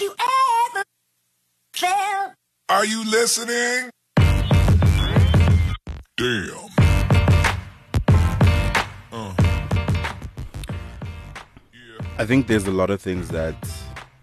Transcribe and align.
Have 0.00 0.08
you 0.08 0.14
ever 0.72 0.84
felt? 1.74 2.32
Are 2.70 2.86
you 2.86 3.04
listening? 3.04 3.90
Damn. 6.16 6.70
I 12.16 12.24
think 12.24 12.46
there's 12.46 12.66
a 12.66 12.70
lot 12.70 12.88
of 12.88 13.02
things 13.02 13.28
that, 13.28 13.54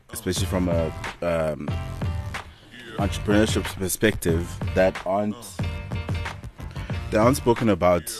especially 0.10 0.48
from 0.48 0.68
a 0.68 0.88
um, 1.22 1.70
entrepreneurship 2.98 3.66
perspective, 3.76 4.52
that 4.74 5.00
aren't 5.06 5.36
that 7.12 7.20
aren't 7.20 7.38
spoken 7.38 7.70
about 7.70 8.20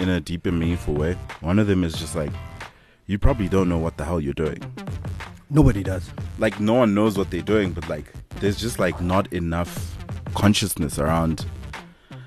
in 0.00 0.08
a 0.08 0.20
deep 0.20 0.44
and 0.44 0.58
meaningful 0.58 0.94
way. 0.94 1.16
One 1.40 1.60
of 1.60 1.68
them 1.68 1.84
is 1.84 1.94
just 1.94 2.16
like 2.16 2.32
you 3.06 3.16
probably 3.20 3.48
don't 3.48 3.68
know 3.68 3.78
what 3.78 3.96
the 3.96 4.04
hell 4.04 4.20
you're 4.20 4.34
doing. 4.34 4.60
Nobody 5.50 5.82
does. 5.82 6.08
Like 6.38 6.60
no 6.60 6.74
one 6.74 6.94
knows 6.94 7.18
what 7.18 7.30
they're 7.30 7.42
doing, 7.42 7.72
but 7.72 7.88
like 7.88 8.12
there's 8.40 8.60
just 8.60 8.78
like 8.78 9.00
not 9.00 9.32
enough 9.32 9.96
consciousness 10.34 10.98
around 10.98 11.44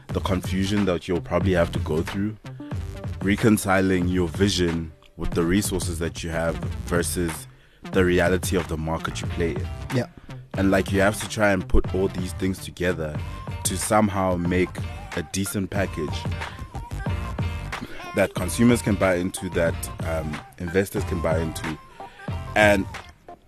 the 0.09 0.19
confusion 0.19 0.85
that 0.85 1.07
you'll 1.07 1.21
probably 1.21 1.53
have 1.53 1.71
to 1.71 1.79
go 1.79 2.01
through 2.03 2.37
reconciling 3.23 4.09
your 4.09 4.27
vision 4.27 4.91
with 5.15 5.31
the 5.31 5.43
resources 5.43 5.99
that 5.99 6.23
you 6.23 6.29
have 6.29 6.55
versus 6.85 7.47
the 7.93 8.03
reality 8.03 8.57
of 8.57 8.67
the 8.67 8.77
market 8.77 9.21
you 9.21 9.27
play 9.27 9.51
in. 9.51 9.67
Yeah. 9.95 10.07
And 10.55 10.69
like 10.69 10.91
you 10.91 10.99
have 10.99 11.19
to 11.21 11.29
try 11.29 11.51
and 11.51 11.67
put 11.67 11.95
all 11.95 12.09
these 12.09 12.33
things 12.33 12.59
together 12.59 13.17
to 13.63 13.77
somehow 13.77 14.35
make 14.35 14.69
a 15.15 15.23
decent 15.31 15.69
package 15.69 16.13
that 18.15 18.33
consumers 18.35 18.81
can 18.81 18.95
buy 18.95 19.15
into, 19.15 19.49
that 19.51 19.75
um, 20.05 20.37
investors 20.59 21.03
can 21.05 21.21
buy 21.21 21.39
into. 21.39 21.77
And 22.55 22.85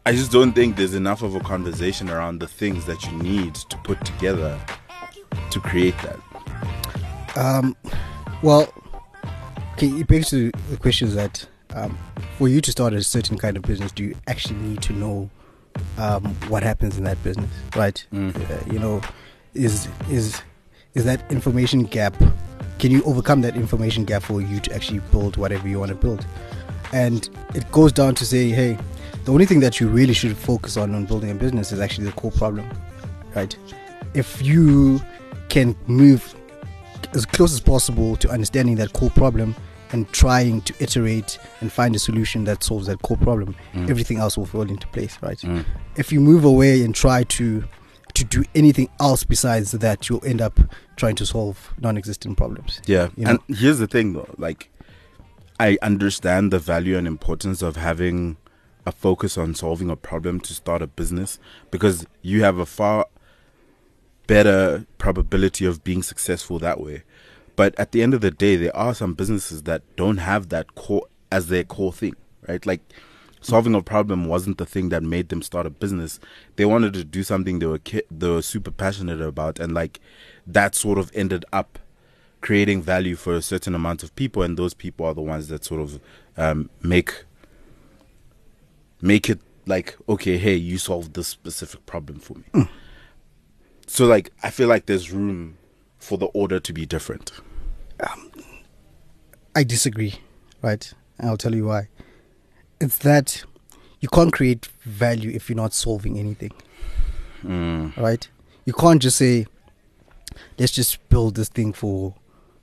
I 0.07 0.11
just 0.11 0.31
don't 0.31 0.53
think 0.53 0.75
there's 0.75 0.93
enough 0.93 1.23
of 1.23 1.33
a 1.33 1.39
conversation 1.39 2.11
around 2.11 2.39
the 2.39 2.47
things 2.47 2.85
that 2.85 3.03
you 3.05 3.11
need 3.13 3.55
to 3.55 3.77
put 3.77 4.03
together 4.05 4.59
to 5.49 5.59
create 5.59 5.95
that. 6.03 6.19
Um, 7.35 7.75
well, 8.43 8.71
okay, 9.73 9.87
it 9.87 10.05
begs 10.05 10.29
to 10.29 10.51
the 10.69 10.77
question 10.77 11.07
is 11.07 11.15
that 11.15 11.47
um, 11.73 11.97
for 12.37 12.47
you 12.47 12.61
to 12.61 12.71
start 12.71 12.93
a 12.93 13.01
certain 13.01 13.35
kind 13.35 13.57
of 13.57 13.63
business, 13.63 13.91
do 13.91 14.03
you 14.03 14.15
actually 14.27 14.59
need 14.59 14.83
to 14.83 14.93
know 14.93 15.29
um, 15.97 16.23
what 16.49 16.61
happens 16.61 16.99
in 16.99 17.03
that 17.05 17.21
business, 17.23 17.49
right? 17.75 18.05
Uh, 18.35 18.71
you 18.71 18.77
know, 18.77 19.01
is 19.55 19.87
is 20.11 20.39
is 20.93 21.03
that 21.05 21.29
information 21.31 21.83
gap? 21.83 22.15
Can 22.77 22.91
you 22.91 23.01
overcome 23.05 23.41
that 23.41 23.55
information 23.55 24.05
gap 24.05 24.21
for 24.21 24.39
you 24.39 24.59
to 24.59 24.75
actually 24.75 24.99
build 25.11 25.35
whatever 25.37 25.67
you 25.67 25.79
want 25.79 25.89
to 25.89 25.95
build? 25.95 26.25
And 26.93 27.27
it 27.55 27.69
goes 27.71 27.91
down 27.91 28.13
to 28.15 28.25
say, 28.25 28.49
hey, 28.49 28.77
the 29.25 29.31
only 29.31 29.45
thing 29.45 29.59
that 29.59 29.79
you 29.79 29.87
really 29.87 30.13
should 30.13 30.37
focus 30.37 30.77
on 30.77 30.93
on 30.93 31.05
building 31.05 31.31
a 31.31 31.35
business 31.35 31.71
is 31.71 31.79
actually 31.79 32.05
the 32.05 32.13
core 32.13 32.31
problem, 32.31 32.69
right? 33.35 33.57
If 34.13 34.41
you 34.41 35.01
can 35.49 35.75
move 35.87 36.35
as 37.13 37.25
close 37.25 37.53
as 37.53 37.59
possible 37.59 38.15
to 38.17 38.29
understanding 38.29 38.75
that 38.75 38.93
core 38.93 39.09
problem 39.09 39.55
and 39.91 40.11
trying 40.11 40.61
to 40.61 40.73
iterate 40.79 41.39
and 41.61 41.71
find 41.71 41.95
a 41.95 41.99
solution 41.99 42.43
that 42.43 42.63
solves 42.63 42.85
that 42.87 43.01
core 43.01 43.17
problem, 43.17 43.55
mm. 43.73 43.89
everything 43.89 44.17
else 44.17 44.37
will 44.37 44.45
fall 44.45 44.61
into 44.69 44.87
place, 44.87 45.17
right? 45.21 45.39
Mm. 45.39 45.65
If 45.95 46.11
you 46.11 46.19
move 46.19 46.45
away 46.45 46.83
and 46.83 46.93
try 46.93 47.23
to 47.23 47.63
to 48.13 48.23
do 48.23 48.45
anything 48.55 48.89
else 49.01 49.25
besides 49.25 49.71
that, 49.71 50.07
you'll 50.07 50.23
end 50.23 50.39
up 50.39 50.57
trying 50.95 51.15
to 51.15 51.25
solve 51.25 51.73
non-existent 51.79 52.37
problems. 52.37 52.81
Yeah. 52.85 53.09
You 53.17 53.25
know? 53.25 53.29
And 53.31 53.57
here's 53.57 53.79
the 53.79 53.87
thing 53.87 54.13
though, 54.13 54.33
like 54.37 54.69
I 55.59 55.77
understand 55.81 56.53
the 56.53 56.59
value 56.59 56.97
and 56.97 57.07
importance 57.07 57.61
of 57.61 57.75
having 57.75 58.37
a 58.85 58.91
focus 58.91 59.37
on 59.37 59.55
solving 59.55 59.89
a 59.89 59.95
problem 59.95 60.39
to 60.41 60.53
start 60.53 60.81
a 60.81 60.87
business 60.87 61.39
because 61.71 62.05
you 62.21 62.43
have 62.43 62.57
a 62.57 62.65
far 62.65 63.07
better 64.27 64.85
probability 64.97 65.65
of 65.65 65.83
being 65.83 66.03
successful 66.03 66.59
that 66.59 66.79
way. 66.79 67.03
But 67.55 67.77
at 67.79 67.91
the 67.91 68.01
end 68.01 68.13
of 68.13 68.21
the 68.21 68.31
day, 68.31 68.55
there 68.55 68.75
are 68.75 68.93
some 68.93 69.13
businesses 69.13 69.63
that 69.63 69.81
don't 69.95 70.17
have 70.17 70.49
that 70.49 70.75
core 70.75 71.07
as 71.31 71.47
their 71.47 71.63
core 71.63 71.93
thing, 71.93 72.15
right? 72.47 72.63
Like 72.65 72.81
solving 73.41 73.75
a 73.75 73.81
problem 73.81 74.25
wasn't 74.25 74.57
the 74.57 74.65
thing 74.65 74.89
that 74.89 75.03
made 75.03 75.29
them 75.29 75.41
start 75.41 75.65
a 75.65 75.69
business. 75.69 76.19
They 76.55 76.65
wanted 76.65 76.93
to 76.93 77.03
do 77.03 77.23
something 77.23 77.59
they 77.59 77.65
were 77.65 77.79
ki- 77.79 78.03
they 78.11 78.29
were 78.29 78.41
super 78.41 78.71
passionate 78.71 79.21
about, 79.21 79.59
and 79.59 79.73
like 79.73 79.99
that 80.45 80.75
sort 80.75 80.97
of 80.97 81.11
ended 81.13 81.45
up 81.53 81.79
creating 82.41 82.81
value 82.81 83.15
for 83.15 83.33
a 83.33 83.41
certain 83.41 83.73
amount 83.73 84.03
of 84.03 84.15
people, 84.15 84.43
and 84.43 84.57
those 84.57 84.73
people 84.73 85.05
are 85.05 85.13
the 85.13 85.21
ones 85.21 85.47
that 85.47 85.63
sort 85.63 85.81
of 85.81 85.99
um, 86.37 86.69
make 86.81 87.23
make 89.05 89.29
it 89.29 89.39
like 89.67 89.97
okay, 90.09 90.37
hey, 90.37 90.55
you 90.55 90.77
solved 90.77 91.13
this 91.13 91.27
specific 91.27 91.85
problem 91.85 92.19
for 92.19 92.35
me. 92.35 92.67
So 93.87 94.05
like, 94.05 94.31
I 94.43 94.49
feel 94.49 94.67
like 94.67 94.87
there's 94.87 95.11
room 95.11 95.57
for 95.99 96.17
the 96.17 96.25
order 96.27 96.59
to 96.59 96.73
be 96.73 96.85
different. 96.85 97.31
I 99.55 99.63
disagree, 99.63 100.15
right? 100.61 100.91
And 101.17 101.29
I'll 101.29 101.37
tell 101.37 101.55
you 101.55 101.65
why. 101.67 101.87
It's 102.81 102.97
that 102.99 103.43
you 104.01 104.09
can't 104.09 104.33
create 104.33 104.65
value 104.81 105.31
if 105.31 105.49
you're 105.49 105.55
not 105.55 105.73
solving 105.73 106.19
anything, 106.19 106.51
right? 107.97 108.27
You 108.65 108.73
can't 108.73 109.01
just 109.01 109.17
say, 109.17 109.45
"Let's 110.59 110.73
just 110.73 111.07
build 111.09 111.35
this 111.35 111.49
thing 111.49 111.73
for 111.73 112.15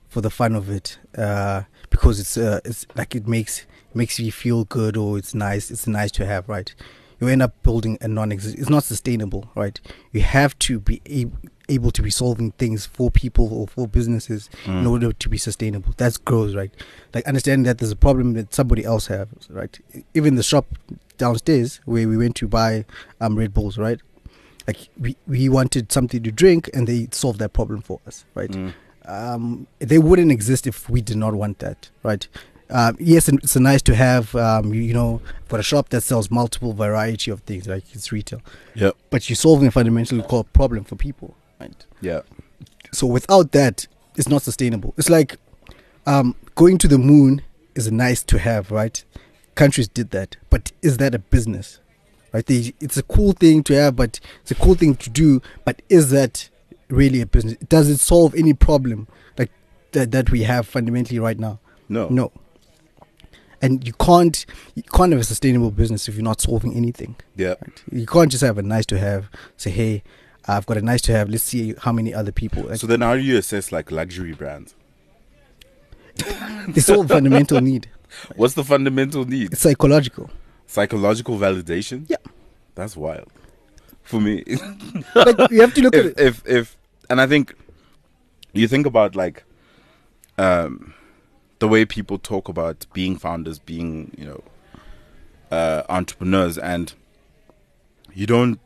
for 0.09 0.21
the 0.21 0.29
fun 0.29 0.55
of 0.55 0.69
it," 0.69 0.99
uh, 1.17 1.63
because 1.89 2.19
it's 2.19 2.37
uh, 2.37 2.59
it's 2.63 2.85
like 2.95 3.15
it 3.15 3.27
makes 3.27 3.65
makes 3.95 4.19
you 4.19 4.31
feel 4.31 4.65
good 4.65 4.97
or 4.97 5.17
it's 5.17 5.33
nice. 5.33 5.71
It's 5.71 5.87
nice 5.87 6.11
to 6.11 6.25
have, 6.25 6.49
right? 6.49 6.73
You 7.19 7.27
end 7.29 7.41
up 7.41 7.61
building 7.63 7.97
a 8.01 8.07
non 8.07 8.31
existent, 8.31 8.61
It's 8.61 8.69
not 8.69 8.83
sustainable, 8.83 9.49
right? 9.55 9.79
You 10.11 10.21
have 10.21 10.57
to 10.59 10.79
be 10.79 11.01
able 11.05 11.37
able 11.69 11.91
to 11.91 12.01
be 12.01 12.09
solving 12.09 12.51
things 12.51 12.85
for 12.85 13.09
people 13.09 13.47
or 13.53 13.65
for 13.69 13.87
businesses 13.87 14.49
in 14.65 14.85
order 14.85 15.13
to 15.13 15.29
be 15.29 15.37
sustainable. 15.37 15.93
That's 15.95 16.17
growth, 16.17 16.53
right? 16.55 16.71
Like 17.13 17.25
understanding 17.25 17.63
that 17.63 17.77
there's 17.77 17.91
a 17.91 17.95
problem 17.95 18.33
that 18.33 18.53
somebody 18.53 18.83
else 18.83 19.07
has, 19.07 19.27
right? 19.49 19.79
Even 20.13 20.35
the 20.35 20.43
shop 20.43 20.65
downstairs 21.17 21.79
where 21.85 22.05
we 22.07 22.17
went 22.17 22.35
to 22.37 22.47
buy 22.49 22.83
um 23.21 23.37
Red 23.37 23.53
Bulls, 23.53 23.77
right? 23.77 24.01
Like 24.67 24.89
we 24.99 25.15
we 25.25 25.47
wanted 25.47 25.91
something 25.91 26.21
to 26.23 26.31
drink 26.31 26.69
and 26.73 26.85
they 26.85 27.07
solved 27.11 27.39
that 27.39 27.53
problem 27.53 27.81
for 27.81 28.01
us, 28.05 28.25
right? 28.35 28.53
Um, 29.05 29.67
they 29.79 29.99
wouldn't 29.99 30.31
exist 30.31 30.65
if 30.67 30.89
we 30.89 31.01
did 31.01 31.17
not 31.17 31.33
want 31.33 31.59
that, 31.59 31.89
right? 32.03 32.27
Um, 32.69 32.95
yes, 32.99 33.29
it's 33.29 33.55
nice 33.55 33.81
to 33.83 33.95
have, 33.95 34.35
um, 34.35 34.73
you, 34.73 34.93
know, 34.93 35.21
for 35.45 35.59
a 35.59 35.63
shop 35.63 35.89
that 35.89 36.01
sells 36.01 36.31
multiple 36.31 36.73
variety 36.73 37.29
of 37.29 37.41
things, 37.41 37.67
like 37.67 37.83
it's 37.93 38.11
retail. 38.11 38.41
Yep. 38.75 38.95
But 39.09 39.29
you're 39.29 39.35
solving 39.35 39.67
a 39.67 39.71
fundamentally 39.71 40.21
core 40.23 40.43
problem 40.43 40.83
for 40.83 40.95
people, 40.95 41.35
right? 41.59 41.85
Yeah. 42.01 42.21
So 42.91 43.07
without 43.07 43.51
that, 43.51 43.87
it's 44.15 44.27
not 44.27 44.41
sustainable. 44.41 44.93
It's 44.97 45.09
like 45.09 45.37
um, 46.05 46.35
going 46.55 46.77
to 46.79 46.87
the 46.87 46.97
moon 46.97 47.41
is 47.75 47.91
nice 47.91 48.23
to 48.23 48.39
have, 48.39 48.71
right? 48.71 49.03
Countries 49.55 49.87
did 49.87 50.11
that, 50.11 50.37
but 50.49 50.71
is 50.81 50.97
that 50.97 51.13
a 51.13 51.19
business? 51.19 51.79
Right? 52.31 52.45
They, 52.45 52.73
it's 52.79 52.97
a 52.97 53.03
cool 53.03 53.33
thing 53.33 53.63
to 53.63 53.73
have, 53.75 53.95
but 53.95 54.19
it's 54.41 54.51
a 54.51 54.55
cool 54.55 54.73
thing 54.73 54.95
to 54.95 55.09
do. 55.09 55.41
But 55.65 55.81
is 55.89 56.09
that 56.09 56.49
really 56.89 57.21
a 57.21 57.25
business? 57.25 57.57
Does 57.69 57.89
it 57.89 57.99
solve 57.99 58.33
any 58.33 58.53
problem 58.53 59.07
like 59.37 59.51
that 59.91 60.11
that 60.11 60.31
we 60.31 60.43
have 60.43 60.67
fundamentally 60.67 61.19
right 61.19 61.37
now? 61.37 61.59
No. 61.89 62.07
No. 62.09 62.31
And 63.63 63.87
you 63.87 63.93
can't 63.93 64.45
you 64.75 64.83
can't 64.83 65.11
have 65.13 65.21
a 65.21 65.23
sustainable 65.23 65.71
business 65.71 66.07
if 66.09 66.15
you're 66.15 66.23
not 66.31 66.41
solving 66.41 66.75
anything. 66.75 67.15
Yeah. 67.35 67.55
Right? 67.61 67.83
You 67.91 68.05
can't 68.05 68.29
just 68.29 68.43
have 68.43 68.57
a 68.57 68.61
nice 68.61 68.85
to 68.87 68.99
have. 68.99 69.29
Say, 69.57 69.71
hey, 69.71 70.03
I've 70.47 70.65
got 70.65 70.77
a 70.77 70.81
nice 70.81 71.01
to 71.03 71.13
have. 71.13 71.29
Let's 71.29 71.43
see 71.45 71.73
how 71.79 71.91
many 71.93 72.13
other 72.13 72.31
people. 72.33 72.63
Like, 72.63 72.79
So 72.79 72.87
then, 72.87 73.01
how 73.01 73.15
do 73.15 73.21
you 73.21 73.37
assess 73.37 73.71
like 73.71 73.89
luxury 73.91 74.33
brands? 74.33 74.75
it's 76.75 76.89
all 76.89 77.07
fundamental 77.07 77.61
need. 77.61 77.89
What's 78.35 78.53
the 78.53 78.63
fundamental 78.63 79.25
need? 79.25 79.53
It's 79.53 79.61
psychological. 79.61 80.29
Psychological 80.67 81.37
validation. 81.37 82.05
Yeah. 82.09 82.17
That's 82.75 82.95
wild. 82.97 83.31
For 84.03 84.19
me, 84.19 84.43
Like 85.15 85.51
you 85.51 85.61
have 85.61 85.73
to 85.75 85.81
look 85.81 85.95
at 85.95 86.05
it. 86.07 86.19
if 86.19 86.43
if 86.45 86.77
and 87.09 87.21
I 87.21 87.27
think 87.27 87.55
you 88.51 88.67
think 88.67 88.85
about 88.85 89.15
like 89.15 89.45
um 90.37 90.93
the 91.63 91.67
way 91.69 91.85
people 91.85 92.17
talk 92.17 92.49
about 92.49 92.85
being 92.91 93.15
founders, 93.15 93.57
being 93.57 94.13
you 94.17 94.25
know 94.25 94.43
uh, 95.49 95.83
entrepreneurs, 95.87 96.57
and 96.57 96.93
you 98.13 98.25
don't 98.25 98.59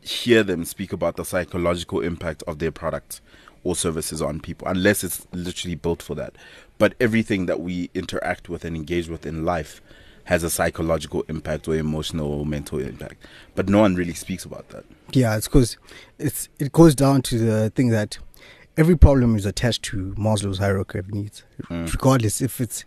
hear 0.00 0.44
them 0.44 0.64
speak 0.64 0.92
about 0.92 1.16
the 1.16 1.24
psychological 1.24 2.00
impact 2.00 2.44
of 2.46 2.60
their 2.60 2.70
products 2.70 3.20
or 3.64 3.74
services 3.74 4.22
on 4.22 4.38
people 4.38 4.68
unless 4.68 5.02
it's 5.02 5.26
literally 5.32 5.74
built 5.74 6.00
for 6.00 6.14
that. 6.14 6.32
But 6.78 6.94
everything 7.00 7.46
that 7.46 7.58
we 7.58 7.90
interact 7.94 8.48
with 8.48 8.64
and 8.64 8.76
engage 8.76 9.08
with 9.08 9.26
in 9.26 9.44
life 9.44 9.82
has 10.22 10.44
a 10.44 10.50
psychological 10.50 11.24
impact 11.28 11.66
or 11.66 11.74
emotional 11.74 12.32
or 12.32 12.46
mental 12.46 12.78
impact. 12.78 13.26
But 13.56 13.68
no 13.68 13.80
one 13.80 13.96
really 13.96 14.14
speaks 14.14 14.44
about 14.44 14.68
that. 14.68 14.84
Yeah, 15.10 15.36
it's 15.36 15.48
because 15.48 15.76
it's 16.16 16.48
it 16.60 16.70
goes 16.70 16.94
down 16.94 17.22
to 17.22 17.38
the 17.38 17.70
thing 17.70 17.88
that 17.88 18.18
every 18.80 18.96
problem 18.96 19.36
is 19.36 19.44
attached 19.44 19.82
to 19.82 20.14
Maslow's 20.16 20.58
hierarchy 20.58 20.98
of 20.98 21.12
needs, 21.12 21.44
mm. 21.64 21.92
regardless 21.92 22.40
if 22.40 22.62
it's 22.62 22.84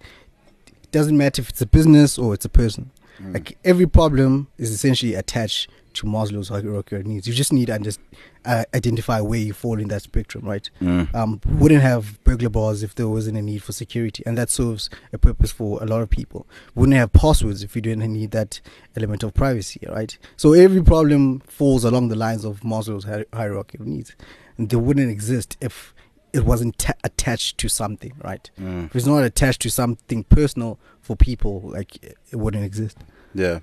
it 0.67 0.91
doesn't 0.91 1.15
matter 1.15 1.39
if 1.43 1.49
it's 1.49 1.61
a 1.61 1.67
business 1.67 2.17
or 2.17 2.33
it's 2.33 2.45
a 2.45 2.49
person. 2.49 2.89
Like 3.19 3.57
every 3.63 3.87
problem 3.87 4.47
is 4.57 4.71
essentially 4.71 5.13
attached 5.13 5.69
to 5.93 6.07
Maslow's 6.07 6.49
hierarchy 6.49 6.95
of 6.95 7.05
needs. 7.05 7.27
You 7.27 7.33
just 7.33 7.53
need 7.53 7.67
to 7.67 7.77
just 7.79 7.99
uh, 8.45 8.63
identify 8.73 9.21
where 9.21 9.39
you 9.39 9.53
fall 9.53 9.79
in 9.79 9.87
that 9.89 10.01
spectrum, 10.01 10.45
right? 10.45 10.69
Mm. 10.81 11.13
Um, 11.13 11.39
wouldn't 11.45 11.81
have 11.81 12.23
burglar 12.23 12.49
bars 12.49 12.83
if 12.83 12.95
there 12.95 13.07
wasn't 13.07 13.37
a 13.37 13.41
need 13.41 13.63
for 13.63 13.71
security, 13.71 14.23
and 14.25 14.37
that 14.37 14.49
serves 14.49 14.89
a 15.11 15.17
purpose 15.17 15.51
for 15.51 15.81
a 15.81 15.85
lot 15.85 16.01
of 16.01 16.09
people. 16.09 16.47
Wouldn't 16.75 16.97
have 16.97 17.13
passwords 17.13 17.63
if 17.63 17.75
we 17.75 17.81
didn't 17.81 18.11
need 18.11 18.31
that 18.31 18.59
element 18.95 19.23
of 19.23 19.33
privacy, 19.33 19.81
right? 19.87 20.17
So 20.35 20.53
every 20.53 20.83
problem 20.83 21.41
falls 21.41 21.83
along 21.83 22.09
the 22.09 22.15
lines 22.15 22.43
of 22.43 22.61
Maslow's 22.61 23.05
hi- 23.05 23.25
hierarchy 23.33 23.77
of 23.79 23.87
needs, 23.87 24.15
and 24.57 24.69
they 24.69 24.77
wouldn't 24.77 25.09
exist 25.09 25.57
if 25.61 25.93
it 26.33 26.45
wasn't 26.45 26.77
ta- 26.79 26.93
attached 27.03 27.59
to 27.59 27.69
something, 27.69 28.13
right? 28.23 28.49
Mm. 28.59 28.85
If 28.87 28.95
it's 28.95 29.05
not 29.05 29.23
attached 29.23 29.61
to 29.61 29.69
something 29.69 30.23
personal 30.25 30.79
for 30.99 31.15
people, 31.15 31.61
like 31.63 32.03
it 32.03 32.17
it 32.31 32.37
wouldn't 32.37 32.65
exist. 32.65 32.97
Yeah. 33.33 33.59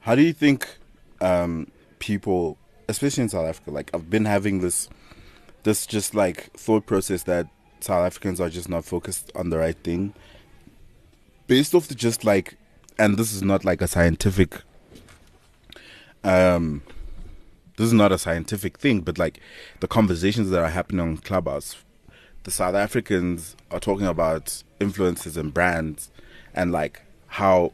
How 0.00 0.14
do 0.14 0.22
you 0.22 0.32
think 0.32 0.68
um, 1.20 1.70
people, 1.98 2.58
especially 2.88 3.22
in 3.24 3.28
South 3.28 3.46
Africa, 3.46 3.70
like 3.70 3.90
I've 3.94 4.10
been 4.10 4.24
having 4.24 4.60
this, 4.60 4.88
this 5.62 5.86
just 5.86 6.14
like 6.14 6.52
thought 6.54 6.86
process 6.86 7.22
that 7.24 7.46
South 7.80 8.04
Africans 8.06 8.40
are 8.40 8.48
just 8.48 8.68
not 8.68 8.84
focused 8.84 9.30
on 9.34 9.50
the 9.50 9.58
right 9.58 9.76
thing, 9.84 10.14
based 11.46 11.74
off 11.74 11.88
the 11.88 11.94
just 11.94 12.24
like, 12.24 12.56
and 12.98 13.16
this 13.16 13.32
is 13.32 13.42
not 13.42 13.64
like 13.64 13.80
a 13.82 13.86
scientific, 13.86 14.62
um, 16.24 16.82
this 17.78 17.86
is 17.86 17.92
not 17.92 18.10
a 18.10 18.18
scientific 18.18 18.76
thing, 18.76 19.00
but 19.02 19.18
like 19.18 19.38
the 19.78 19.86
conversations 19.86 20.50
that 20.50 20.60
are 20.60 20.68
happening 20.68 21.00
on 21.00 21.16
Clubhouse, 21.18 21.76
the 22.42 22.50
South 22.50 22.74
Africans 22.74 23.54
are 23.70 23.78
talking 23.78 24.06
about 24.06 24.64
influences 24.80 25.36
and 25.36 25.54
brands, 25.54 26.10
and 26.54 26.72
like 26.72 27.02
how 27.28 27.72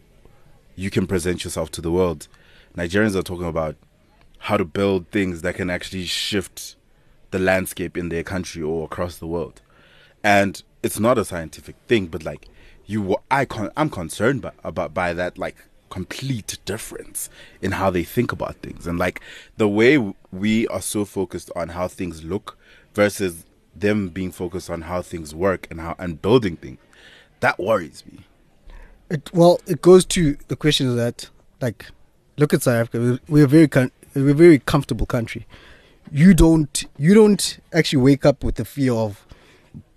you 0.77 0.91
can 0.91 1.07
present 1.07 1.43
yourself 1.43 1.71
to 1.71 1.81
the 1.81 1.91
world. 1.91 2.29
Nigerians 2.77 3.17
are 3.17 3.23
talking 3.23 3.47
about 3.47 3.77
how 4.41 4.59
to 4.59 4.65
build 4.65 5.09
things 5.09 5.41
that 5.41 5.55
can 5.55 5.71
actually 5.71 6.05
shift 6.05 6.77
the 7.31 7.39
landscape 7.39 7.97
in 7.97 8.11
their 8.11 8.23
country 8.23 8.63
or 8.63 8.85
across 8.85 9.17
the 9.17 9.27
world. 9.27 9.63
And 10.23 10.63
it's 10.83 11.01
not 11.01 11.17
a 11.17 11.25
scientific 11.25 11.77
thing, 11.89 12.09
but 12.09 12.25
like 12.25 12.47
you, 12.85 13.17
I 13.31 13.47
con- 13.47 13.73
I'm 13.75 13.89
concerned 13.89 14.43
by, 14.43 14.53
about 14.63 14.93
by 14.93 15.15
that 15.15 15.39
like 15.39 15.57
complete 15.95 16.59
difference 16.65 17.31
in 17.63 17.71
how 17.81 17.89
they 17.89 18.03
think 18.03 18.33
about 18.33 18.55
things 18.57 18.83
and 18.89 18.99
like 18.99 19.21
the 19.59 19.69
way 19.69 19.93
we 20.33 20.67
are 20.75 20.83
so 20.83 21.05
focused 21.05 21.51
on 21.55 21.69
how 21.69 21.87
things 21.87 22.25
look 22.25 22.59
versus 22.95 23.45
them 23.77 24.09
being 24.09 24.33
focused 24.33 24.71
on 24.71 24.83
how 24.83 25.01
things 25.03 25.35
work 25.35 25.67
and 25.71 25.81
how 25.81 25.95
and 25.99 26.21
building 26.21 26.57
things. 26.57 26.79
That 27.41 27.59
worries 27.59 28.03
me. 28.11 28.21
It, 29.11 29.31
well, 29.33 29.61
it 29.67 29.81
goes 29.83 30.05
to 30.07 30.37
the 30.49 30.57
question 30.57 30.97
that, 30.97 31.29
like, 31.61 31.87
look 32.39 32.55
at 32.55 32.63
South 32.63 32.81
Africa. 32.83 33.21
We're, 33.29 33.45
a 33.45 33.49
very 33.49 33.69
we're 34.15 34.31
a 34.31 34.35
very 34.35 34.59
comfortable 34.59 35.07
country. 35.07 35.47
You 36.11 36.35
don't 36.35 36.85
you 36.99 37.15
don't 37.15 37.59
actually 37.73 38.03
wake 38.03 38.25
up 38.25 38.43
with 38.43 38.57
the 38.57 38.65
fear 38.65 38.95
of, 38.95 39.27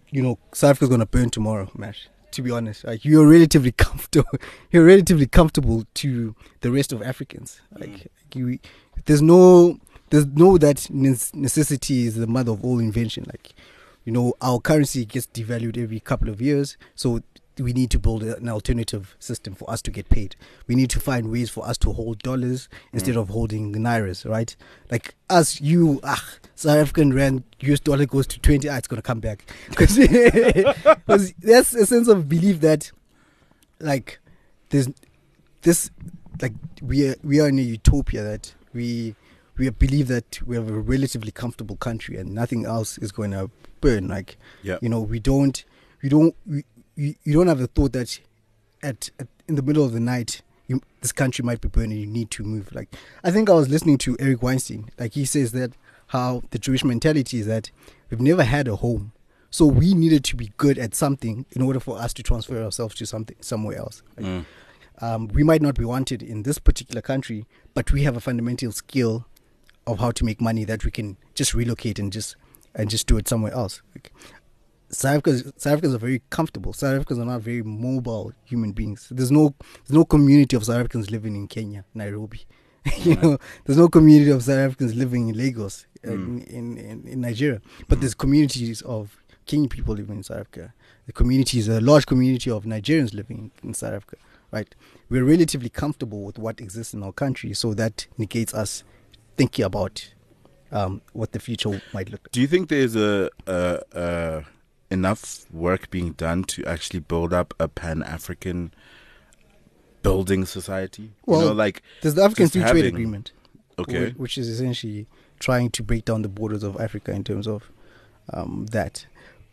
you 0.10 0.22
know, 0.22 0.38
South 0.54 0.72
Africa's 0.72 0.90
gonna 0.90 1.06
burn 1.06 1.30
tomorrow, 1.30 1.72
Mash. 1.76 2.10
To 2.38 2.44
be 2.44 2.52
honest, 2.52 2.84
like 2.84 3.04
you're 3.04 3.28
relatively 3.28 3.72
comfortable. 3.88 4.30
You're 4.70 4.86
relatively 4.86 5.26
comfortable 5.26 5.88
to 5.96 6.36
the 6.62 6.70
rest 6.70 6.94
of 6.94 7.02
Africans. 7.02 7.62
Mm. 7.74 7.82
Like 7.82 8.12
you, 8.36 8.60
there's 9.06 9.24
no 9.24 9.80
there's 10.12 10.28
no 10.28 10.60
that 10.60 10.88
necessity 10.92 12.06
is 12.06 12.14
the 12.14 12.28
mother 12.28 12.52
of 12.52 12.64
all 12.64 12.78
invention. 12.78 13.26
Like, 13.26 13.56
you 14.06 14.12
know, 14.12 14.36
our 14.40 14.60
currency 14.60 15.04
gets 15.04 15.26
devalued 15.26 15.82
every 15.82 16.00
couple 16.00 16.30
of 16.30 16.40
years, 16.40 16.78
so 16.94 17.22
we 17.60 17.74
need 17.74 17.90
to 17.92 18.00
build 18.00 18.24
an 18.24 18.48
alternative 18.50 19.16
system 19.20 19.56
for 19.56 19.70
us 19.70 19.82
to 19.82 19.92
get 19.92 20.10
paid. 20.10 20.36
We 20.68 20.76
need 20.76 20.90
to 20.92 21.00
find 21.00 21.32
ways 21.32 21.50
for 21.50 21.68
us 21.68 21.78
to 21.80 21.92
hold 21.92 22.20
dollars 22.20 22.70
instead 22.94 23.16
of 23.18 23.30
holding 23.30 23.74
nairas, 23.74 24.30
right? 24.30 24.56
Like 24.92 25.16
us, 25.30 25.60
you, 25.62 26.00
ah, 26.04 26.24
South 26.56 26.78
African 26.78 27.14
rand, 27.14 27.44
US 27.62 27.80
dollar 27.80 28.06
goes 28.06 28.28
to 28.28 28.40
20, 28.40 28.70
ah, 28.70 28.78
it's 28.78 28.88
going 28.88 28.98
to 28.98 29.02
come 29.02 29.20
back. 29.20 29.46
Because 29.70 29.96
there's 31.40 31.74
a 31.74 31.86
sense 31.86 32.08
of 32.08 32.30
belief 32.30 32.60
that, 32.62 32.92
like, 33.80 34.20
there's 34.70 34.90
this, 35.62 35.90
like, 36.42 36.54
we 36.82 37.08
are, 37.10 37.16
we 37.24 37.40
are 37.40 37.48
in 37.50 37.60
a 37.60 37.64
utopia 37.64 38.24
that 38.24 38.54
we, 38.74 39.16
we 39.58 39.70
believe 39.70 40.08
that 40.08 40.40
we 40.46 40.56
have 40.56 40.70
a 40.70 40.80
relatively 40.80 41.32
comfortable 41.32 41.76
country 41.78 42.18
and 42.18 42.34
nothing 42.34 42.66
else 42.66 42.98
is 43.00 43.12
going 43.12 43.32
to 43.32 43.50
burn. 43.82 44.08
Like, 44.08 44.38
Yeah. 44.64 44.78
you 44.82 44.90
know, 44.90 45.02
we 45.02 45.20
don't, 45.20 45.64
we 46.04 46.10
don't, 46.10 46.36
we, 46.46 46.64
you, 46.98 47.16
you 47.24 47.34
don't 47.34 47.48
have 47.48 47.60
the 47.60 47.68
thought 47.68 47.94
that 47.94 48.20
at, 48.84 49.10
at 49.20 49.28
in 49.48 49.56
the 49.56 49.62
middle 49.62 49.86
of 49.86 49.94
the 49.94 50.00
night 50.02 50.42
you, 50.68 50.82
this 51.02 51.14
country 51.14 51.44
might 51.44 51.62
be 51.62 51.70
burning 51.70 51.98
you 51.98 52.06
need 52.06 52.30
to 52.32 52.44
move. 52.44 52.74
Like 52.76 52.94
i 53.24 53.32
think 53.32 53.50
i 53.50 53.54
was 53.54 53.70
listening 53.70 53.98
to 54.00 54.18
eric 54.20 54.44
weinstein. 54.44 54.90
Like 55.00 55.14
he 55.14 55.24
says 55.26 55.52
that 55.54 55.72
how 56.08 56.42
the 56.52 56.60
jewish 56.60 56.84
mentality 56.84 57.40
is 57.40 57.46
that 57.48 57.72
we've 58.10 58.20
never 58.22 58.44
had 58.44 58.68
a 58.68 58.76
home. 58.76 59.14
So 59.50 59.66
we 59.66 59.94
needed 59.94 60.24
to 60.26 60.36
be 60.36 60.52
good 60.58 60.78
at 60.78 60.94
something 60.94 61.46
in 61.52 61.62
order 61.62 61.80
for 61.80 61.98
us 61.98 62.14
to 62.16 62.24
transfer 62.24 62.62
ourselves 62.62 62.96
to 62.96 63.06
something 63.06 63.38
somewhere 63.40 63.78
else. 63.78 64.04
Like, 64.18 64.26
Mm. 64.26 64.46
um, 65.00 65.28
we 65.30 65.44
might 65.44 65.62
not 65.62 65.76
be 65.76 65.86
wanted 65.86 66.22
in 66.22 66.44
this 66.44 66.60
particular 66.60 67.02
country 67.02 67.46
but 67.74 67.92
we 67.92 68.04
have 68.04 68.18
a 68.18 68.20
fundamental 68.20 68.72
skill 68.72 69.26
of 69.86 70.00
how 70.00 70.12
to 70.12 70.26
make 70.26 70.42
money 70.42 70.66
that 70.66 70.84
we 70.84 70.92
can 70.92 71.16
just 71.34 71.54
relocate 71.54 71.98
and 72.00 72.12
just 72.12 72.36
and 72.76 72.90
just 72.90 73.08
do 73.08 73.18
it 73.18 73.28
somewhere 73.28 73.54
else. 73.54 73.82
Like, 73.96 74.12
South 74.90 75.18
Africans, 75.18 75.44
South 75.58 75.74
Africans 75.74 75.96
are 75.96 76.00
very 76.00 76.22
comfortable. 76.30 76.74
South 76.74 76.96
Africans 76.96 77.20
are 77.20 77.26
not 77.26 77.42
very 77.42 77.62
mobile 77.62 78.32
human 78.46 78.72
beings. 78.72 79.08
There's 79.12 79.32
no 79.32 79.54
there's 79.60 79.98
no 79.98 80.06
community 80.06 80.56
of 80.56 80.66
South 80.66 80.78
Africans 80.78 81.12
living 81.12 81.36
in 81.36 81.48
Kenya, 81.48 81.86
Nairobi. 81.94 82.46
you 83.00 83.16
know, 83.16 83.38
there's 83.66 83.78
no 83.78 83.90
community 83.90 84.32
of 84.32 84.44
South 84.44 84.60
Africans 84.60 84.96
living 84.96 85.28
in 85.28 85.38
Lagos, 85.38 85.88
uh, 86.08 86.12
in, 86.12 86.42
in, 86.44 86.78
in 86.78 87.08
in 87.08 87.22
Nigeria. 87.22 87.62
But 87.88 88.00
there's 88.00 88.14
communities 88.14 88.82
of 88.84 89.18
Kenyan 89.46 89.70
people 89.70 89.96
living 89.96 90.18
in 90.18 90.24
South 90.24 90.40
Africa. 90.40 90.74
The 91.06 91.14
community 91.14 91.60
is 91.60 91.68
a 91.68 91.82
large 91.82 92.06
community 92.06 92.50
of 92.50 92.64
Nigerians 92.64 93.14
living 93.14 93.52
in 93.64 93.74
South 93.74 93.94
Africa. 93.94 94.18
Right? 94.52 94.74
We're 95.10 95.26
relatively 95.26 95.70
comfortable 95.70 96.24
with 96.24 96.40
what 96.40 96.62
exists 96.62 96.94
in 96.94 97.04
our 97.04 97.12
country, 97.12 97.54
so 97.54 97.74
that 97.74 98.08
negates 98.18 98.54
us 98.54 98.86
thinking 99.36 99.66
about 99.66 100.14
um, 100.72 101.02
what 101.12 101.34
the 101.34 101.40
future 101.40 101.82
might 101.94 102.10
look. 102.10 102.22
like. 102.24 102.32
Do 102.32 102.40
you 102.40 102.48
think 102.48 102.70
there's 102.70 102.96
a, 102.96 103.30
a, 103.46 103.82
a 103.92 104.44
enough 104.90 105.46
work 105.52 105.90
being 105.90 106.14
done 106.14 106.44
to 106.46 106.66
actually 106.66 107.00
build 107.02 107.34
up 107.34 107.54
a 107.60 107.68
Pan 107.68 108.04
African 108.04 108.74
building 110.04 110.46
society? 110.46 111.04
you 111.04 111.12
Well, 111.26 111.42
know, 111.42 111.52
like 111.54 111.82
There's 112.02 112.16
the 112.16 112.24
African 112.24 112.50
Free 112.50 112.62
Trade 112.64 112.86
Agreement. 112.86 113.32
okay, 113.80 114.12
which 114.12 114.38
is 114.38 114.48
essentially 114.50 115.08
trying 115.40 115.70
to 115.72 115.84
break 115.84 116.06
down 116.06 116.22
the 116.22 116.30
borders 116.30 116.64
of 116.64 116.80
Africa 116.80 117.12
in 117.12 117.24
terms 117.24 117.48
of 117.48 117.70
um, 118.34 118.66
that. 118.72 119.06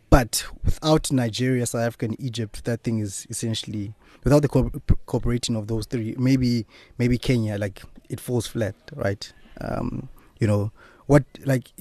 But 0.09 0.45
without 0.63 1.11
Nigeria, 1.11 1.65
South 1.65 1.81
Africa, 1.81 2.05
and 2.05 2.19
Egypt, 2.21 2.63
that 2.65 2.83
thing 2.83 2.99
is 2.99 3.27
essentially 3.29 3.93
without 4.23 4.41
the 4.43 4.47
co- 4.47 4.71
cooperation 5.05 5.55
of 5.55 5.67
those 5.67 5.85
three. 5.85 6.15
Maybe 6.17 6.65
maybe 6.97 7.17
Kenya, 7.17 7.57
like 7.57 7.81
it 8.09 8.19
falls 8.19 8.47
flat, 8.47 8.75
right? 8.93 9.31
Um, 9.61 10.09
you 10.39 10.47
know 10.47 10.71
what? 11.07 11.23
Like 11.45 11.71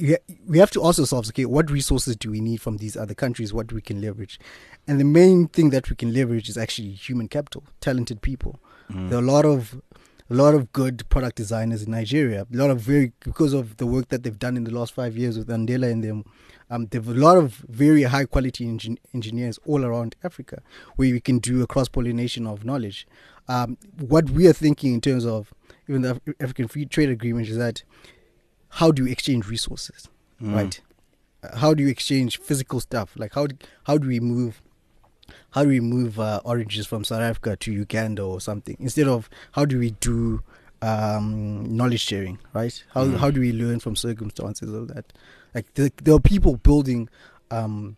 we 0.47 0.59
have 0.59 0.71
to 0.73 0.81
also 0.83 1.05
solve. 1.05 1.29
Okay, 1.29 1.45
what 1.47 1.71
resources 1.71 2.17
do 2.17 2.31
we 2.31 2.41
need 2.41 2.61
from 2.61 2.77
these 2.79 2.97
other 2.97 3.15
countries? 3.15 3.53
What 3.53 3.73
we 3.73 3.81
can 3.81 4.01
leverage, 4.01 4.39
and 4.87 5.01
the 5.01 5.05
main 5.05 5.49
thing 5.49 5.71
that 5.71 5.89
we 5.91 5.97
can 5.97 6.13
leverage 6.13 6.49
is 6.49 6.59
actually 6.59 6.91
human 6.91 7.29
capital, 7.29 7.65
talented 7.81 8.21
people. 8.23 8.59
There 8.91 9.19
are 9.19 9.23
a 9.23 9.25
lot 9.27 9.47
of 9.47 9.81
a 10.31 10.35
lot 10.35 10.55
of 10.55 10.73
good 10.73 11.09
product 11.09 11.37
designers 11.37 11.83
in 11.83 11.91
Nigeria. 11.91 12.47
A 12.53 12.57
lot 12.57 12.71
of 12.71 12.81
very 12.81 13.13
because 13.21 13.53
of 13.55 13.77
the 13.79 13.87
work 13.87 14.09
that 14.09 14.23
they've 14.23 14.39
done 14.39 14.57
in 14.57 14.65
the 14.65 14.71
last 14.75 14.93
five 14.95 15.17
years 15.17 15.37
with 15.39 15.49
Andela 15.49 15.91
and 15.91 16.03
them. 16.05 16.25
Um, 16.71 16.87
they've 16.87 17.07
a 17.07 17.13
lot 17.15 17.37
of 17.37 17.57
very 17.69 18.05
high 18.05 18.25
quality 18.25 18.67
engin- 18.67 18.97
engineers 19.13 19.59
all 19.67 19.85
around 19.85 20.17
Africa, 20.25 20.63
where 20.97 21.13
we 21.13 21.21
can 21.21 21.39
do 21.39 21.63
a 21.63 21.67
cross 21.67 21.89
pollination 21.89 22.47
of 22.47 22.65
knowledge. 22.65 23.07
Um, 23.49 23.77
what 24.01 24.31
we 24.31 24.47
are 24.49 24.55
thinking 24.55 24.95
in 24.95 25.01
terms 25.03 25.27
of 25.27 25.53
even 25.89 26.01
the 26.03 26.13
Af- 26.13 26.35
African 26.41 26.69
Free 26.69 26.87
Trade 26.87 27.11
Agreement 27.11 27.49
is 27.49 27.59
that 27.59 27.83
how 28.81 28.91
do 28.93 29.05
you 29.05 29.11
exchange 29.13 29.47
resources, 29.49 30.09
Mm. 30.41 30.55
right? 30.55 30.81
Uh, 31.43 31.57
How 31.63 31.75
do 31.75 31.83
you 31.85 31.89
exchange 31.91 32.39
physical 32.49 32.81
stuff? 32.81 33.09
Like 33.17 33.33
how 33.35 33.47
d- 33.47 33.57
how 33.89 33.99
do 33.99 34.07
we 34.09 34.21
move 34.21 34.61
how 35.51 35.63
do 35.65 35.69
we 35.71 35.81
move 35.81 36.19
uh, 36.21 36.41
oranges 36.45 36.87
from 36.87 37.05
South 37.05 37.21
Africa 37.31 37.57
to 37.57 37.73
Uganda 37.73 38.23
or 38.23 38.41
something 38.41 38.77
instead 38.81 39.09
of 39.09 39.29
how 39.53 39.65
do 39.65 39.79
we 39.79 39.91
do 40.11 40.43
um, 40.83 41.77
knowledge 41.77 42.01
sharing, 42.11 42.39
right? 42.53 42.75
How 42.95 43.05
Mm. 43.07 43.17
how 43.23 43.31
do 43.31 43.41
we 43.41 43.53
learn 43.53 43.79
from 43.81 43.95
circumstances 43.97 44.71
of 44.81 44.89
that? 44.89 45.07
Like 45.55 45.67
there, 45.75 45.91
there 46.03 46.15
are 46.15 46.21
people 46.35 46.57
building 46.57 47.09
um, 47.51 47.97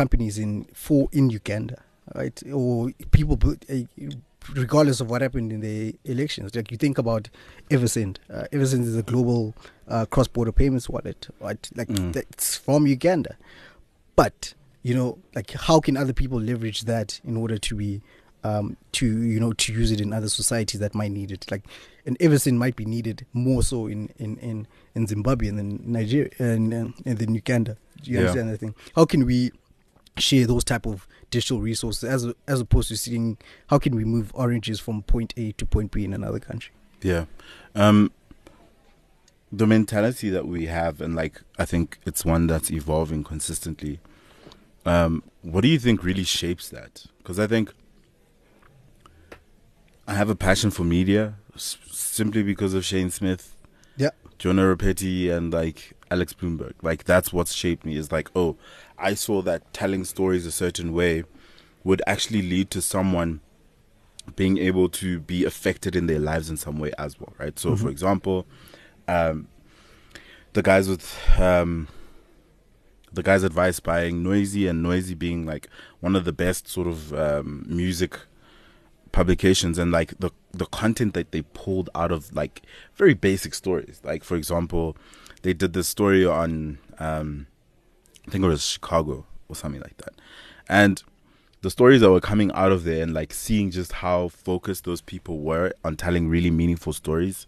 companies 0.00 0.38
in 0.38 0.64
for 0.74 1.08
in 1.12 1.30
Uganda, 1.30 1.82
right? 2.14 2.42
Or 2.52 2.90
people 3.12 3.36
build, 3.36 3.64
uh, 3.70 3.84
regardless 4.52 5.00
of 5.00 5.10
what 5.10 5.22
happened 5.22 5.52
in 5.52 5.60
the 5.60 5.94
elections. 6.04 6.54
Like 6.54 6.70
you 6.70 6.76
think 6.76 6.98
about 6.98 7.28
Eversend. 7.70 8.18
Uh, 8.32 8.44
Eversend 8.52 8.82
is 8.82 8.96
a 8.96 9.02
global 9.02 9.54
uh, 9.88 10.06
cross-border 10.06 10.52
payments 10.52 10.88
wallet, 10.88 11.28
right? 11.40 11.68
Like 11.74 11.88
Mm. 11.88 12.12
that's 12.12 12.56
from 12.56 12.86
Uganda, 12.86 13.36
but 14.16 14.54
you 14.82 14.94
know, 14.94 15.18
like 15.34 15.50
how 15.52 15.80
can 15.80 15.96
other 15.96 16.12
people 16.12 16.38
leverage 16.40 16.82
that 16.82 17.20
in 17.24 17.36
order 17.36 17.56
to 17.58 17.74
be 17.74 18.02
um, 18.44 18.76
to 18.92 19.06
you 19.06 19.40
know 19.40 19.54
to 19.54 19.72
use 19.72 19.90
it 19.90 20.00
in 20.00 20.12
other 20.12 20.28
societies 20.28 20.80
that 20.80 20.94
might 20.94 21.10
need 21.10 21.30
it. 21.32 21.50
Like, 21.50 21.62
and 22.04 22.18
Eversend 22.18 22.58
might 22.58 22.76
be 22.76 22.84
needed 22.84 23.24
more 23.32 23.62
so 23.62 23.86
in 23.86 24.10
in 24.18 24.36
in, 24.38 24.66
in 24.94 25.06
Zimbabwe 25.06 25.48
and 25.48 25.58
then 25.58 25.80
Nigeria 25.84 26.28
and 26.38 26.72
and, 26.74 26.94
and 27.06 27.18
then 27.18 27.34
Uganda. 27.34 27.76
Do 28.02 28.10
you 28.10 28.16
Yeah. 28.18 28.20
understand 28.26 28.50
that 28.50 28.58
thing? 28.60 28.74
How 28.94 29.06
can 29.06 29.24
we 29.24 29.50
share 30.18 30.46
those 30.46 30.62
type 30.64 30.84
of 30.86 31.08
digital 31.36 31.60
resources 31.70 32.04
as 32.14 32.20
as 32.54 32.58
opposed 32.64 32.88
to 32.92 32.96
seeing 33.04 33.26
how 33.70 33.78
can 33.84 33.92
we 34.00 34.04
move 34.14 34.26
oranges 34.44 34.78
from 34.84 34.96
point 35.14 35.30
A 35.42 35.44
to 35.60 35.64
point 35.74 35.90
B 35.94 35.96
in 36.08 36.12
another 36.20 36.40
country? 36.50 36.72
Yeah. 37.10 37.24
Um 37.84 37.98
the 39.60 39.66
mentality 39.76 40.28
that 40.36 40.46
we 40.54 40.66
have 40.78 40.94
and 41.04 41.12
like 41.22 41.36
I 41.62 41.64
think 41.72 41.86
it's 42.08 42.22
one 42.34 42.44
that's 42.52 42.70
evolving 42.80 43.22
consistently. 43.32 43.94
Um 44.92 45.22
what 45.52 45.60
do 45.64 45.68
you 45.74 45.78
think 45.86 45.96
really 46.10 46.24
shapes 46.40 46.66
that? 46.76 46.92
Cuz 47.24 47.38
I 47.38 47.46
think 47.54 47.66
I 50.06 50.14
have 50.14 50.28
a 50.30 50.34
passion 50.48 50.70
for 50.70 50.84
media 50.84 51.34
s- 51.54 51.78
simply 51.90 52.42
because 52.42 52.74
of 52.74 52.84
Shane 52.84 53.10
Smith, 53.10 53.44
Yeah. 53.96 54.10
Jonah 54.38 54.76
Peretti 54.76 55.30
and 55.34 55.52
like 55.52 55.80
Alex 56.14 56.32
Blumberg. 56.32 56.74
Like 56.80 57.04
that's 57.04 57.32
what's 57.32 57.52
shaped 57.52 57.84
me 57.84 57.96
is 57.96 58.12
like, 58.12 58.30
oh, 58.36 58.56
I 58.96 59.14
saw 59.14 59.42
that 59.42 59.72
telling 59.72 60.04
stories 60.04 60.46
a 60.46 60.52
certain 60.52 60.92
way 60.92 61.24
would 61.82 62.02
actually 62.06 62.42
lead 62.42 62.70
to 62.70 62.80
someone 62.80 63.40
being 64.36 64.56
able 64.58 64.88
to 64.88 65.18
be 65.18 65.44
affected 65.44 65.96
in 65.96 66.06
their 66.06 66.20
lives 66.20 66.48
in 66.48 66.56
some 66.56 66.78
way 66.78 66.92
as 66.98 67.18
well, 67.18 67.34
right? 67.36 67.58
So, 67.58 67.74
for 67.76 67.90
example, 67.90 68.46
um, 69.08 69.48
the 70.52 70.62
guys 70.62 70.88
with 70.88 71.18
um, 71.38 71.88
the 73.12 73.22
guys 73.24 73.42
advice 73.42 73.80
buying 73.80 74.22
Noisey 74.22 74.70
and 74.70 74.86
Noisey 74.86 75.18
being 75.18 75.44
like 75.44 75.68
one 75.98 76.14
of 76.14 76.24
the 76.24 76.32
best 76.32 76.68
sort 76.68 76.86
of 76.86 77.12
um, 77.12 77.64
music 77.66 78.18
publications 79.10 79.78
and 79.78 79.90
like 79.92 80.18
the 80.18 80.30
the 80.52 80.66
content 80.66 81.14
that 81.14 81.32
they 81.32 81.42
pulled 81.42 81.90
out 81.94 82.12
of 82.12 82.32
like 82.34 82.62
very 82.94 83.14
basic 83.14 83.52
stories. 83.52 84.00
Like 84.04 84.22
for 84.22 84.36
example, 84.36 84.96
they 85.44 85.52
did 85.52 85.72
this 85.72 85.86
story 85.86 86.26
on 86.26 86.78
um, 86.98 87.46
I 88.26 88.30
think 88.32 88.42
it 88.42 88.48
was 88.48 88.66
Chicago 88.66 89.24
or 89.48 89.54
something 89.54 89.80
like 89.80 89.96
that, 89.98 90.14
and 90.68 91.02
the 91.64 91.70
stories 91.70 92.02
that 92.02 92.10
were 92.10 92.20
coming 92.20 92.52
out 92.52 92.72
of 92.72 92.84
there 92.84 93.02
and 93.02 93.14
like 93.14 93.32
seeing 93.32 93.70
just 93.70 93.92
how 93.92 94.28
focused 94.28 94.84
those 94.84 95.00
people 95.00 95.40
were 95.40 95.72
on 95.82 95.96
telling 95.96 96.28
really 96.28 96.50
meaningful 96.50 96.92
stories, 96.92 97.46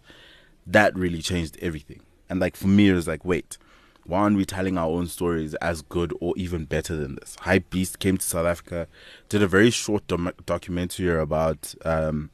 that 0.65 0.95
really 0.95 1.21
changed 1.21 1.55
everything. 1.61 2.01
And 2.27 2.39
like 2.39 2.55
for 2.55 2.67
me, 2.67 2.89
it 2.89 2.93
was 2.93 3.07
like, 3.07 3.23
wait, 3.23 3.59
why 4.05 4.21
aren't 4.21 4.37
we 4.37 4.43
telling 4.43 4.75
our 4.75 4.87
own 4.87 5.05
stories 5.05 5.53
as 5.55 5.83
good 5.83 6.13
or 6.19 6.33
even 6.35 6.65
better 6.65 6.95
than 6.95 7.15
this? 7.15 7.37
Hypebeast 7.41 7.99
came 7.99 8.17
to 8.17 8.25
South 8.25 8.47
Africa, 8.47 8.87
did 9.29 9.43
a 9.43 9.47
very 9.47 9.69
short 9.69 10.03
documentary 10.47 11.15
about 11.21 11.75
um, 11.85 12.31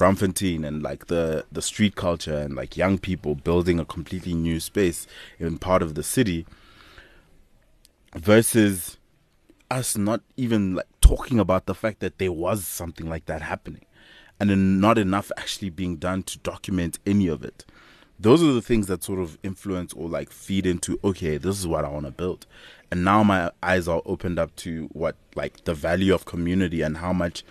Braamfontein 0.00 0.66
and 0.66 0.82
like 0.82 1.08
the 1.08 1.44
the 1.52 1.60
street 1.60 1.94
culture 1.94 2.38
and 2.38 2.54
like 2.54 2.74
young 2.74 2.96
people 2.96 3.34
building 3.34 3.78
a 3.78 3.84
completely 3.84 4.32
new 4.32 4.58
space 4.58 5.06
in 5.38 5.58
part 5.58 5.82
of 5.82 5.94
the 5.94 6.02
city 6.02 6.46
versus 8.16 8.96
us 9.70 9.98
not 9.98 10.22
even 10.38 10.76
like 10.76 10.86
talking 11.02 11.38
about 11.38 11.66
the 11.66 11.74
fact 11.74 12.00
that 12.00 12.16
there 12.16 12.32
was 12.32 12.64
something 12.64 13.10
like 13.10 13.26
that 13.26 13.42
happening 13.42 13.84
and 14.40 14.80
not 14.80 14.96
enough 14.96 15.30
actually 15.36 15.68
being 15.68 15.96
done 15.96 16.22
to 16.22 16.38
document 16.38 16.98
any 17.04 17.28
of 17.28 17.44
it. 17.44 17.66
Those 18.18 18.42
are 18.42 18.54
the 18.54 18.62
things 18.62 18.86
that 18.86 19.04
sort 19.04 19.20
of 19.20 19.38
influence 19.42 19.92
or 19.92 20.08
like 20.08 20.30
feed 20.30 20.64
into 20.64 20.98
okay 21.04 21.36
this 21.36 21.58
is 21.58 21.66
what 21.66 21.84
i 21.84 21.88
want 21.88 22.06
to 22.06 22.12
build. 22.12 22.46
And 22.90 23.04
now 23.04 23.22
my 23.22 23.50
eyes 23.62 23.86
are 23.86 24.00
opened 24.06 24.38
up 24.38 24.56
to 24.56 24.88
what 24.92 25.16
like 25.34 25.64
the 25.64 25.74
value 25.74 26.14
of 26.14 26.24
community 26.24 26.80
and 26.80 26.96
how 26.96 27.12
much 27.12 27.44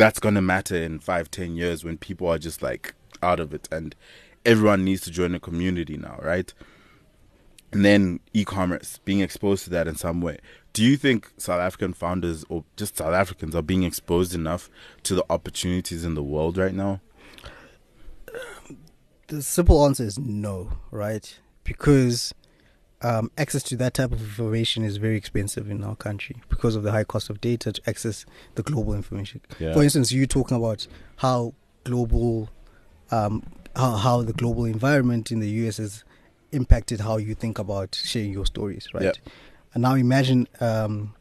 that's 0.00 0.18
going 0.18 0.34
to 0.34 0.40
matter 0.40 0.76
in 0.76 0.98
five 0.98 1.30
ten 1.30 1.56
years 1.56 1.84
when 1.84 1.98
people 1.98 2.26
are 2.26 2.38
just 2.38 2.62
like 2.62 2.94
out 3.22 3.38
of 3.38 3.52
it 3.52 3.68
and 3.70 3.94
everyone 4.46 4.82
needs 4.82 5.02
to 5.02 5.10
join 5.10 5.34
a 5.34 5.40
community 5.40 5.98
now 5.98 6.18
right? 6.22 6.54
And 7.70 7.84
then 7.84 8.18
e-commerce 8.32 8.98
being 9.04 9.20
exposed 9.20 9.64
to 9.64 9.70
that 9.70 9.86
in 9.86 9.94
some 9.94 10.22
way. 10.22 10.38
Do 10.72 10.82
you 10.82 10.96
think 10.96 11.30
south 11.36 11.60
african 11.60 11.92
founders 11.92 12.46
or 12.48 12.64
just 12.78 12.96
south 12.96 13.12
africans 13.12 13.54
are 13.54 13.60
being 13.60 13.82
exposed 13.82 14.34
enough 14.34 14.70
to 15.02 15.14
the 15.14 15.24
opportunities 15.28 16.02
in 16.02 16.14
the 16.14 16.22
world 16.22 16.56
right 16.56 16.74
now? 16.74 17.02
The 19.26 19.42
simple 19.42 19.84
answer 19.84 20.04
is 20.04 20.18
no, 20.18 20.72
right? 20.90 21.38
Because 21.62 22.32
um, 23.02 23.30
access 23.38 23.62
to 23.64 23.76
that 23.76 23.94
type 23.94 24.12
of 24.12 24.20
information 24.20 24.84
is 24.84 24.98
very 24.98 25.16
expensive 25.16 25.70
in 25.70 25.82
our 25.82 25.96
country 25.96 26.36
because 26.48 26.76
of 26.76 26.82
the 26.82 26.92
high 26.92 27.04
cost 27.04 27.30
of 27.30 27.40
data 27.40 27.72
to 27.72 27.82
access 27.86 28.26
the 28.56 28.62
global 28.62 28.94
information. 28.94 29.40
Yeah. 29.58 29.72
For 29.72 29.82
instance, 29.82 30.12
you 30.12 30.26
talking 30.26 30.56
about 30.56 30.86
how 31.16 31.54
global, 31.84 32.50
um, 33.10 33.42
how 33.74 33.92
how 33.96 34.22
the 34.22 34.32
global 34.32 34.64
environment 34.64 35.32
in 35.32 35.40
the 35.40 35.48
US 35.48 35.78
has 35.78 36.04
impacted 36.52 37.00
how 37.00 37.16
you 37.16 37.34
think 37.34 37.58
about 37.58 37.94
sharing 37.94 38.32
your 38.32 38.46
stories, 38.46 38.88
right? 38.92 39.04
Yeah. 39.04 39.32
And 39.72 39.82
now 39.82 39.94
imagine 39.94 40.48
um, 40.60 41.14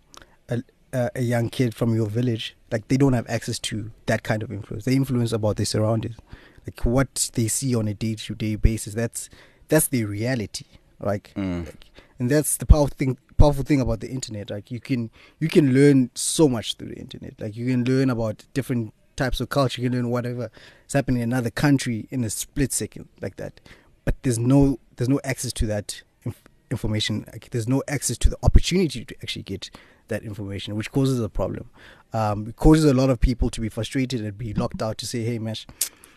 a, 0.93 1.11
a 1.15 1.21
young 1.21 1.49
kid 1.49 1.73
from 1.75 1.95
your 1.95 2.07
village, 2.07 2.55
like 2.71 2.87
they 2.87 2.97
don't 2.97 3.13
have 3.13 3.29
access 3.29 3.59
to 3.59 3.91
that 4.05 4.23
kind 4.23 4.43
of 4.43 4.51
influence. 4.51 4.85
They 4.85 4.95
influence 4.95 5.31
about 5.31 5.57
their 5.57 5.65
surroundings, 5.65 6.17
like 6.65 6.85
what 6.85 7.29
they 7.33 7.47
see 7.47 7.75
on 7.75 7.87
a 7.87 7.93
day-to-day 7.93 8.55
basis. 8.55 8.93
That's 8.93 9.29
that's 9.67 9.87
their 9.87 10.07
reality, 10.07 10.65
like, 10.99 11.33
Mm. 11.35 11.65
like 11.65 11.85
and 12.19 12.29
that's 12.29 12.57
the 12.57 12.65
powerful 12.65 12.95
thing. 12.97 13.17
Powerful 13.37 13.63
thing 13.63 13.79
about 13.79 14.01
the 14.01 14.09
internet, 14.09 14.49
like 14.49 14.69
you 14.69 14.79
can 14.81 15.09
you 15.39 15.47
can 15.47 15.73
learn 15.73 16.09
so 16.13 16.49
much 16.49 16.75
through 16.75 16.89
the 16.89 16.97
internet. 16.99 17.39
Like 17.39 17.55
you 17.55 17.65
can 17.67 17.85
learn 17.85 18.09
about 18.09 18.45
different 18.53 18.93
types 19.15 19.39
of 19.39 19.47
culture. 19.49 19.81
You 19.81 19.89
can 19.89 19.97
learn 19.97 20.09
whatever 20.09 20.51
is 20.87 20.93
happening 20.93 21.21
in 21.21 21.29
another 21.31 21.49
country 21.49 22.07
in 22.11 22.23
a 22.25 22.29
split 22.29 22.73
second, 22.73 23.07
like 23.21 23.37
that. 23.37 23.61
But 24.03 24.15
there's 24.23 24.37
no 24.39 24.79
there's 24.97 25.07
no 25.09 25.21
access 25.23 25.53
to 25.53 25.65
that 25.67 26.01
inf- 26.25 26.43
information. 26.69 27.25
Like, 27.31 27.49
there's 27.51 27.67
no 27.69 27.81
access 27.87 28.17
to 28.19 28.29
the 28.29 28.37
opportunity 28.43 29.05
to 29.05 29.15
actually 29.23 29.43
get 29.43 29.69
that 30.09 30.23
information, 30.23 30.75
which 30.75 30.91
causes 30.91 31.19
a 31.21 31.29
problem. 31.29 31.69
Um, 32.11 32.47
it 32.49 32.55
causes 32.57 32.83
a 32.85 32.93
lot 32.93 33.09
of 33.09 33.21
people 33.21 33.49
to 33.51 33.61
be 33.61 33.69
frustrated 33.69 34.19
and 34.21 34.37
be 34.37 34.53
locked 34.53 34.81
out 34.81 34.97
to 34.97 35.05
say, 35.07 35.23
"Hey, 35.23 35.39
Mesh, 35.39 35.65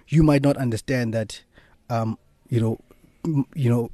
you 0.09 0.25
might 0.25 0.43
not 0.43 0.57
understand 0.57 1.15
that." 1.15 1.43
Um, 1.89 2.19
you 2.49 2.61
know, 2.61 2.79
m- 3.25 3.47
you 3.55 3.69
know, 3.71 3.91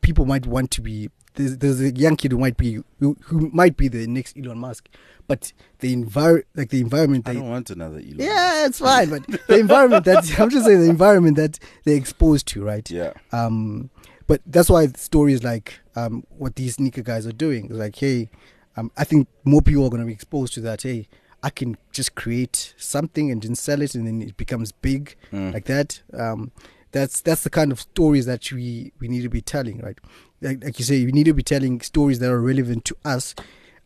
people 0.00 0.26
might 0.26 0.46
want 0.46 0.70
to 0.72 0.80
be. 0.80 1.10
There's, 1.34 1.58
there's 1.58 1.80
a 1.80 1.92
young 1.92 2.16
kid 2.16 2.32
who 2.32 2.38
might 2.38 2.56
be 2.56 2.80
who, 2.98 3.16
who 3.22 3.50
might 3.52 3.76
be 3.76 3.86
the 3.88 4.06
next 4.08 4.36
Elon 4.36 4.58
Musk, 4.58 4.88
but 5.28 5.52
the 5.78 5.94
envir 5.94 6.42
like 6.56 6.70
the 6.70 6.80
environment 6.80 7.28
i 7.28 7.32
they 7.32 7.38
don't 7.38 7.48
want 7.48 7.70
another 7.70 7.98
Elon 7.98 8.16
yeah, 8.18 8.66
it's 8.66 8.80
fine. 8.80 9.10
But 9.10 9.26
the 9.46 9.58
environment 9.60 10.04
that 10.06 10.24
I'm 10.40 10.50
just 10.50 10.66
saying 10.66 10.80
the 10.80 10.90
environment 10.90 11.36
that 11.36 11.58
they're 11.84 11.96
exposed 11.96 12.46
to, 12.48 12.64
right? 12.64 12.90
yeah 12.90 13.12
Um, 13.32 13.90
but 14.26 14.40
that's 14.44 14.68
why 14.68 14.88
stories 14.96 15.44
like 15.44 15.78
um 15.94 16.24
what 16.36 16.56
these 16.56 16.74
sneaker 16.74 17.02
guys 17.02 17.26
are 17.28 17.32
doing 17.46 17.66
is 17.70 17.76
like, 17.78 17.94
hey, 17.96 18.28
um, 18.76 18.90
I 18.96 19.04
think 19.04 19.28
more 19.44 19.62
people 19.62 19.84
are 19.84 19.90
going 19.90 20.02
to 20.02 20.06
be 20.06 20.12
exposed 20.12 20.52
to 20.54 20.60
that. 20.62 20.82
Hey, 20.82 21.06
I 21.44 21.50
can 21.50 21.76
just 21.92 22.16
create 22.16 22.74
something 22.76 23.30
and 23.30 23.40
then 23.40 23.54
sell 23.54 23.80
it, 23.82 23.94
and 23.94 24.04
then 24.06 24.20
it 24.20 24.36
becomes 24.36 24.72
big 24.72 25.14
Mm. 25.32 25.54
like 25.54 25.66
that. 25.66 26.02
Um, 26.12 26.50
that's 26.92 27.20
that's 27.20 27.44
the 27.44 27.50
kind 27.50 27.72
of 27.72 27.80
stories 27.80 28.26
that 28.26 28.50
we 28.52 28.92
we 29.00 29.08
need 29.08 29.22
to 29.22 29.28
be 29.28 29.40
telling, 29.40 29.78
right? 29.78 29.98
Like, 30.40 30.64
like 30.64 30.78
you 30.78 30.84
say, 30.84 31.04
we 31.04 31.12
need 31.12 31.24
to 31.24 31.34
be 31.34 31.42
telling 31.42 31.80
stories 31.80 32.18
that 32.20 32.30
are 32.30 32.40
relevant 32.40 32.84
to 32.86 32.96
us. 33.04 33.34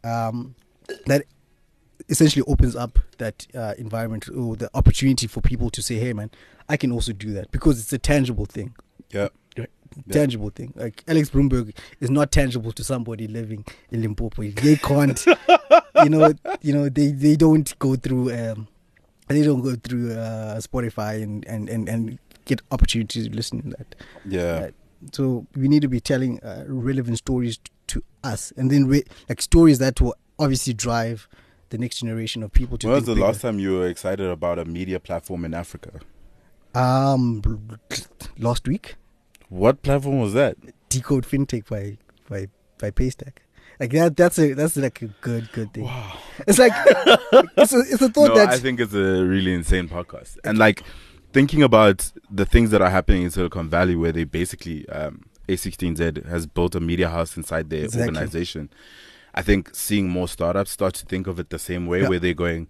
Um, 0.03 0.55
that 1.07 1.25
essentially 2.09 2.45
opens 2.47 2.77
up 2.77 2.99
that 3.19 3.47
uh, 3.55 3.75
environment 3.79 4.29
or 4.29 4.55
the 4.55 4.71
opportunity 4.75 5.27
for 5.27 5.41
people 5.41 5.71
to 5.71 5.83
say, 5.83 5.97
"Hey, 5.97 6.13
man, 6.13 6.31
I 6.69 6.77
can 6.77 6.93
also 6.93 7.13
do 7.13 7.33
that," 7.33 7.51
because 7.51 7.81
it's 7.81 7.93
a 7.93 7.99
tangible 7.99 8.47
thing 8.47 8.75
yeah 9.11 9.29
tangible 10.11 10.51
thing. 10.51 10.73
Like 10.75 11.05
Alex 11.07 11.31
Blumberg 11.31 11.75
is 12.01 12.11
not 12.11 12.33
tangible 12.33 12.73
to 12.73 12.85
somebody 12.85 13.29
living 13.29 13.65
in 13.91 14.03
Limpopo. 14.03 14.43
They 14.43 14.77
can't, 14.77 15.25
you 16.03 16.11
know, 16.11 16.33
you 16.61 16.73
know, 16.73 16.89
they 16.89 17.13
they 17.13 17.37
don't 17.37 17.79
go 17.79 17.97
through, 17.97 18.33
um, 18.35 18.69
they 19.29 19.43
don't 19.43 19.61
go 19.61 19.75
through 19.77 20.13
uh, 20.13 20.57
Spotify 20.61 21.23
and 21.23 21.45
and 21.47 21.69
and 21.69 21.89
and 21.89 22.19
get 22.45 22.61
opportunities 22.71 23.29
to 23.29 23.35
listen 23.35 23.63
to 23.63 23.69
that. 23.77 23.95
yeah 24.27 24.61
Right. 24.61 24.75
So 25.13 25.47
we 25.55 25.69
need 25.69 25.83
to 25.83 25.89
be 25.89 26.01
telling 26.01 26.41
uh, 26.43 26.65
relevant 26.67 27.19
stories 27.19 27.59
t- 27.59 27.71
to 27.89 28.03
us, 28.23 28.53
and 28.57 28.71
then 28.71 28.87
re- 28.87 29.05
like 29.29 29.43
stories 29.43 29.79
that 29.79 30.01
will 30.01 30.15
obviously 30.39 30.73
drive 30.73 31.29
the 31.69 31.77
next 31.79 31.99
generation 32.01 32.43
of 32.43 32.53
people 32.53 32.79
to. 32.79 32.87
when 32.87 32.95
was 32.97 33.05
the 33.05 33.15
bigger. 33.15 33.27
last 33.27 33.43
time 33.43 33.59
you 33.59 33.73
were 33.75 33.87
excited 33.89 34.27
about 34.27 34.59
a 34.59 34.65
media 34.65 34.99
platform 35.01 35.45
in 35.45 35.53
africa 35.55 35.91
Um, 36.75 37.43
last 38.39 38.67
week. 38.67 38.97
what 39.49 39.83
platform 39.83 40.21
was 40.21 40.33
that 40.33 40.57
decode 40.89 41.25
fintech 41.27 41.69
by 41.69 41.99
by 42.29 42.49
by 42.79 42.91
Paystack. 42.91 43.35
Like 43.81 43.91
that 43.93 44.17
that's 44.17 44.39
a 44.39 44.55
that's 44.55 44.77
like 44.77 45.03
a 45.03 45.07
good 45.21 45.51
good 45.53 45.73
thing. 45.75 45.85
wow 45.85 46.19
It's 46.49 46.59
like 46.59 46.73
it's 47.57 47.73
a 47.73 47.79
it's 47.93 48.03
a 48.03 48.09
thought 48.09 48.29
no, 48.29 48.35
that 48.37 48.49
I 48.51 48.59
think 48.59 48.81
it's 48.81 48.95
a 48.95 49.25
really 49.25 49.53
insane 49.53 49.89
podcast. 49.89 50.39
And 50.45 50.59
like 50.59 50.83
thinking 51.35 51.63
about 51.63 52.11
the 52.31 52.47
things 52.47 52.71
that 52.71 52.81
are 52.81 52.89
happening 52.91 53.23
in 53.25 53.31
Silicon 53.31 53.69
Valley, 53.69 53.97
where 53.97 54.13
they 54.13 54.25
basically 54.25 54.89
um, 54.89 55.25
A16Z 55.49 56.25
has 56.27 56.47
built 56.47 56.75
a 56.75 56.81
media 56.81 57.11
house 57.11 57.37
inside 57.37 57.69
their 57.69 57.85
Exactly. 57.85 58.07
organization. 58.17 58.71
I 59.35 59.43
think 59.43 59.75
seeing 59.75 60.09
more 60.09 60.29
startups 60.29 60.71
start 60.71 60.95
to 60.95 61.07
think 61.07 61.27
of 61.27 61.39
it 61.39 61.51
the 61.51 61.59
same 61.59 61.87
way, 61.87 62.03
Yeah. 62.03 62.09
where 62.09 62.21
they're 62.21 62.35
going, 62.35 62.69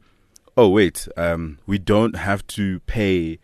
oh 0.57 0.69
wait, 0.71 1.07
um, 1.17 1.59
we 1.67 1.79
don't 1.79 2.17
have 2.17 2.45
to 2.49 2.81
pay 2.81 3.39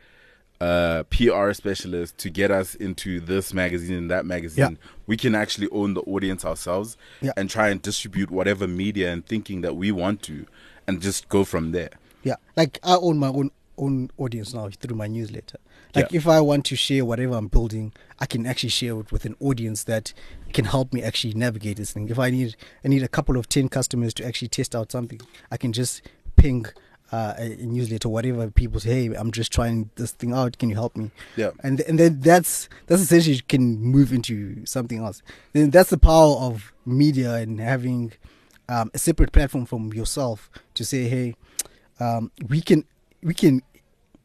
a 0.62 1.04
PR 1.10 1.52
specialist 1.52 2.16
to 2.18 2.28
get 2.30 2.50
us 2.50 2.74
into 2.74 3.20
this 3.20 3.52
magazine 3.54 3.96
and 3.96 4.10
that 4.10 4.26
magazine. 4.26 4.78
We 5.06 5.16
can 5.16 5.34
actually 5.34 5.68
own 5.70 5.94
the 5.94 6.02
audience 6.02 6.44
ourselves 6.44 6.96
Yeah. 7.20 7.32
and 7.36 7.48
try 7.48 7.68
and 7.68 7.80
distribute 7.80 8.30
whatever 8.30 8.66
media 8.66 9.12
and 9.12 9.24
thinking 9.24 9.60
that 9.62 9.76
we 9.76 9.92
want 9.92 10.22
to, 10.24 10.46
and 10.86 11.00
just 11.00 11.28
go 11.28 11.44
from 11.44 11.72
there. 11.72 11.90
Yeah, 12.22 12.36
like 12.56 12.78
I 12.82 12.96
own 12.96 13.18
my 13.18 13.28
own 13.28 13.50
own 13.80 14.10
audience 14.18 14.54
now 14.54 14.68
through 14.80 14.96
my 14.96 15.06
newsletter. 15.06 15.58
Like 15.94 16.12
Yeah. 16.12 16.18
if 16.18 16.28
I 16.28 16.40
want 16.40 16.64
to 16.66 16.76
share 16.76 17.04
whatever 17.04 17.34
I'm 17.34 17.48
building, 17.48 17.92
I 18.18 18.26
can 18.26 18.46
actually 18.46 18.68
share 18.70 18.98
it 19.00 19.10
with 19.10 19.24
an 19.24 19.34
audience 19.40 19.84
that 19.84 20.12
can 20.52 20.66
help 20.66 20.92
me 20.92 21.02
actually 21.02 21.34
navigate 21.34 21.76
this 21.78 21.92
thing. 21.92 22.08
If 22.08 22.18
I 22.18 22.30
need 22.30 22.56
I 22.84 22.88
need 22.88 23.02
a 23.02 23.08
couple 23.08 23.36
of 23.36 23.48
ten 23.48 23.68
customers 23.68 24.12
to 24.14 24.26
actually 24.26 24.48
test 24.48 24.74
out 24.76 24.92
something, 24.92 25.20
I 25.50 25.56
can 25.56 25.72
just 25.72 26.02
ping 26.36 26.66
uh, 27.12 27.34
a, 27.38 27.56
newsletter, 27.66 28.08
whatever 28.08 28.48
people 28.50 28.78
say. 28.78 29.08
Hey, 29.08 29.14
I'm 29.16 29.32
just 29.32 29.50
trying 29.52 29.90
this 29.96 30.12
thing 30.12 30.32
out. 30.32 30.58
Can 30.58 30.68
you 30.68 30.76
help 30.76 30.96
me? 30.96 31.10
Yeah. 31.36 31.50
and 31.64 31.80
and 31.80 31.98
then 31.98 32.20
that's 32.20 32.68
that's 32.86 33.02
essentially 33.02 33.36
you 33.36 33.42
can 33.42 33.80
move 33.80 34.12
into 34.12 34.64
something 34.64 34.98
else. 34.98 35.22
Then 35.52 35.70
that's 35.70 35.90
the 35.90 35.98
power 35.98 36.36
of 36.36 36.72
media 36.86 37.34
and 37.34 37.58
having 37.60 38.12
um, 38.68 38.90
a 38.94 38.98
separate 38.98 39.32
platform 39.32 39.66
from 39.66 39.92
yourself 39.92 40.48
to 40.74 40.84
say, 40.84 41.08
hey, 41.08 41.34
um, 41.98 42.30
we 42.48 42.60
can 42.60 42.84
we 43.22 43.34
can 43.34 43.62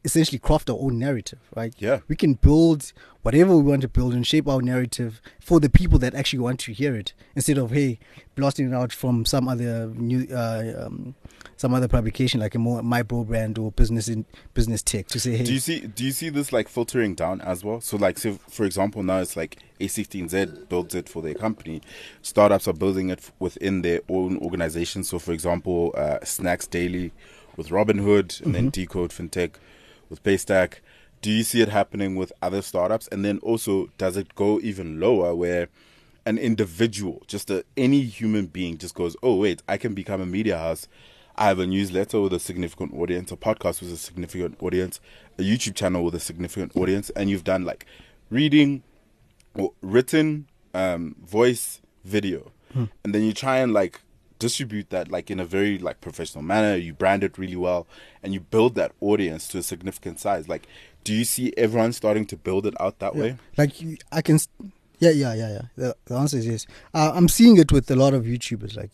essentially 0.06 0.38
craft 0.38 0.70
our 0.70 0.78
own 0.80 0.98
narrative, 0.98 1.40
right? 1.54 1.74
Yeah. 1.78 2.00
we 2.08 2.16
can 2.16 2.34
build 2.34 2.92
whatever 3.22 3.56
we 3.56 3.62
want 3.62 3.82
to 3.82 3.88
build 3.88 4.14
and 4.14 4.24
shape 4.24 4.48
our 4.48 4.62
narrative 4.62 5.20
for 5.40 5.58
the 5.58 5.68
people 5.68 5.98
that 5.98 6.14
actually 6.14 6.38
want 6.38 6.60
to 6.60 6.72
hear 6.72 6.94
it, 6.94 7.12
instead 7.34 7.58
of 7.58 7.72
hey 7.72 7.98
blasting 8.36 8.70
it 8.70 8.74
out 8.74 8.92
from 8.92 9.24
some 9.24 9.48
other 9.48 9.88
new 9.88 10.26
uh, 10.30 10.86
um, 10.86 11.14
some 11.56 11.74
other 11.74 11.88
publication 11.88 12.38
like 12.40 12.54
a 12.54 12.58
more 12.58 12.80
MyBroadband 12.82 13.58
or 13.58 13.72
business 13.72 14.08
in 14.08 14.24
business 14.54 14.82
tech 14.82 15.08
to 15.08 15.18
say 15.18 15.36
hey 15.36 15.44
Do 15.44 15.52
you 15.52 15.58
see? 15.58 15.80
Do 15.80 16.04
you 16.04 16.12
see 16.12 16.28
this 16.28 16.52
like 16.52 16.68
filtering 16.68 17.14
down 17.14 17.40
as 17.40 17.64
well? 17.64 17.80
So, 17.80 17.96
like, 17.96 18.18
so 18.18 18.38
for 18.48 18.64
example, 18.64 19.02
now 19.02 19.18
it's 19.18 19.36
like 19.36 19.58
A16Z 19.80 20.68
builds 20.68 20.94
it 20.94 21.08
for 21.08 21.20
their 21.20 21.34
company. 21.34 21.82
Startups 22.22 22.68
are 22.68 22.72
building 22.74 23.10
it 23.10 23.30
within 23.40 23.82
their 23.82 24.00
own 24.08 24.38
organization. 24.38 25.02
So, 25.02 25.18
for 25.18 25.32
example, 25.32 25.92
uh, 25.96 26.18
Snacks 26.24 26.66
Daily 26.66 27.12
with 27.56 27.70
Robinhood, 27.70 28.40
and 28.42 28.54
then 28.54 28.70
Decode 28.70 29.10
FinTech 29.10 29.52
with 30.08 30.22
Paystack. 30.22 30.80
Do 31.22 31.30
you 31.30 31.42
see 31.42 31.60
it 31.60 31.68
happening 31.68 32.16
with 32.16 32.32
other 32.42 32.62
startups? 32.62 33.08
And 33.08 33.24
then 33.24 33.38
also, 33.38 33.88
does 33.98 34.16
it 34.16 34.34
go 34.34 34.60
even 34.60 35.00
lower 35.00 35.34
where 35.34 35.68
an 36.24 36.38
individual, 36.38 37.22
just 37.26 37.50
a, 37.50 37.64
any 37.76 38.02
human 38.02 38.46
being, 38.46 38.78
just 38.78 38.94
goes, 38.94 39.16
"Oh 39.22 39.36
wait, 39.36 39.62
I 39.68 39.76
can 39.76 39.94
become 39.94 40.20
a 40.20 40.26
media 40.26 40.58
house." 40.58 40.88
I 41.38 41.48
have 41.48 41.58
a 41.58 41.66
newsletter 41.66 42.20
with 42.20 42.32
a 42.32 42.38
significant 42.38 42.94
audience, 42.94 43.30
a 43.30 43.36
podcast 43.36 43.82
with 43.82 43.92
a 43.92 43.96
significant 43.98 44.56
audience, 44.62 45.00
a 45.38 45.42
YouTube 45.42 45.74
channel 45.74 46.02
with 46.02 46.14
a 46.14 46.20
significant 46.20 46.74
audience, 46.74 47.10
and 47.10 47.28
you've 47.28 47.44
done 47.44 47.64
like 47.64 47.84
reading, 48.30 48.82
or 49.54 49.72
written, 49.82 50.48
um, 50.72 51.14
voice, 51.22 51.80
video, 52.04 52.52
and 53.04 53.14
then 53.14 53.22
you 53.22 53.32
try 53.34 53.58
and 53.58 53.72
like 53.74 54.00
distribute 54.38 54.90
that 54.90 55.10
like 55.10 55.30
in 55.30 55.40
a 55.40 55.44
very 55.44 55.78
like 55.78 56.00
professional 56.00 56.42
manner. 56.42 56.76
You 56.76 56.92
brand 56.92 57.24
it 57.24 57.38
really 57.38 57.56
well, 57.56 57.86
and 58.22 58.34
you 58.34 58.40
build 58.40 58.74
that 58.76 58.92
audience 59.00 59.48
to 59.48 59.58
a 59.58 59.62
significant 59.62 60.20
size. 60.20 60.48
Like, 60.48 60.66
do 61.04 61.12
you 61.14 61.24
see 61.24 61.52
everyone 61.56 61.92
starting 61.92 62.26
to 62.26 62.36
build 62.36 62.66
it 62.66 62.74
out 62.80 62.98
that 62.98 63.14
way? 63.14 63.36
like 63.56 63.72
I 64.12 64.22
can, 64.22 64.38
yeah, 64.98 65.10
yeah, 65.10 65.34
yeah, 65.34 65.52
yeah. 65.52 65.62
The, 65.76 65.96
the 66.06 66.14
answer 66.16 66.38
is 66.38 66.46
yes. 66.46 66.66
Uh, 66.94 67.12
I'm 67.14 67.28
seeing 67.28 67.56
it 67.56 67.72
with 67.72 67.90
a 67.90 67.96
lot 67.96 68.14
of 68.14 68.24
YouTubers. 68.24 68.76
Like 68.76 68.92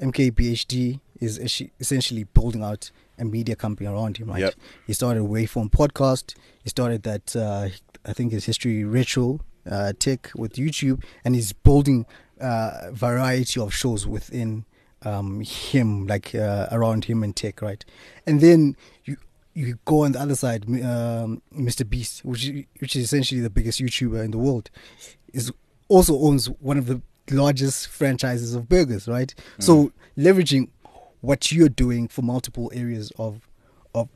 MKBHD 0.00 1.00
is 1.20 1.38
essentially 1.80 2.24
building 2.24 2.62
out 2.62 2.90
a 3.18 3.24
media 3.24 3.56
company 3.56 3.88
around 3.88 4.16
him. 4.16 4.28
Right? 4.28 4.40
Yep. 4.40 4.54
He 4.86 4.92
started 4.92 5.22
Waveform 5.22 5.70
podcast. 5.70 6.34
He 6.62 6.70
started 6.70 7.02
that 7.04 7.36
uh, 7.36 7.68
I 8.04 8.12
think 8.12 8.32
his 8.32 8.44
History 8.44 8.84
ritual 8.84 9.40
uh, 9.70 9.92
Tech 9.98 10.30
with 10.34 10.54
YouTube, 10.54 11.02
and 11.24 11.34
he's 11.34 11.52
building 11.52 12.06
uh, 12.40 12.90
variety 12.92 13.60
of 13.60 13.72
shows 13.72 14.06
within 14.06 14.64
um, 15.04 15.40
him, 15.40 16.06
like 16.06 16.34
uh, 16.34 16.68
around 16.70 17.04
him 17.06 17.22
and 17.22 17.34
tech, 17.34 17.62
right? 17.62 17.84
And 18.26 18.40
then 18.40 18.76
you 19.04 19.16
you 19.54 19.78
go 19.84 20.04
on 20.04 20.12
the 20.12 20.20
other 20.20 20.34
side, 20.34 20.64
um, 20.66 21.40
Mr. 21.56 21.88
Beast, 21.88 22.24
which 22.24 22.48
is, 22.48 22.64
which 22.80 22.96
is 22.96 23.04
essentially 23.04 23.40
the 23.40 23.50
biggest 23.50 23.80
YouTuber 23.80 24.24
in 24.24 24.32
the 24.32 24.38
world, 24.38 24.68
is 25.32 25.52
also 25.88 26.18
owns 26.18 26.46
one 26.46 26.76
of 26.76 26.86
the 26.86 27.00
largest 27.30 27.88
franchises 27.88 28.54
of 28.54 28.68
burgers, 28.68 29.06
right? 29.06 29.32
So 29.60 29.92
leveraging 30.18 30.70
what 31.20 31.52
you're 31.52 31.68
doing 31.68 32.08
for 32.08 32.22
multiple 32.22 32.70
areas 32.74 33.12
of 33.18 33.48
of 33.94 34.08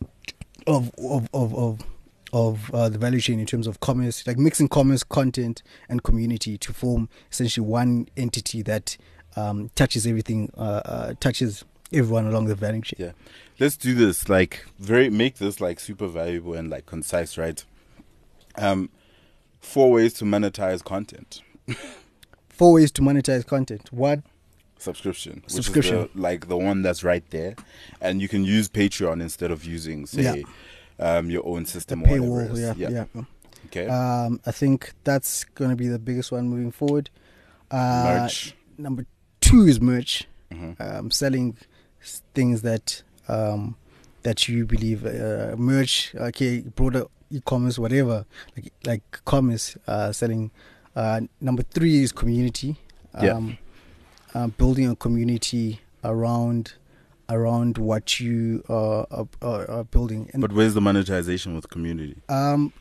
of 0.67 0.91
of 0.99 1.29
of, 1.33 1.55
of 1.55 1.85
of 2.33 2.71
uh, 2.75 2.89
the 2.89 2.99
value 2.99 3.21
chain 3.21 3.41
in 3.41 3.47
terms 3.47 3.67
of 3.67 3.81
commerce, 3.81 4.27
like 4.27 4.39
mixing 4.39 4.69
commerce, 4.69 5.03
content, 5.03 5.63
and 5.89 6.03
community 6.03 6.59
to 6.59 6.73
form 6.73 7.09
essentially 7.33 7.67
one 7.67 8.07
entity 8.17 8.61
that 8.63 8.97
um, 9.39 9.71
touches 9.75 10.07
everything, 10.07 10.51
uh, 10.57 10.81
uh, 10.85 11.15
touches 11.21 11.65
everyone 11.93 12.27
along 12.27 12.47
the 12.47 12.55
value 12.55 12.83
chain. 12.83 12.97
Yeah. 12.99 13.13
Let's 13.61 13.77
do 13.77 13.95
this. 13.95 14.29
Like 14.29 14.67
very 14.79 15.11
make 15.11 15.35
this 15.39 15.61
like 15.61 15.81
super 15.81 16.07
valuable 16.07 16.55
and 16.55 16.71
like 16.71 16.87
concise, 16.87 17.37
right? 17.39 17.65
Um 18.57 18.91
four 19.61 19.91
ways 19.91 20.13
to 20.15 20.25
monetize 20.25 20.83
content. 20.85 21.43
Four 22.49 22.73
ways 22.75 22.91
to 22.93 23.03
monetize 23.03 23.45
content. 23.45 23.89
What? 23.93 24.21
Subscription. 24.79 25.41
Which 25.45 25.53
Subscription. 25.53 25.97
Is 25.97 26.09
the, 26.15 26.21
like 26.21 26.47
the 26.49 26.57
one 26.57 26.83
that's 26.83 27.03
right 27.03 27.25
there. 27.31 27.57
And 28.01 28.21
you 28.23 28.29
can 28.29 28.45
use 28.45 28.69
Patreon 28.69 29.21
instead 29.21 29.51
of 29.51 29.65
using 29.65 30.07
say 30.07 30.23
Yeah. 30.99 31.17
um 31.19 31.31
your 31.31 31.45
own 31.47 31.67
system 31.67 32.03
or 32.05 32.07
paywall. 32.07 32.51
whatever. 32.51 32.71
it 32.71 32.77
Yeah, 32.79 33.05
yeah. 33.15 33.23
Okay. 33.67 33.87
Um, 33.89 34.41
I 34.47 34.53
think 34.53 34.93
that's 35.05 35.45
going 35.45 35.71
to 35.71 35.77
be 35.77 35.89
the 35.89 35.99
biggest 35.99 36.31
one 36.33 36.49
moving 36.49 36.71
forward. 36.71 37.11
Uh, 37.71 38.05
Merch. 38.21 38.55
Number 38.79 39.05
two 39.49 39.63
is 39.67 39.81
merch. 39.81 40.13
Mhm. 40.53 40.71
Um, 40.81 41.11
selling 41.11 41.57
things 42.35 42.63
that 42.63 43.03
um, 43.29 43.77
that 44.23 44.49
you 44.49 44.65
believe 44.67 45.05
uh, 45.07 45.55
merch. 45.57 46.15
Okay, 46.15 46.61
broader 46.61 47.05
e-commerce, 47.31 47.79
whatever. 47.79 48.25
Like 48.57 48.73
like 48.91 49.03
commerce. 49.25 49.77
Uh, 49.87 50.13
selling. 50.13 50.51
Uh, 50.97 51.21
number 51.41 51.63
three 51.63 52.03
is 52.03 52.13
community. 52.13 52.77
Yeah. 53.23 53.35
Um, 53.37 53.59
uh, 54.35 54.47
building 54.49 54.89
a 54.91 54.97
community 54.97 55.81
around 56.05 56.75
around 57.31 57.77
what 57.79 58.21
you 58.21 58.63
are, 58.69 59.07
are, 59.43 59.71
are 59.71 59.85
building. 59.85 60.31
And 60.33 60.41
But 60.41 60.53
where's 60.53 60.75
the 60.75 60.81
monetization 60.81 61.55
with 61.55 61.69
community? 61.69 62.17
um 62.29 62.73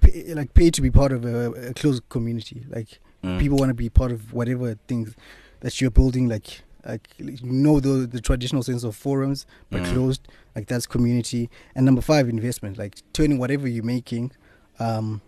pay, 0.00 0.34
like 0.34 0.52
pay 0.54 0.70
to 0.70 0.82
be 0.82 0.90
part 0.90 1.12
of 1.12 1.24
a, 1.24 1.52
a 1.70 1.74
closed 1.74 2.02
community 2.08 2.64
like 2.68 3.00
Mm. 3.24 3.38
people 3.40 3.56
want 3.56 3.70
to 3.70 3.74
be 3.74 3.88
part 3.88 4.12
of 4.12 4.34
whatever 4.34 4.76
things 4.86 5.14
that 5.64 5.80
you're 5.80 5.90
building 6.00 6.28
like 6.28 6.62
like 6.86 7.08
you 7.18 7.38
know 7.64 7.80
the 7.80 8.06
the 8.06 8.20
traditional 8.20 8.62
sense 8.62 8.84
of 8.84 8.94
forums 8.94 9.46
but 9.70 9.80
Mm. 9.82 9.92
closed 9.92 10.22
like 10.54 10.66
that's 10.70 10.86
community 10.86 11.48
and 11.74 11.82
number 11.88 12.02
five 12.02 12.28
investment 12.28 12.76
like 12.78 12.94
turning 13.12 13.38
whatever 13.38 13.66
you're 13.66 13.90
making 13.96 14.30
um 14.78 15.20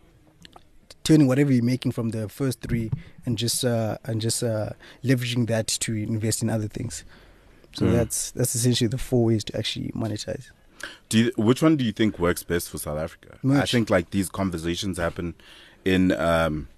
turning 1.04 1.26
whatever 1.26 1.52
you're 1.52 1.64
making 1.64 1.92
from 1.92 2.10
the 2.10 2.28
first 2.28 2.60
three 2.60 2.90
and 3.24 3.38
just 3.38 3.64
uh 3.64 3.96
and 4.04 4.20
just 4.20 4.42
uh 4.42 4.70
leveraging 5.04 5.46
that 5.46 5.66
to 5.66 5.94
invest 5.94 6.42
in 6.42 6.50
other 6.50 6.68
things 6.68 7.04
so 7.72 7.84
Mm. 7.86 7.92
that's 7.92 8.30
that's 8.32 8.54
essentially 8.54 8.88
the 8.88 8.98
four 8.98 9.24
ways 9.24 9.44
to 9.44 9.56
actually 9.56 9.90
monetize 9.94 10.50
Do 11.08 11.18
you, 11.18 11.32
which 11.36 11.62
one 11.62 11.76
do 11.76 11.84
you 11.84 11.92
think 11.92 12.18
works 12.18 12.42
best 12.42 12.68
for 12.70 12.78
South 12.78 12.98
Africa? 12.98 13.38
I 13.50 13.64
think 13.66 13.88
like 13.90 14.10
these 14.10 14.28
conversations 14.28 14.98
happen 14.98 15.34
in 15.84 16.12
um, 16.12 16.68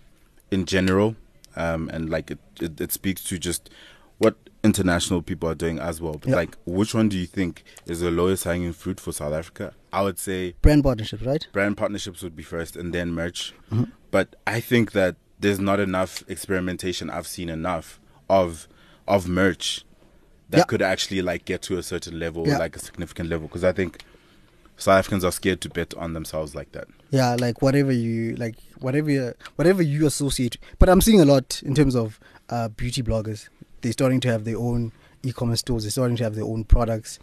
in 0.52 0.64
general, 0.66 1.16
um, 1.58 1.90
and 1.92 2.08
like 2.08 2.30
it, 2.30 2.38
it, 2.60 2.80
it 2.80 2.92
speaks 2.92 3.22
to 3.24 3.38
just 3.38 3.68
what 4.18 4.36
international 4.64 5.22
people 5.22 5.48
are 5.48 5.54
doing 5.54 5.78
as 5.78 6.00
well. 6.00 6.14
But 6.14 6.30
Yeah. 6.30 6.36
like, 6.36 6.56
which 6.66 6.94
one 6.94 7.08
do 7.08 7.16
you 7.18 7.26
think 7.26 7.62
is 7.86 8.00
the 8.00 8.10
lowest 8.10 8.44
hanging 8.44 8.72
fruit 8.72 8.98
for 9.00 9.12
South 9.12 9.32
Africa? 9.32 9.74
I 9.92 10.02
would 10.02 10.18
say 10.18 10.54
brand 10.62 10.82
partnerships 10.84 11.22
right 11.22 11.46
brand 11.52 11.76
partnerships 11.76 12.22
would 12.22 12.36
be 12.36 12.42
first, 12.42 12.76
and 12.76 12.92
then 12.94 13.12
merch. 13.12 13.52
Mhm. 13.70 13.92
But 14.10 14.36
I 14.46 14.60
think 14.60 14.92
that 14.92 15.16
there's 15.40 15.60
not 15.60 15.78
enough 15.80 16.22
experimentation. 16.28 17.10
I've 17.10 17.26
seen 17.26 17.48
enough 17.48 18.00
of 18.28 18.68
of 19.06 19.26
merch 19.28 19.84
that 20.50 20.58
Yeah. 20.58 20.64
could 20.64 20.82
actually 20.82 21.22
like 21.22 21.44
get 21.44 21.62
to 21.62 21.78
a 21.78 21.82
certain 21.82 22.18
level, 22.18 22.46
Yeah. 22.46 22.58
like 22.58 22.76
a 22.76 22.78
significant 22.78 23.28
level. 23.30 23.48
Because 23.48 23.64
I 23.64 23.72
think 23.72 24.02
South 24.78 24.98
Africans 24.98 25.24
are 25.24 25.32
scared 25.32 25.60
to 25.62 25.68
bet 25.68 25.92
on 25.94 26.12
themselves 26.14 26.54
like 26.54 26.72
that. 26.72 26.86
yeah 27.10 27.36
like 27.38 27.60
whatever 27.62 27.92
you 27.92 28.34
like 28.36 28.56
whatever 28.80 29.10
you, 29.10 29.34
whatever 29.56 29.82
you 29.82 30.06
associate 30.06 30.56
but 30.78 30.88
i'm 30.88 31.00
seeing 31.00 31.20
a 31.20 31.24
lot 31.24 31.62
in 31.64 31.74
terms 31.74 31.94
of 31.96 32.20
uh, 32.50 32.68
beauty 32.68 33.02
bloggers. 33.02 33.48
They're 33.82 33.92
starting 33.92 34.20
to 34.20 34.28
have 34.32 34.44
their 34.44 34.56
own 34.56 34.92
e-commerce 35.22 35.60
stores. 35.60 35.82
They're 35.84 35.90
starting 35.90 36.16
to 36.16 36.24
have 36.24 36.34
their 36.34 36.44
own 36.52 36.64
products. 36.64 37.18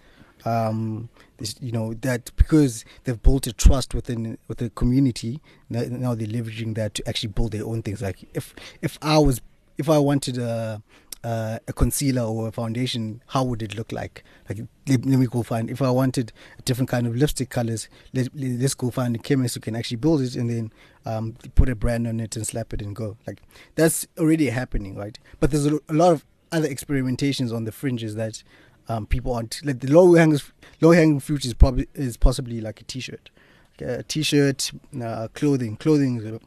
Um 0.46 1.10
this, 1.38 1.56
you 1.60 1.72
know 1.72 1.94
that 1.96 2.32
because 2.38 2.86
they've 3.04 3.22
built 3.22 3.48
a 3.48 3.54
trust 3.54 3.94
within 3.94 4.38
with 4.48 4.60
the 4.60 4.70
community 4.70 5.42
now, 5.70 6.14
they're 6.16 6.28
leveraging 6.28 6.76
that 6.76 6.94
to 6.96 7.10
actually 7.10 7.30
build 7.30 7.52
their 7.54 7.66
own 7.66 7.82
things. 7.82 8.02
Like 8.02 8.20
if 8.34 8.54
if 8.82 8.98
i 9.02 9.18
was 9.18 9.42
if 9.78 9.90
i 9.90 9.98
wanted 9.98 10.38
a 10.38 10.82
uh, 11.26 11.58
a 11.68 11.74
concealer 11.74 12.22
or 12.22 12.50
a 12.50 12.52
foundation, 12.52 13.20
how 13.28 13.44
would 13.44 13.64
it 13.64 13.76
look 13.76 13.92
like? 13.92 14.24
Like, 14.48 14.60
let, 14.88 15.04
let 15.06 15.18
me 15.20 15.26
go 15.26 15.42
find. 15.42 15.72
If 15.72 15.82
I 15.82 15.90
wanted 15.90 16.32
a 16.60 16.62
different 16.62 16.88
kind 16.88 17.08
of 17.08 17.16
lipstick 17.16 17.50
colors, 17.50 17.90
let, 18.14 18.30
us 18.36 18.76
go 18.76 18.92
find 18.92 19.16
a 19.16 19.20
chemist 19.20 19.56
who 19.56 19.62
can 19.62 19.76
actually 19.76 19.98
build 19.98 20.22
it 20.22 20.36
and 20.36 20.52
then 20.52 20.72
um, 21.04 21.34
put 21.56 21.68
a 21.68 21.76
brand 21.76 22.06
on 22.06 22.20
it 22.20 22.36
and 22.36 22.46
slap 22.46 22.74
it 22.74 22.82
and 22.82 22.96
go. 22.96 23.18
Like, 23.26 23.42
that's 23.74 24.06
already 24.20 24.50
happening, 24.50 24.96
right? 24.96 25.18
But 25.40 25.50
there's 25.50 25.66
a, 25.66 25.80
a 25.90 25.94
lot 25.94 26.12
of 26.12 26.26
other 26.52 26.68
experimentations 26.70 27.52
on 27.52 27.64
the 27.64 27.72
fringes 27.72 28.14
that 28.16 28.44
um, 28.88 29.08
people 29.08 29.34
aren't 29.34 29.62
like 29.66 29.80
the 29.80 29.92
low 29.92 30.14
hanging 30.14 30.40
low 30.80 30.92
hanging 30.92 31.20
fruit 31.20 31.44
is 31.44 31.56
probably 31.56 31.88
is 31.96 32.18
possibly 32.18 32.62
like 32.62 32.80
a 32.82 32.84
t-shirt, 32.84 33.32
a 33.80 34.04
t-shirt, 34.04 34.72
uh, 35.02 35.28
clothing, 35.34 35.76
clothing. 35.76 36.18
Is 36.18 36.26
a 36.26 36.40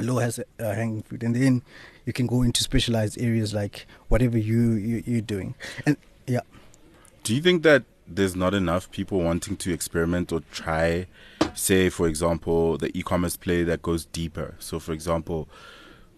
low 0.00 0.20
has 0.20 0.38
uh, 0.38 0.44
hanging 0.58 1.02
fruit, 1.02 1.22
and 1.22 1.36
then 1.36 1.62
you 2.06 2.12
can 2.12 2.26
go 2.26 2.42
into 2.42 2.62
specialized 2.62 3.20
areas 3.20 3.52
like 3.52 3.86
whatever 4.08 4.38
you, 4.38 4.72
you 4.72 5.02
you're 5.04 5.20
doing, 5.20 5.54
and 5.84 5.96
yeah. 6.26 6.40
Do 7.24 7.34
you 7.34 7.42
think 7.42 7.62
that 7.64 7.82
there's 8.06 8.36
not 8.36 8.54
enough 8.54 8.90
people 8.92 9.20
wanting 9.20 9.56
to 9.58 9.72
experiment 9.72 10.32
or 10.32 10.40
try, 10.52 11.06
say, 11.54 11.90
for 11.90 12.06
example, 12.06 12.78
the 12.78 12.96
e-commerce 12.96 13.36
play 13.36 13.64
that 13.64 13.82
goes 13.82 14.04
deeper? 14.06 14.54
So, 14.60 14.78
for 14.78 14.92
example, 14.92 15.48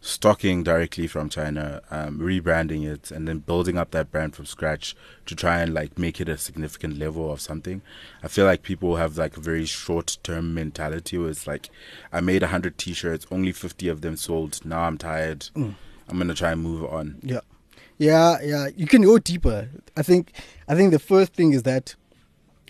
stocking 0.00 0.62
directly 0.62 1.06
from 1.06 1.28
China, 1.28 1.82
um, 1.90 2.18
rebranding 2.18 2.86
it, 2.86 3.10
and 3.10 3.26
then 3.26 3.38
building 3.38 3.76
up 3.76 3.90
that 3.90 4.10
brand 4.10 4.34
from 4.34 4.46
scratch 4.46 4.94
to 5.26 5.34
try 5.34 5.60
and 5.60 5.74
like 5.74 5.98
make 5.98 6.20
it 6.20 6.28
a 6.28 6.38
significant 6.38 6.98
level 6.98 7.32
of 7.32 7.40
something. 7.40 7.82
I 8.22 8.28
feel 8.28 8.44
like 8.44 8.62
people 8.62 8.96
have 8.96 9.18
like 9.18 9.36
a 9.36 9.40
very 9.40 9.66
short 9.66 10.18
term 10.22 10.54
mentality 10.54 11.18
where 11.18 11.30
it's 11.30 11.46
like, 11.46 11.68
I 12.12 12.20
made 12.20 12.42
hundred 12.42 12.78
t-shirts, 12.78 13.26
only 13.30 13.52
fifty 13.52 13.88
of 13.88 14.00
them 14.00 14.16
sold. 14.16 14.64
Now 14.64 14.82
I'm 14.82 14.98
tired. 14.98 15.40
Mm. 15.54 15.74
I'm 16.08 16.18
gonna 16.18 16.34
try 16.34 16.52
and 16.52 16.62
move 16.62 16.84
on. 16.84 17.18
Yeah, 17.22 17.40
yeah, 17.98 18.40
yeah. 18.42 18.68
You 18.74 18.86
can 18.86 19.02
go 19.02 19.18
deeper. 19.18 19.68
I 19.96 20.02
think. 20.02 20.32
I 20.68 20.74
think 20.74 20.92
the 20.92 20.98
first 20.98 21.34
thing 21.34 21.52
is 21.52 21.64
that 21.64 21.96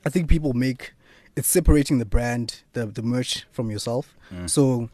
I 0.05 0.11
think 0.11 0.29
people 0.29 0.55
make 0.55 0.93
it's 1.37 1.49
separating 1.49 1.99
the 1.99 2.05
brand, 2.05 2.63
the 2.73 2.87
the 2.87 3.03
merch 3.03 3.47
from 3.53 3.71
yourself. 3.71 4.17
Mm. 4.33 4.51
So 4.51 4.91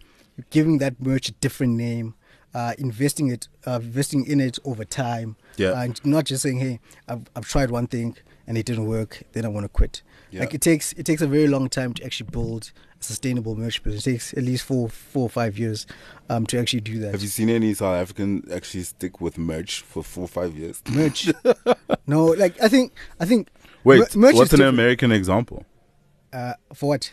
giving 0.50 0.78
that 0.78 1.00
merch 1.00 1.28
a 1.28 1.32
different 1.32 1.74
name 1.74 2.14
uh, 2.54 2.74
investing 2.78 3.28
it, 3.30 3.48
uh, 3.66 3.80
investing 3.82 4.24
in 4.26 4.40
it 4.40 4.58
over 4.64 4.84
time. 4.84 5.36
Yeah. 5.56 5.80
And 5.82 6.00
not 6.04 6.24
just 6.24 6.42
saying, 6.42 6.58
"Hey, 6.58 6.80
I've, 7.08 7.22
I've 7.36 7.46
tried 7.46 7.70
one 7.70 7.86
thing 7.86 8.16
and 8.46 8.56
it 8.56 8.66
didn't 8.66 8.86
work, 8.86 9.22
then 9.32 9.44
I 9.44 9.48
want 9.48 9.64
to 9.64 9.68
quit." 9.68 10.02
Yeah. 10.30 10.40
Like 10.40 10.54
it 10.54 10.60
takes 10.60 10.92
it 10.94 11.04
takes 11.06 11.22
a 11.22 11.26
very 11.26 11.46
long 11.48 11.68
time 11.68 11.94
to 11.94 12.04
actually 12.04 12.30
build 12.30 12.72
a 13.00 13.02
sustainable 13.04 13.54
merch 13.56 13.82
business. 13.82 14.06
It 14.06 14.12
takes 14.12 14.34
at 14.34 14.42
least 14.44 14.64
four 14.64 14.88
four 14.88 15.24
or 15.24 15.30
five 15.30 15.58
years 15.58 15.86
um, 16.28 16.46
to 16.46 16.58
actually 16.58 16.80
do 16.80 16.98
that. 17.00 17.12
Have 17.12 17.22
you 17.22 17.28
seen 17.28 17.50
any 17.50 17.74
South 17.74 17.96
African 17.96 18.44
actually 18.52 18.82
stick 18.84 19.20
with 19.20 19.38
merch 19.38 19.80
for 19.82 20.02
four 20.02 20.24
or 20.24 20.28
five 20.28 20.56
years? 20.56 20.82
merch? 20.90 21.30
no, 22.06 22.26
like 22.26 22.60
I 22.62 22.68
think 22.68 22.92
I 23.20 23.26
think. 23.26 23.48
Wait, 23.84 23.98
mer- 24.16 24.28
merch 24.28 24.34
what's 24.36 24.52
an 24.52 24.58
different. 24.58 24.74
American 24.74 25.12
example? 25.12 25.64
Uh, 26.32 26.54
for 26.72 26.88
what? 26.88 27.12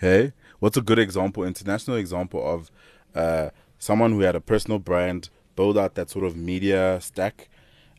Hey, 0.00 0.32
what's 0.58 0.76
a 0.76 0.80
good 0.82 0.98
example, 0.98 1.44
international 1.44 1.96
example 1.96 2.44
of 2.44 2.70
uh, 3.14 3.50
someone 3.88 4.12
who 4.12 4.20
had 4.20 4.36
a 4.36 4.40
personal 4.40 4.78
brand, 4.78 5.28
build 5.56 5.76
out 5.76 5.94
that 5.96 6.08
sort 6.08 6.24
of 6.24 6.36
media 6.36 6.98
stack, 7.00 7.48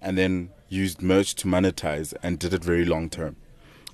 and 0.02 0.18
then 0.18 0.50
used 0.70 1.02
merch 1.02 1.36
to 1.36 1.46
monetize 1.48 2.14
and 2.24 2.40
did 2.40 2.54
it 2.54 2.64
very 2.64 2.86
long 2.86 3.10
term? 3.10 3.36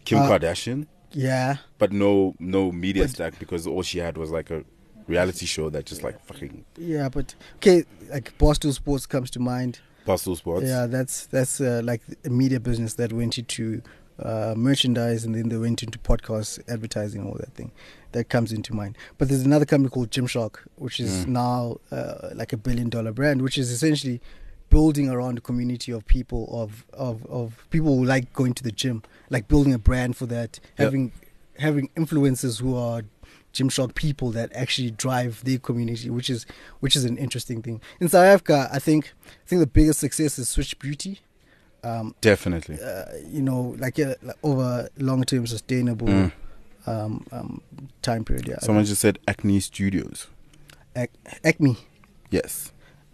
Kim 0.05 0.19
Uh, 0.19 0.29
Kardashian, 0.29 0.85
Yeah, 1.11 1.57
but 1.79 1.91
no 1.91 2.35
no 2.39 2.71
media 2.71 3.03
But- 3.03 3.09
stack 3.15 3.39
because 3.39 3.65
all 3.65 3.81
she 3.83 3.97
had 3.99 4.15
was 4.17 4.29
like 4.29 4.51
a 4.51 4.63
reality 5.07 5.47
show 5.47 5.71
that 5.71 5.85
just 5.87 6.03
like 6.03 6.17
fucking 6.29 6.63
yeah, 6.77 7.09
but 7.09 7.33
okay, 7.57 7.83
like 8.13 8.37
Barstool 8.37 8.73
Sports 8.73 9.05
comes 9.07 9.29
to 9.31 9.39
mind. 9.39 9.79
Barstool 10.05 10.37
Sports. 10.37 10.67
Yeah, 10.67 10.85
that's 10.95 11.25
that's 11.35 11.59
uh, 11.59 11.81
like 11.83 12.01
a 12.23 12.29
media 12.29 12.59
business 12.59 12.93
that 12.95 13.11
went 13.11 13.37
into 13.39 13.81
uh, 14.19 14.53
merchandise 14.55 15.25
and 15.25 15.33
then 15.35 15.49
they 15.49 15.57
went 15.57 15.81
into 15.81 15.97
podcasts, 15.99 16.59
advertising, 16.67 17.25
all 17.25 17.37
that 17.39 17.53
thing. 17.55 17.71
That 18.11 18.29
comes 18.29 18.51
into 18.51 18.73
mind. 18.73 18.97
But 19.17 19.29
there's 19.29 19.41
another 19.45 19.65
company 19.65 19.89
called 19.91 20.09
Gymshark, 20.09 20.55
which 20.77 20.99
is 20.99 21.25
Mm. 21.25 21.27
now 21.29 21.77
uh, 21.91 22.29
like 22.33 22.51
a 22.53 22.57
billion 22.57 22.89
dollar 22.89 23.11
brand, 23.11 23.41
which 23.43 23.57
is 23.57 23.69
essentially 23.71 24.19
building 24.69 25.09
around 25.09 25.37
a 25.37 25.41
community 25.41 25.91
of 25.91 26.05
people 26.07 26.47
of, 26.51 26.85
of, 26.93 27.25
of 27.27 27.65
people 27.69 27.95
who 27.97 28.03
like 28.05 28.31
going 28.33 28.53
to 28.53 28.63
the 28.63 28.71
gym, 28.71 29.03
like 29.29 29.47
building 29.47 29.73
a 29.73 29.79
brand 29.79 30.15
for 30.17 30.25
that, 30.27 30.59
Yep. 30.77 30.85
having 30.85 31.11
having 31.57 31.89
influencers 31.95 32.61
who 32.61 32.75
are 32.75 33.03
Gymshark 33.53 33.93
people 33.95 34.29
that 34.31 34.51
actually 34.53 34.91
drive 34.91 35.43
their 35.43 35.57
community, 35.57 36.09
which 36.09 36.29
is 36.29 36.45
which 36.79 36.95
is 36.95 37.03
an 37.05 37.17
interesting 37.17 37.61
thing. 37.61 37.81
In 37.99 38.07
South 38.09 38.25
Africa, 38.25 38.69
I 38.71 38.79
think 38.79 39.13
I 39.27 39.47
think 39.47 39.59
the 39.59 39.67
biggest 39.67 39.99
success 39.99 40.39
is 40.39 40.49
Switch 40.49 40.77
Beauty. 40.79 41.19
Um, 41.83 42.13
Definitely. 42.21 42.77
uh, 42.81 43.05
you 43.31 43.41
know, 43.41 43.75
like, 43.79 43.97
uh, 43.99 44.15
like 44.21 44.35
over 44.43 44.89
long 44.97 45.23
term 45.23 45.47
sustainable 45.47 46.07
Mm. 46.07 46.31
Um, 46.87 47.25
um, 47.31 47.61
time 48.01 48.23
period. 48.23 48.47
Yeah, 48.47 48.59
Someone 48.59 48.85
just 48.85 49.01
said 49.01 49.19
Acne 49.27 49.59
Studios. 49.59 50.27
Ac- 50.95 51.11
Acme, 51.43 51.77
Yes, 52.31 52.71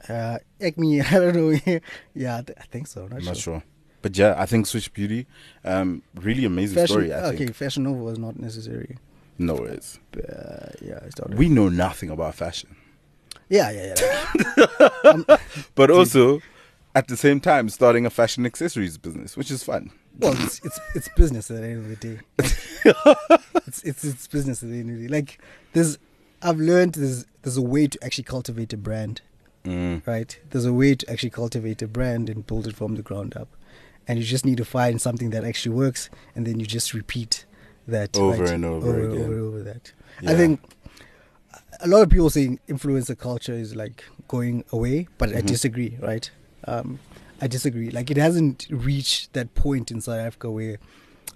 uh, 0.10 0.38
Acme. 0.62 1.01
I 1.01 1.12
don't 1.12 1.36
know. 1.36 1.49
yeah, 2.15 2.38
I 2.38 2.41
th- 2.41 2.58
I 2.60 2.63
think 2.71 2.88
so. 2.88 3.08
Not 3.08 3.19
I'm 3.19 3.25
not 3.25 3.38
sure. 3.38 3.56
sure. 3.56 3.63
But 4.01 4.17
yeah, 4.17 4.36
I 4.38 4.45
think 4.45 4.67
Switch 4.67 4.93
Beauty, 4.93 5.25
um, 5.63 6.04
really 6.15 6.45
amazing 6.45 6.75
Fashion, 6.75 6.88
story. 6.93 7.13
I 7.13 7.25
okay, 7.28 7.38
think. 7.38 7.56
Fashion 7.56 7.84
Nova 7.84 8.04
was 8.04 8.19
not 8.19 8.39
necessary. 8.39 8.97
No 9.38 9.56
worries. 9.56 9.99
Uh, 10.15 10.69
yeah. 10.82 10.99
We 11.36 11.49
know 11.49 11.67
nothing 11.69 12.10
about 12.10 12.36
fashion, 12.36 12.75
yeah, 13.49 13.69
yeah, 13.71 13.93
yeah. 13.99 15.13
like- 15.28 15.41
but 15.75 15.91
also 15.91 16.41
at 16.93 17.08
the 17.10 17.17
same 17.17 17.39
time 17.41 17.67
starting 17.69 18.06
a 18.06 18.10
fashion 18.10 18.45
accessories 18.45 18.97
business, 18.97 19.36
which 19.36 19.51
is 19.51 19.63
fun. 19.63 19.91
Well, 20.19 20.34
it's, 20.43 20.60
it's 20.63 20.80
it's 20.95 21.10
business 21.15 21.49
at 21.51 21.62
the 21.62 21.67
end 21.67 21.80
of 21.80 21.89
the 21.89 21.95
day. 21.95 22.19
it's 23.67 23.84
it's 23.84 24.04
it's 24.04 24.28
business 24.28 24.63
at 24.63 24.69
the 24.69 24.80
end 24.80 24.89
of 24.91 24.97
the 24.97 25.08
day. 25.08 25.13
Like 25.13 25.39
there's, 25.73 25.97
I've 26.41 26.58
learned 26.60 26.93
there's 26.93 27.25
there's 27.41 27.58
a 27.58 27.62
way 27.62 27.88
to 27.88 28.04
actually 28.04 28.23
cultivate 28.25 28.73
a 28.73 28.78
brand. 28.78 29.21
Mm. 29.65 30.06
right? 30.06 30.39
There's 30.51 30.65
a 30.65 30.73
way 30.73 30.93
to 30.93 31.12
actually 31.12 31.32
cultivate 31.32 31.82
a 31.82 31.88
brand 31.88 32.30
and 32.30 32.45
build 32.45 32.67
it 32.67 32.75
from 32.75 32.93
the 32.95 33.01
ground 33.01 33.36
up. 33.36 33.47
And 34.08 34.19
you 34.19 34.23
just 34.25 34.45
need 34.45 34.58
to 34.58 34.65
find 34.65 35.01
something 35.01 35.32
that 35.32 35.43
actually 35.43 35.75
works 35.75 36.12
and 36.36 36.45
then 36.45 36.60
you 36.60 36.67
just 36.67 36.93
repeat 36.93 37.45
that 37.88 38.15
Over 38.15 38.43
right? 38.43 38.54
and 38.54 38.63
over 38.63 38.88
over, 38.89 39.10
again. 39.10 39.23
over, 39.23 39.34
and 39.34 39.41
over 39.41 39.63
that. 39.63 39.91
I 40.28 40.36
think 40.36 40.60
a 41.82 41.88
lot 41.88 42.04
of 42.04 42.12
people 42.12 42.30
saying 42.30 42.60
influencer 42.69 43.17
culture 43.17 43.54
is 43.54 43.75
like 43.75 44.04
going 44.28 44.63
away, 44.71 45.08
but 45.17 45.30
I 45.30 45.41
Mhm. 45.41 45.47
disagree, 45.47 45.97
right? 45.99 46.30
Um, 46.65 46.99
I 47.41 47.48
disagree. 47.48 47.89
Like 47.91 48.10
it 48.12 48.17
hasn't 48.17 48.67
reached 48.69 49.34
that 49.34 49.54
point 49.56 49.91
in 49.91 50.02
South 50.02 50.19
Africa 50.19 50.50
where 50.50 50.78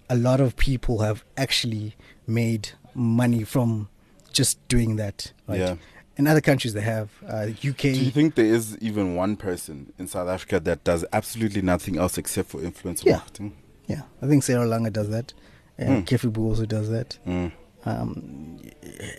a 0.10 0.16
lot 0.16 0.40
of 0.40 0.56
people 0.56 1.00
have 1.00 1.24
actually 1.38 1.96
made 2.26 2.70
money 2.96 3.44
from 3.44 3.90
just 4.32 4.66
doing 4.68 4.96
that, 4.98 5.34
right? 5.48 5.60
Yeah. 5.60 5.76
In 6.18 6.28
other 6.28 6.42
countries, 6.42 6.74
they 6.74 6.82
have 6.82 7.10
uh, 7.28 7.48
UK. 7.66 7.78
Do 7.78 7.90
you 7.92 8.12
think 8.12 8.36
there 8.36 8.46
is 8.46 8.78
even 8.80 9.16
one 9.16 9.38
person 9.38 9.94
in 9.98 10.08
South 10.08 10.28
Africa 10.28 10.60
that 10.60 10.84
does 10.84 11.06
absolutely 11.14 11.62
nothing 11.62 11.98
else 11.98 12.18
except 12.18 12.50
for 12.50 12.60
influencer 12.60 13.06
Yeah. 13.06 13.18
marketing? 13.18 13.56
Yeah, 13.88 14.02
I 14.22 14.28
think 14.28 14.44
Sarah 14.44 14.66
Langa 14.68 14.92
does 14.92 15.10
that, 15.10 15.34
and 15.78 16.06
Mm. 16.06 16.38
Also 16.46 16.66
does 16.66 16.90
that. 16.90 17.18
Mm. 17.26 17.52
Um, 17.86 18.60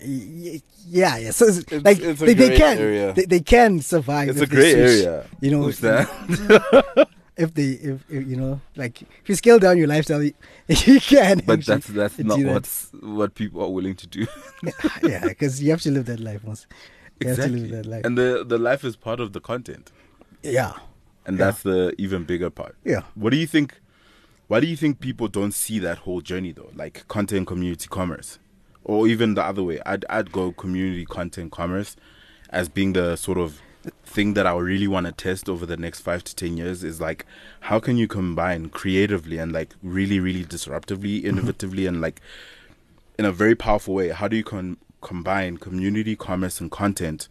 yeah, 0.03 1.17
yeah. 1.17 1.31
So 1.31 1.45
it's, 1.47 1.57
It's- 1.59 1.83
like 1.83 1.99
it's 1.99 2.19
they, 2.19 2.33
they 2.33 2.57
can, 2.57 2.77
they, 3.15 3.25
they 3.25 3.39
can 3.39 3.79
survive. 3.81 4.29
It's 4.29 4.41
a 4.41 4.47
grey 4.47 4.71
switch, 4.71 5.05
area. 5.05 5.25
You 5.41 5.51
know, 5.51 5.71
that? 5.71 7.07
if 7.37 7.53
they, 7.53 7.63
if, 7.71 8.03
if 8.09 8.27
you 8.27 8.35
know, 8.35 8.61
like 8.75 9.01
if 9.01 9.27
you 9.29 9.35
scale 9.35 9.59
down 9.59 9.77
your 9.77 9.87
lifestyle, 9.87 10.21
you, 10.21 10.33
you 10.67 10.99
can. 11.01 11.41
But 11.45 11.65
that's 11.65 11.87
that's 11.87 12.19
not 12.19 12.39
that. 12.39 12.53
what's 12.53 12.89
what 13.01 13.33
people 13.35 13.63
are 13.63 13.69
willing 13.69 13.95
to 13.95 14.07
do. 14.07 14.27
yeah, 15.03 15.27
because 15.27 15.61
you 15.61 15.71
have 15.71 15.81
to 15.81 15.91
live 15.91 16.05
that 16.05 16.19
life 16.19 16.43
once. 16.43 16.67
You 17.19 17.29
exactly. 17.29 17.67
that 17.71 17.85
life. 17.85 18.05
And 18.05 18.17
the 18.17 18.43
the 18.47 18.57
life 18.57 18.83
is 18.83 18.95
part 18.95 19.19
of 19.19 19.33
the 19.33 19.39
content, 19.39 19.91
yeah, 20.43 20.73
and 21.25 21.37
Yeah. 21.37 21.45
that's 21.45 21.63
the 21.63 21.93
even 21.97 22.23
bigger 22.25 22.49
part. 22.49 22.75
yeah. 22.85 23.01
What 23.15 23.31
do 23.31 23.37
you 23.37 23.47
think? 23.47 23.79
Why 24.47 24.59
do 24.59 24.67
you 24.67 24.75
think 24.75 24.99
people 24.99 25.29
don't 25.29 25.53
see 25.53 25.79
that 25.79 25.99
whole 25.99 26.19
journey 26.19 26.51
though, 26.51 26.71
like 26.75 27.07
content 27.07 27.47
community 27.47 27.87
commerce, 27.87 28.37
or 28.83 29.07
even 29.07 29.35
the 29.35 29.43
other 29.43 29.63
way? 29.63 29.79
I'd 29.85 30.05
I'd 30.09 30.31
go 30.31 30.51
community 30.51 31.05
content 31.05 31.51
commerce 31.51 31.95
as 32.49 32.69
being 32.69 32.93
the 32.93 33.15
sort 33.15 33.37
of 33.37 33.61
thing 34.03 34.35
that 34.35 34.45
I 34.45 34.55
really 34.55 34.87
want 34.87 35.07
to 35.07 35.11
test 35.11 35.49
over 35.49 35.65
the 35.65 35.77
next 35.77 36.01
five 36.01 36.23
to 36.23 36.35
ten 36.35 36.57
years. 36.57 36.83
Is 36.83 37.01
like 37.01 37.25
how 37.61 37.79
can 37.79 37.97
you 37.97 38.07
combine 38.07 38.69
creatively 38.69 39.37
and 39.37 39.51
like 39.51 39.73
really 39.81 40.19
really 40.19 40.45
disruptively, 40.45 41.23
mm-hmm. 41.23 41.39
innovatively, 41.39 41.87
and 41.87 42.01
like 42.01 42.21
in 43.17 43.25
a 43.25 43.31
very 43.31 43.55
powerful 43.55 43.95
way? 43.95 44.09
How 44.09 44.27
do 44.27 44.35
you 44.35 44.43
con- 44.43 44.77
combine 45.01 45.57
community 45.57 46.15
commerce 46.15 46.61
and 46.61 46.69
content 46.71 47.27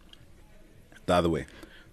the 1.07 1.15
other 1.15 1.29
way? 1.29 1.47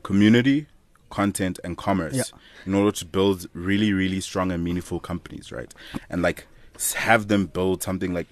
Community, 0.03 0.67
content, 1.09 1.59
and 1.63 1.77
commerce 1.77 2.15
Yeah. 2.15 2.23
in 2.65 2.73
order 2.73 2.91
to 2.97 3.05
build 3.05 3.47
really, 3.53 3.93
really 3.93 4.21
strong 4.21 4.51
and 4.51 4.63
meaningful 4.63 4.99
companies, 4.99 5.51
right? 5.51 5.73
And 6.09 6.21
like 6.21 6.47
have 6.95 7.27
them 7.27 7.47
build 7.47 7.81
something 7.81 8.13
like 8.13 8.27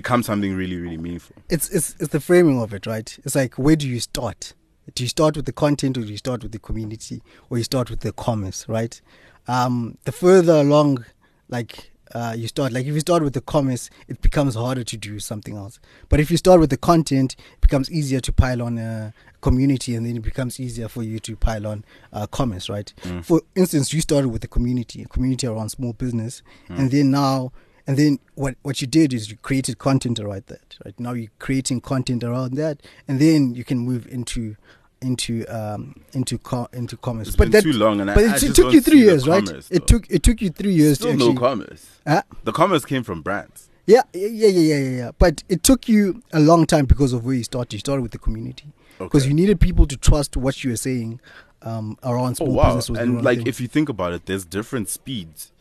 become 0.00 0.22
something 0.22 0.54
really, 0.54 0.76
really 0.76 0.98
meaningful. 0.98 1.34
It's 1.48 1.68
it's 1.70 1.96
it's 1.98 2.12
the 2.16 2.20
framing 2.20 2.60
of 2.60 2.74
it, 2.74 2.86
right? 2.86 3.08
It's 3.24 3.34
like 3.34 3.54
where 3.64 3.76
do 3.76 3.88
you 3.88 4.00
start? 4.00 4.52
Do 4.94 5.02
you 5.02 5.08
start 5.08 5.36
with 5.36 5.46
the 5.46 5.52
content 5.64 5.96
or 5.98 6.02
do 6.02 6.12
you 6.16 6.18
start 6.26 6.42
with 6.42 6.52
the 6.52 6.58
community 6.68 7.22
or 7.48 7.58
you 7.58 7.64
start 7.64 7.90
with 7.90 8.00
the 8.00 8.12
commerce, 8.12 8.68
right? 8.68 9.00
Um, 9.48 9.96
the 10.04 10.12
further 10.12 10.56
along, 10.66 11.04
like 11.48 11.90
uh, 12.14 12.34
you 12.36 12.46
start, 12.46 12.72
like 12.72 12.86
if 12.86 12.94
you 12.94 13.00
start 13.00 13.22
with 13.22 13.32
the 13.32 13.40
commerce, 13.40 13.90
it 14.06 14.20
becomes 14.20 14.54
harder 14.54 14.84
to 14.84 14.96
do 14.96 15.18
something 15.18 15.56
else. 15.56 15.80
But 16.08 16.20
if 16.20 16.30
you 16.30 16.36
start 16.36 16.60
with 16.60 16.70
the 16.70 16.76
content, 16.76 17.34
it 17.54 17.60
becomes 17.60 17.90
easier 17.90 18.20
to 18.20 18.32
pile 18.32 18.62
on 18.62 18.78
a 18.78 19.12
community, 19.40 19.94
and 19.96 20.04
then 20.06 20.16
it 20.16 20.22
becomes 20.22 20.60
easier 20.60 20.88
for 20.88 21.02
you 21.02 21.18
to 21.20 21.36
pile 21.36 21.66
on 21.66 21.84
uh, 22.12 22.26
commerce, 22.26 22.68
right? 22.68 22.92
For 23.22 23.40
instance, 23.54 23.92
you 23.92 24.00
started 24.00 24.28
with 24.28 24.42
the 24.42 24.48
community, 24.48 25.02
a 25.02 25.06
community 25.06 25.46
around 25.48 25.70
small 25.70 25.94
business, 25.94 26.42
and 26.68 26.90
then 26.90 27.10
now 27.10 27.52
and 27.86 27.96
then 27.96 28.18
what 28.34 28.54
what 28.62 28.80
you 28.80 28.86
did 28.86 29.12
is 29.12 29.30
you 29.30 29.36
created 29.36 29.78
content 29.78 30.18
around 30.20 30.44
that 30.46 30.76
right 30.84 30.98
now 30.98 31.12
you're 31.12 31.30
creating 31.38 31.80
content 31.80 32.22
around 32.24 32.54
that 32.54 32.80
and 33.08 33.20
then 33.20 33.54
you 33.54 33.64
can 33.64 33.78
move 33.78 34.06
into 34.06 34.56
into 35.02 35.44
um 35.46 35.94
into 36.12 36.38
co- 36.38 36.68
into 36.72 36.96
commerce 36.96 37.28
It's 37.28 37.36
but 37.36 37.52
that 37.52 37.62
too 37.62 37.72
long 37.72 38.00
and 38.00 38.08
but 38.14 38.24
I 38.24 38.36
it, 38.36 38.40
just 38.40 38.44
it 38.46 38.54
took 38.54 38.72
you 38.72 38.80
3 38.80 38.98
years 38.98 39.28
right 39.28 39.44
commerce, 39.44 39.68
it 39.70 39.86
took 39.86 40.08
it 40.10 40.22
took 40.22 40.40
you 40.40 40.50
3 40.50 40.72
years 40.72 40.98
Still 40.98 41.12
to 41.12 41.16
no 41.18 41.24
actually 41.30 41.36
commerce. 41.48 41.86
Huh? 42.06 42.22
The 42.44 42.52
commerce 42.52 42.84
came 42.84 43.02
from 43.02 43.20
brands. 43.22 43.68
yeah 43.86 44.02
yeah 44.14 44.26
yeah 44.28 44.48
yeah 44.48 44.76
yeah 44.78 44.96
yeah 45.02 45.10
but 45.18 45.44
it 45.48 45.62
took 45.62 45.88
you 45.88 46.22
a 46.32 46.40
long 46.40 46.66
time 46.66 46.86
because 46.86 47.12
of 47.12 47.24
where 47.26 47.34
you 47.36 47.44
started 47.44 47.72
you 47.74 47.78
started 47.78 48.02
with 48.02 48.12
the 48.12 48.18
community 48.18 48.72
because 48.98 49.22
Okay. 49.24 49.28
you 49.28 49.34
needed 49.34 49.60
people 49.60 49.86
to 49.86 49.96
trust 49.96 50.36
what 50.36 50.64
you 50.64 50.70
were 50.70 50.76
saying 50.90 51.20
um 51.62 51.96
around 52.02 52.38
Oh 52.40 52.46
wow! 52.46 52.74
business 52.76 52.98
And 52.98 53.22
like, 53.22 53.38
thing. 53.38 53.46
if 53.46 53.60
you 53.60 53.68
think 53.68 53.88
about 53.88 54.12
it, 54.12 54.26
there's 54.26 54.44
different 54.44 54.88
speeds 54.88 55.52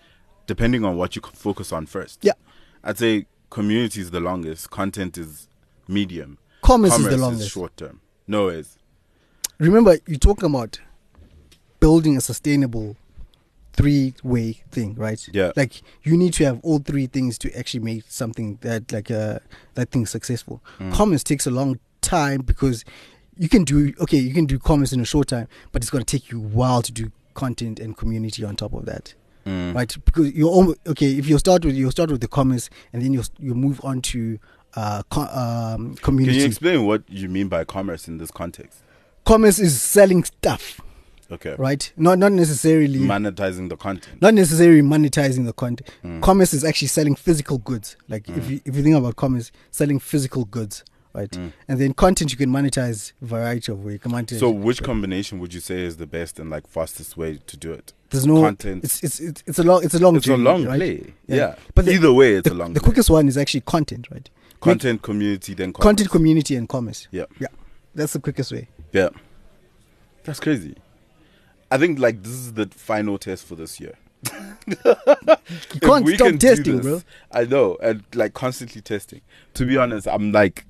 depending 0.48 0.84
on 0.86 0.96
what 0.98 1.16
you 1.16 1.22
focus 1.34 1.72
on 1.72 1.86
first. 1.86 2.20
yeah 2.22 2.34
I'd 2.84 2.98
say 2.98 3.26
community 3.50 4.02
is 4.02 4.12
the 4.12 4.20
longest. 4.20 4.70
Content 4.70 5.18
is 5.18 5.48
medium. 5.88 6.38
commerce, 6.62 6.98
is 6.98 7.06
the 7.08 7.18
longest 7.18 7.50
short 7.52 7.76
term. 7.78 8.02
No, 8.28 8.50
is 8.50 8.78
remember 9.60 9.98
you're 10.08 10.20
talking 10.20 10.46
about 10.50 10.80
building 11.80 12.18
a 12.18 12.22
sustainable 12.22 12.96
three 13.74 14.14
way 14.24 14.62
thing 14.72 14.96
right 14.96 15.28
Yeah. 15.34 15.52
like 15.56 15.82
you 16.04 16.16
need 16.18 16.34
to 16.36 16.46
have 16.46 16.60
all 16.64 16.80
three 16.80 17.08
things 17.08 17.38
to 17.40 17.58
actually 17.58 17.82
make 17.82 18.04
something 18.08 18.58
that 18.62 18.92
like 18.92 19.12
uh 19.12 19.40
that 19.74 19.92
thing 19.92 20.06
successful 20.06 20.62
Mm. 20.80 20.94
commerce 20.94 21.24
takes 21.24 21.46
a 21.46 21.52
long 21.52 21.80
time 22.02 22.42
because 22.42 22.86
you 23.38 23.50
can 23.50 23.64
do 23.66 23.94
okay 24.00 24.18
you 24.18 24.34
can 24.34 24.46
do 24.46 24.58
commerce 24.58 24.94
in 24.94 25.02
a 25.02 25.06
short 25.06 25.28
time 25.28 25.48
but 25.74 25.82
it's 25.84 25.90
going 25.90 26.04
to 26.04 26.18
take 26.18 26.32
you 26.32 26.40
a 26.40 26.48
while 26.48 26.82
to 26.82 26.92
do 26.94 27.12
content 27.34 27.80
and 27.80 27.98
community 27.98 28.46
on 28.46 28.56
top 28.56 28.72
of 28.74 28.86
that 28.86 29.14
Mm. 29.46 29.76
right 29.76 29.96
because 30.06 30.34
you're 30.34 30.76
okay 30.88 31.12
if 31.18 31.28
you 31.30 31.38
start 31.38 31.64
with 31.64 31.76
you 31.76 31.92
start 31.92 32.10
with 32.10 32.22
the 32.22 32.28
commerce 32.28 32.70
and 32.92 33.02
then 33.04 33.14
you 33.14 33.22
you 33.40 33.54
move 33.54 33.80
on 33.84 34.02
to 34.02 34.40
uh 34.76 35.04
co- 35.10 35.22
um 35.28 35.94
community. 35.96 36.34
Can 36.38 36.42
you 36.42 36.48
explain 36.48 36.86
what 36.86 37.04
you 37.08 37.30
mean 37.30 37.48
by 37.48 37.64
commerce 37.64 38.08
in 38.08 38.18
this 38.18 38.32
context? 38.32 38.80
commerce 39.24 39.58
is 39.60 39.80
selling 39.82 40.24
stuff 40.24 40.80
Okay. 41.32 41.56
right? 41.58 41.92
Not 41.98 42.20
not 42.20 42.32
necessarily 42.32 43.00
Monetizing 43.00 43.70
the 43.70 43.78
content. 43.78 44.22
not 44.22 44.34
necessarily 44.36 44.82
monetizing 44.82 45.46
the 45.46 45.54
content. 45.54 45.90
Mm. 46.04 46.22
Commerce 46.22 46.54
is 46.54 46.64
actually 46.64 46.90
selling 46.90 47.16
physical 47.16 47.58
goods. 47.60 47.98
Like 48.08 48.28
if 48.30 48.50
you 48.50 48.62
if 48.66 48.76
you 48.76 48.84
think 48.84 48.96
about 48.96 49.16
commerce, 49.16 49.52
selling 49.72 50.00
physical 50.00 50.46
goods, 50.46 50.84
right? 51.16 51.32
Mm. 51.32 51.52
And 51.68 51.80
then 51.80 51.94
content 51.94 52.32
you 52.32 52.38
can 52.38 52.50
monetize 52.52 53.14
variety 53.22 53.72
of 53.72 53.84
way. 53.84 53.94
You 53.94 54.00
can 54.00 54.12
monetize. 54.12 54.40
So, 54.40 54.50
which 54.50 54.84
combination 54.84 55.40
would 55.40 55.54
you 55.54 55.60
say 55.62 55.82
is 55.82 55.98
the 55.98 56.06
best 56.08 56.38
and 56.40 56.50
like 56.50 56.68
fastest 56.68 57.18
way 57.18 57.40
to 57.48 57.58
do 57.58 57.72
it? 57.72 57.94
there's 58.12 58.26
no 58.28 58.42
content. 58.42 58.84
It's 58.84 59.04
it's 59.04 59.20
it's, 59.20 59.44
it's 59.48 59.60
a 59.60 59.64
long 59.64 59.84
it's 59.84 59.94
a 59.96 60.00
long 60.00 60.16
It's 60.16 60.28
a 60.28 60.38
long 60.38 60.66
right? 60.66 60.78
play. 60.78 61.14
Yeah. 61.28 61.56
But 61.74 61.86
the- 61.86 61.94
either 61.94 62.14
way, 62.14 62.36
it's 62.36 62.48
The, 62.48 62.54
a 62.54 62.58
long. 62.58 62.74
the 62.74 62.80
play. 62.80 62.86
quickest 62.88 63.10
one 63.10 63.28
is 63.28 63.38
actually 63.38 63.62
content, 63.62 64.08
right? 64.12 64.30
Make- 64.30 64.60
content, 64.62 65.02
community, 65.02 65.54
then 65.54 65.74
commerce. 65.74 65.84
content, 65.84 66.10
community, 66.12 66.56
and 66.56 66.68
commerce. 66.70 67.08
Yeah. 67.12 67.26
yeah, 67.40 67.48
that's 67.94 68.14
the 68.14 68.20
quickest 68.20 68.52
way. 68.52 68.68
Yeah. 68.94 69.10
That's 70.24 70.40
crazy. 70.40 70.76
I 71.72 71.78
think 71.78 72.00
like 72.00 72.24
this 72.24 72.32
is 72.32 72.54
the 72.54 72.68
final 72.68 73.18
test 73.18 73.46
for 73.46 73.56
this 73.56 73.80
year. 73.80 73.96
You 74.68 75.80
can't 75.82 76.08
stop 76.10 76.38
testing, 76.40 76.78
this- 76.78 76.86
bro. 76.86 77.02
I 77.32 77.46
know, 77.46 77.78
and 77.82 78.04
like 78.16 78.34
constantly 78.34 78.82
testing. 78.82 79.22
To 79.56 79.66
be 79.66 79.78
honest, 79.78 80.08
I'm 80.08 80.32
like, 80.32 80.66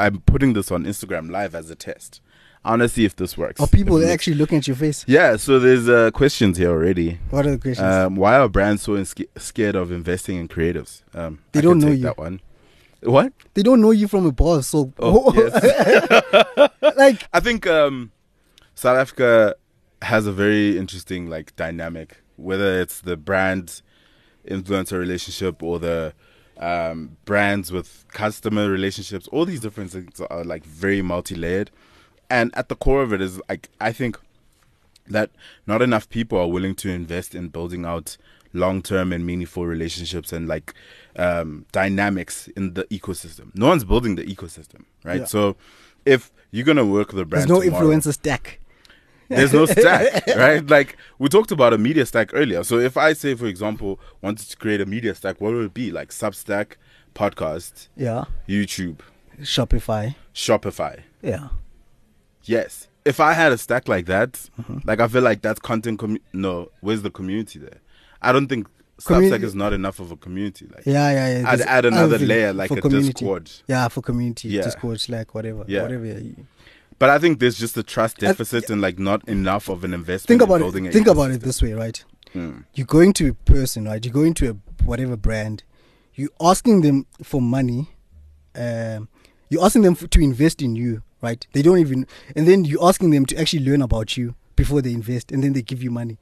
I'm 0.00 0.20
putting 0.22 0.54
this 0.54 0.70
on 0.70 0.84
Instagram 0.84 1.30
live 1.30 1.54
as 1.54 1.70
a 1.70 1.74
test. 1.74 2.20
I 2.64 2.70
want 2.70 2.82
to 2.82 2.88
see 2.88 3.04
if 3.06 3.16
this 3.16 3.38
works. 3.38 3.60
Are 3.60 3.66
people 3.66 3.96
If 4.02 4.10
actually 4.10 4.36
looking 4.36 4.58
at 4.58 4.66
your 4.66 4.76
face? 4.76 5.04
Yeah. 5.08 5.36
So 5.36 5.58
there's 5.58 5.88
uh, 5.88 6.10
questions 6.10 6.58
here 6.58 6.70
already. 6.70 7.18
What 7.30 7.46
are 7.46 7.52
the 7.52 7.58
questions? 7.58 7.86
Um, 7.86 8.16
why 8.16 8.36
are 8.36 8.48
brands 8.48 8.82
so 8.82 9.02
scared 9.38 9.76
of 9.76 9.90
investing 9.90 10.36
in 10.38 10.48
creatives? 10.48 11.02
Um, 11.14 11.38
They 11.52 11.60
I 11.60 11.62
don't 11.62 11.78
know 11.78 11.88
take 11.88 11.98
you. 11.98 12.04
That 12.04 12.18
one. 12.18 12.40
What? 13.02 13.32
they 13.54 13.62
don't 13.62 13.80
know 13.80 13.92
you 13.92 14.08
from 14.08 14.26
a 14.26 14.32
boss, 14.32 14.66
so 14.68 14.92
Oh, 14.98 15.32
yes. 15.40 16.70
like 16.96 17.26
I 17.32 17.40
think 17.40 17.66
um, 17.66 18.12
South 18.74 18.98
Africa 18.98 19.54
has 20.02 20.26
a 20.26 20.32
very 20.32 20.76
interesting 20.76 21.30
like 21.30 21.56
dynamic, 21.56 22.22
whether 22.36 22.78
it's 22.80 23.00
the 23.00 23.16
brand 23.16 23.80
influencer 24.46 24.98
relationship 24.98 25.62
or 25.62 25.78
the 25.78 26.12
um, 26.60 27.16
brands 27.24 27.72
with 27.72 28.04
customer 28.12 28.70
relationships. 28.70 29.26
All 29.28 29.44
these 29.44 29.60
different 29.60 29.90
things 29.90 30.20
are 30.20 30.44
like 30.44 30.64
very 30.64 31.02
multi-layered, 31.02 31.70
and 32.28 32.54
at 32.54 32.68
the 32.68 32.76
core 32.76 33.02
of 33.02 33.12
it 33.12 33.20
is 33.20 33.40
like 33.48 33.68
I 33.80 33.92
think 33.92 34.18
that 35.08 35.30
not 35.66 35.82
enough 35.82 36.08
people 36.08 36.38
are 36.38 36.46
willing 36.46 36.74
to 36.76 36.90
invest 36.90 37.34
in 37.34 37.48
building 37.48 37.84
out 37.84 38.16
long-term 38.52 39.12
and 39.12 39.24
meaningful 39.24 39.66
relationships 39.66 40.32
and 40.32 40.46
like 40.48 40.74
um, 41.16 41.66
dynamics 41.72 42.48
in 42.56 42.74
the 42.74 42.84
ecosystem. 42.84 43.54
No 43.54 43.68
one's 43.68 43.84
building 43.84 44.14
the 44.16 44.24
ecosystem, 44.24 44.84
right? 45.04 45.20
Yeah. 45.20 45.26
So 45.26 45.56
if 46.04 46.30
you're 46.50 46.66
gonna 46.66 46.86
work 46.86 47.12
with 47.12 47.20
a 47.20 47.24
there's 47.24 47.46
no 47.46 47.60
tomorrow, 47.62 47.88
influencer 47.88 48.12
stack. 48.12 48.59
There's 49.30 49.52
no 49.52 49.64
stack, 49.66 50.26
right? 50.36 50.68
Like 50.68 50.96
we 51.18 51.28
talked 51.28 51.50
about 51.52 51.72
a 51.72 51.78
media 51.78 52.04
stack 52.04 52.30
earlier. 52.34 52.62
So 52.64 52.78
if 52.78 52.96
I 52.96 53.12
say, 53.14 53.34
for 53.34 53.46
example, 53.46 53.98
wanted 54.22 54.48
to 54.50 54.56
create 54.56 54.80
a 54.80 54.86
media 54.86 55.14
stack, 55.14 55.40
what 55.40 55.52
would 55.54 55.64
it 55.66 55.74
be? 55.74 55.90
Like 55.92 56.10
Substack, 56.10 56.72
podcast, 57.14 57.88
Yeah, 57.96 58.24
YouTube, 58.48 58.98
Shopify. 59.40 60.14
Shopify. 60.34 61.00
Yeah, 61.22 61.48
Yes. 62.44 62.88
If 63.04 63.18
I 63.18 63.32
had 63.32 63.52
a 63.52 63.58
stack 63.58 63.88
like 63.88 64.06
that, 64.06 64.32
Mm-hmm. 64.60 64.78
like 64.84 65.00
I 65.00 65.08
feel 65.08 65.22
like 65.22 65.40
that's 65.42 65.60
content. 65.60 65.98
commu 66.00 66.18
no, 66.32 66.68
where's 66.80 67.02
the 67.02 67.10
community 67.10 67.58
there? 67.58 67.78
I 68.20 68.32
don't 68.32 68.48
think 68.48 68.66
Community- 69.02 69.38
Substack 69.38 69.44
is 69.44 69.54
not 69.54 69.72
enough 69.72 69.98
of 70.00 70.10
a 70.12 70.16
community. 70.16 70.66
Like, 70.74 70.84
yeah, 70.84 71.10
yeah. 71.12 71.38
yeah. 71.40 71.50
I'd 71.50 71.60
add 71.62 71.84
another 71.86 72.18
layer, 72.18 72.52
like 72.52 72.70
a 72.70 72.80
community. 72.82 73.12
Discord. 73.12 73.50
Yeah, 73.66 73.88
for 73.88 74.02
community, 74.02 74.48
Yeah. 74.48 74.62
Discord, 74.62 75.00
Slack, 75.00 75.34
whatever, 75.34 75.64
Yeah. 75.66 75.82
whatever. 75.82 76.20
But 77.00 77.08
I 77.08 77.18
think 77.18 77.40
there's 77.40 77.58
just 77.58 77.76
a 77.78 77.82
trust 77.82 78.18
deficit 78.18 78.68
and 78.68 78.82
like 78.82 78.98
not 78.98 79.26
enough 79.26 79.70
of 79.70 79.84
an 79.84 79.94
investment. 79.94 80.28
Think 80.28 80.42
in 80.42 80.48
about 80.48 80.58
building 80.60 80.84
it. 80.84 80.92
Think 80.92 81.08
about 81.08 81.30
it 81.30 81.40
this 81.40 81.62
way, 81.62 81.72
right? 81.72 82.04
Mm. 82.34 82.66
You're 82.74 82.86
going 82.86 83.14
to 83.14 83.30
a 83.30 83.32
person, 83.32 83.86
right? 83.86 84.04
You're 84.04 84.12
going 84.12 84.34
to 84.34 84.50
a 84.50 84.84
whatever 84.84 85.16
brand. 85.16 85.62
You're 86.14 86.28
asking 86.42 86.82
them 86.82 87.06
for 87.22 87.40
money. 87.40 87.88
Um, 88.54 89.08
you're 89.48 89.64
asking 89.64 89.82
them 89.82 89.96
f 89.98 90.10
to 90.10 90.20
invest 90.20 90.60
in 90.60 90.76
you, 90.76 91.02
right? 91.22 91.44
They 91.54 91.62
don't 91.62 91.78
even, 91.78 92.06
and 92.36 92.46
then 92.46 92.66
you're 92.66 92.84
asking 92.84 93.10
them 93.10 93.24
to 93.26 93.36
actually 93.40 93.64
learn 93.64 93.80
about 93.80 94.18
you 94.18 94.34
before 94.54 94.82
they 94.82 94.92
invest, 94.92 95.32
and 95.32 95.42
then 95.42 95.54
they 95.54 95.62
give 95.62 95.82
you 95.82 95.90
money, 95.90 96.18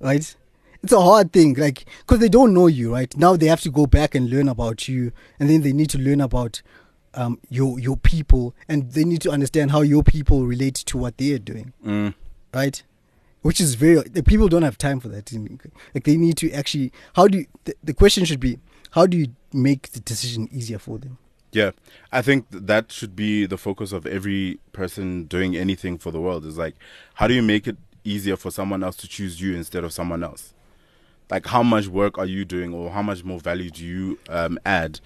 right? 0.00 0.34
It's 0.82 0.92
a 0.92 1.00
hard 1.00 1.32
thing, 1.32 1.54
like 1.54 1.84
because 2.00 2.18
they 2.18 2.28
don't 2.28 2.52
know 2.52 2.66
you, 2.66 2.92
right? 2.92 3.16
Now 3.16 3.36
they 3.36 3.46
have 3.46 3.60
to 3.60 3.70
go 3.70 3.86
back 3.86 4.16
and 4.16 4.28
learn 4.28 4.48
about 4.48 4.88
you, 4.88 5.12
and 5.38 5.48
then 5.48 5.60
they 5.62 5.72
need 5.72 5.90
to 5.90 5.98
learn 5.98 6.20
about 6.20 6.62
um, 7.16 7.40
your 7.48 7.78
your 7.80 7.96
people, 7.96 8.54
and 8.68 8.92
they 8.92 9.04
need 9.04 9.22
to 9.22 9.30
understand 9.30 9.70
how 9.70 9.80
your 9.80 10.02
people 10.02 10.46
relate 10.46 10.74
to 10.74 10.98
what 10.98 11.16
they 11.18 11.32
are 11.32 11.38
doing 11.38 11.72
Mm. 11.84 12.14
right? 12.54 12.82
Which 13.42 13.60
is 13.60 13.74
very 13.76 13.96
the 14.02 14.22
people 14.22 14.48
don't 14.48 14.62
have 14.62 14.76
time 14.78 14.98
for 15.00 15.08
that. 15.08 15.32
Like 15.94 16.04
they 16.04 16.16
need 16.16 16.36
to 16.38 16.50
actually. 16.52 16.92
How 17.14 17.28
do 17.28 17.38
you? 17.38 17.46
The, 17.64 17.74
the 17.84 17.94
question 17.94 18.24
should 18.24 18.40
be, 18.40 18.58
how 18.90 19.06
do 19.06 19.16
you 19.16 19.28
make 19.52 19.92
the 19.92 20.00
decision 20.00 20.48
easier 20.52 20.78
for 20.78 20.98
them? 20.98 21.18
Yeah, 21.52 21.70
I 22.12 22.22
think 22.22 22.46
that 22.50 22.90
should 22.90 23.14
be 23.14 23.46
the 23.46 23.56
focus 23.56 23.92
of 23.92 24.04
every 24.04 24.58
person 24.72 25.24
doing 25.24 25.56
anything 25.56 25.96
for 25.96 26.10
the 26.10 26.20
world. 26.20 26.44
Is 26.44 26.58
like, 26.58 26.74
how 27.14 27.28
do 27.28 27.34
you 27.34 27.42
make 27.42 27.66
it 27.68 27.76
easier 28.04 28.36
for 28.36 28.50
someone 28.50 28.82
else 28.82 28.96
to 28.96 29.08
choose 29.08 29.40
you 29.40 29.54
instead 29.54 29.84
of 29.84 29.92
someone 29.92 30.24
else? 30.24 30.52
Like, 31.30 31.46
how 31.46 31.62
much 31.62 31.86
work 31.86 32.18
are 32.18 32.26
you 32.26 32.44
doing, 32.44 32.74
or 32.74 32.90
how 32.90 33.02
much 33.02 33.22
more 33.24 33.38
value 33.38 33.70
do 33.70 33.84
you 33.84 34.18
um, 34.28 34.58
add 34.66 34.98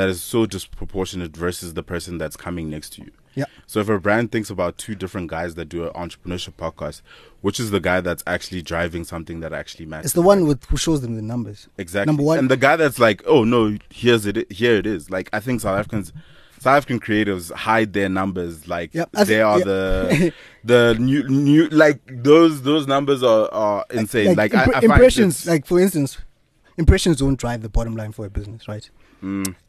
that 0.00 0.08
is 0.08 0.22
so 0.22 0.46
disproportionate 0.46 1.36
versus 1.36 1.74
the 1.74 1.82
person 1.82 2.16
that's 2.16 2.36
coming 2.36 2.70
next 2.70 2.94
to 2.94 3.02
you? 3.02 3.10
Yeah. 3.34 3.44
So 3.66 3.80
if 3.80 3.88
a 3.88 3.98
brand 3.98 4.32
thinks 4.32 4.48
about 4.48 4.78
two 4.78 4.94
different 4.94 5.28
guys 5.28 5.54
that 5.56 5.66
do 5.66 5.84
an 5.86 5.90
entrepreneurship 5.90 6.54
podcast, 6.54 7.02
which 7.42 7.60
is 7.60 7.70
the 7.70 7.80
guy 7.80 8.00
that's 8.00 8.22
actually 8.26 8.62
driving 8.62 9.04
something 9.04 9.40
that 9.40 9.52
actually 9.52 9.86
matters? 9.86 10.06
It's 10.06 10.14
the 10.14 10.22
one 10.22 10.46
with 10.46 10.64
who 10.64 10.76
shows 10.78 11.02
them 11.02 11.16
the 11.16 11.22
numbers. 11.22 11.68
Exactly. 11.76 12.06
Number 12.06 12.22
one. 12.22 12.38
and 12.38 12.50
the 12.50 12.56
guy 12.56 12.76
that's 12.76 12.98
like, 12.98 13.22
oh 13.26 13.44
no, 13.44 13.76
here's 13.90 14.24
it. 14.24 14.50
Here 14.50 14.76
it 14.76 14.86
is. 14.86 15.10
Like 15.10 15.28
I 15.32 15.40
think 15.40 15.60
South 15.60 15.78
Africans, 15.78 16.12
South 16.58 16.78
African 16.78 16.98
creatives 16.98 17.52
hide 17.52 17.92
their 17.92 18.08
numbers. 18.08 18.66
Like 18.66 18.94
Yep, 18.94 19.10
I 19.14 19.24
they 19.24 19.42
are 19.42 19.60
the 19.60 20.32
the 20.64 20.96
new 20.98 21.28
new 21.28 21.68
like 21.68 22.00
those 22.10 22.62
those 22.62 22.86
numbers 22.86 23.22
are 23.22 23.52
are 23.52 23.84
insane. 23.90 24.34
Like, 24.34 24.54
I, 24.54 24.64
impre- 24.64 24.68
I 24.68 24.72
find 24.80 24.84
impressions, 24.84 25.46
like 25.46 25.66
for 25.66 25.78
instance, 25.78 26.18
impressions 26.78 27.18
don't 27.18 27.38
drive 27.38 27.62
the 27.62 27.68
bottom 27.68 27.94
line 27.96 28.12
for 28.12 28.26
a 28.26 28.30
business, 28.30 28.66
right? 28.66 28.90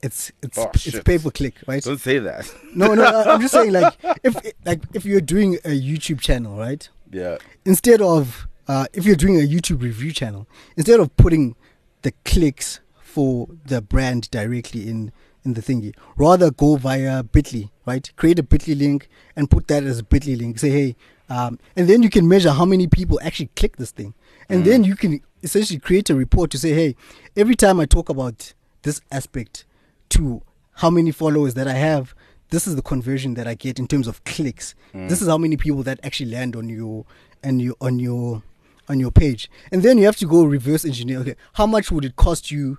It's 0.02 0.32
it's 0.42 0.58
Oh, 0.58 0.72
it's 0.74 1.00
pay 1.02 1.18
per 1.20 1.32
click, 1.32 1.56
right? 1.68 1.84
Don't 1.84 2.00
say 2.00 2.20
that. 2.20 2.54
No, 2.76 2.94
no, 2.94 3.04
I'm 3.06 3.42
just 3.42 3.54
saying 3.54 3.72
like 3.72 3.94
if 4.24 4.36
like 4.66 4.82
if 4.94 5.06
you're 5.06 5.22
doing 5.22 5.56
a 5.66 5.70
YouTube 5.70 6.20
channel, 6.22 6.58
right? 6.58 6.88
yeah. 7.12 7.38
Instead 7.66 8.02
of 8.02 8.48
uh, 8.68 8.86
if 8.94 9.06
you're 9.06 9.16
doing 9.16 9.38
a 9.38 9.46
YouTube 9.48 9.82
review 9.82 10.12
channel, 10.14 10.48
instead 10.78 11.00
of 11.00 11.16
putting 11.18 11.56
the 12.04 12.14
clicks 12.26 12.80
for 13.02 13.48
the 13.66 13.82
brand 13.82 14.30
directly 14.32 14.88
in 14.88 15.12
in 15.44 15.54
the 15.56 15.62
thingy, 15.62 15.94
rather 16.16 16.52
go 16.52 16.76
via 16.76 17.24
Bitly, 17.24 17.70
right? 17.86 18.10
Create 18.16 18.38
a 18.40 18.44
Bitly 18.44 18.78
link 18.78 19.10
and 19.36 19.50
put 19.50 19.68
that 19.68 19.84
as 19.84 20.00
a 20.00 20.04
Bitly 20.04 20.38
link. 20.38 20.60
Say 20.60 20.70
hey, 20.70 20.96
um, 21.30 21.60
and 21.76 21.88
then 21.90 22.04
you 22.04 22.10
can 22.10 22.28
measure 22.28 22.52
how 22.52 22.64
many 22.66 22.88
people 22.88 23.20
actually 23.24 23.50
click 23.56 23.78
this 23.78 23.92
thing, 23.92 24.14
and 24.48 24.64
then 24.66 24.84
you 24.84 24.96
can 24.96 25.20
essentially 25.44 25.80
create 25.80 26.10
a 26.10 26.16
report 26.16 26.52
to 26.52 26.58
say 26.60 26.72
hey, 26.74 26.96
every 27.36 27.56
time 27.56 27.80
I 27.80 27.86
talk 27.86 28.08
about 28.10 28.54
this 28.84 29.02
aspect 29.12 29.65
to 30.10 30.41
how 30.74 30.89
many 30.89 31.12
followers 31.12 31.54
that 31.54 31.67
I 31.67 31.74
have. 31.74 32.13
This 32.50 32.67
is 32.67 32.76
the 32.76 32.82
conversion 32.82 33.36
that 33.36 33.48
I 33.48 33.54
get 33.54 33.80
in 33.80 33.88
terms 33.88 34.08
of 34.08 34.24
clicks. 34.26 34.76
This 34.94 35.22
is 35.22 35.28
how 35.28 35.38
many 35.38 35.56
people 35.56 35.84
that 35.84 36.00
actually 36.04 36.32
land 36.32 36.56
on 36.56 36.67
your 36.67 37.06
and 37.41 37.62
you 37.62 37.76
on 37.80 37.98
your 38.00 38.44
on 38.89 39.00
your 39.00 39.12
page, 39.12 39.50
and 39.72 39.84
then 39.84 39.98
you 39.98 40.06
have 40.06 40.17
to 40.17 40.26
go 40.26 40.44
reverse 40.44 40.84
engineer. 40.84 41.20
Okay, 41.20 41.36
how 41.54 41.65
much 41.65 41.91
would 41.91 42.04
it 42.04 42.17
cost 42.17 42.52
you 42.52 42.78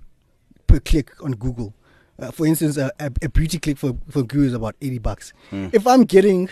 per 0.67 0.79
click 0.79 1.11
on 1.23 1.31
Google? 1.31 1.73
Uh, 2.19 2.29
for 2.29 2.45
instance, 2.45 2.77
a, 2.77 2.91
a, 2.99 3.11
a 3.23 3.29
beauty 3.29 3.57
click 3.57 3.77
for 3.79 3.97
for 4.09 4.21
Google 4.21 4.45
is 4.45 4.53
about 4.53 4.75
eighty 4.79 4.99
bucks. 4.99 5.33
If 5.51 5.87
I'm 5.87 6.03
getting 6.03 6.49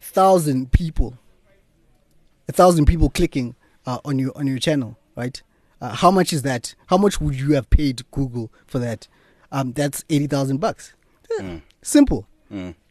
thousand 0.00 0.72
people, 0.72 1.16
a 2.48 2.52
thousand 2.52 2.86
people 2.86 3.08
clicking 3.08 3.54
uh, 3.86 3.98
on 4.04 4.18
your 4.18 4.36
on 4.36 4.48
your 4.48 4.58
channel, 4.58 4.98
right? 5.14 5.40
Uh, 5.82 5.92
how 5.92 6.12
much 6.12 6.32
is 6.32 6.42
that? 6.42 6.76
How 6.86 6.96
much 6.96 7.20
would 7.20 7.34
you 7.34 7.54
have 7.54 7.68
paid 7.68 8.08
Google 8.12 8.52
for 8.68 8.78
that? 8.78 9.08
Um, 9.50 9.72
that's 9.72 10.04
eighty 10.08 10.28
thousand 10.28 10.58
bucks. 10.58 10.94
Yeah, 11.40 11.58
Simple, 11.82 12.28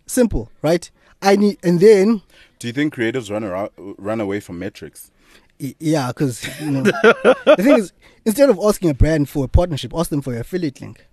simple, 0.05 0.51
right? 0.61 0.91
I 1.21 1.35
need, 1.37 1.57
and 1.63 1.79
then 1.79 2.21
Do 2.59 2.67
you 2.67 2.73
think 2.73 2.93
creatives 2.93 3.31
run 3.31 3.43
around, 3.45 3.69
run 3.77 4.19
away 4.19 4.41
from 4.41 4.59
metrics? 4.59 5.09
Yeah, 5.57 6.07
because 6.07 6.43
you 6.59 6.71
know 6.71 6.81
the 6.83 7.55
thing 7.57 7.77
is, 7.77 7.93
instead 8.25 8.49
of 8.49 8.59
asking 8.61 8.89
a 8.89 8.93
brand 8.93 9.29
for 9.29 9.45
a 9.45 9.47
partnership, 9.47 9.93
ask 9.95 10.09
them 10.09 10.21
for 10.21 10.33
an 10.33 10.41
affiliate 10.41 10.81
link. 10.81 11.07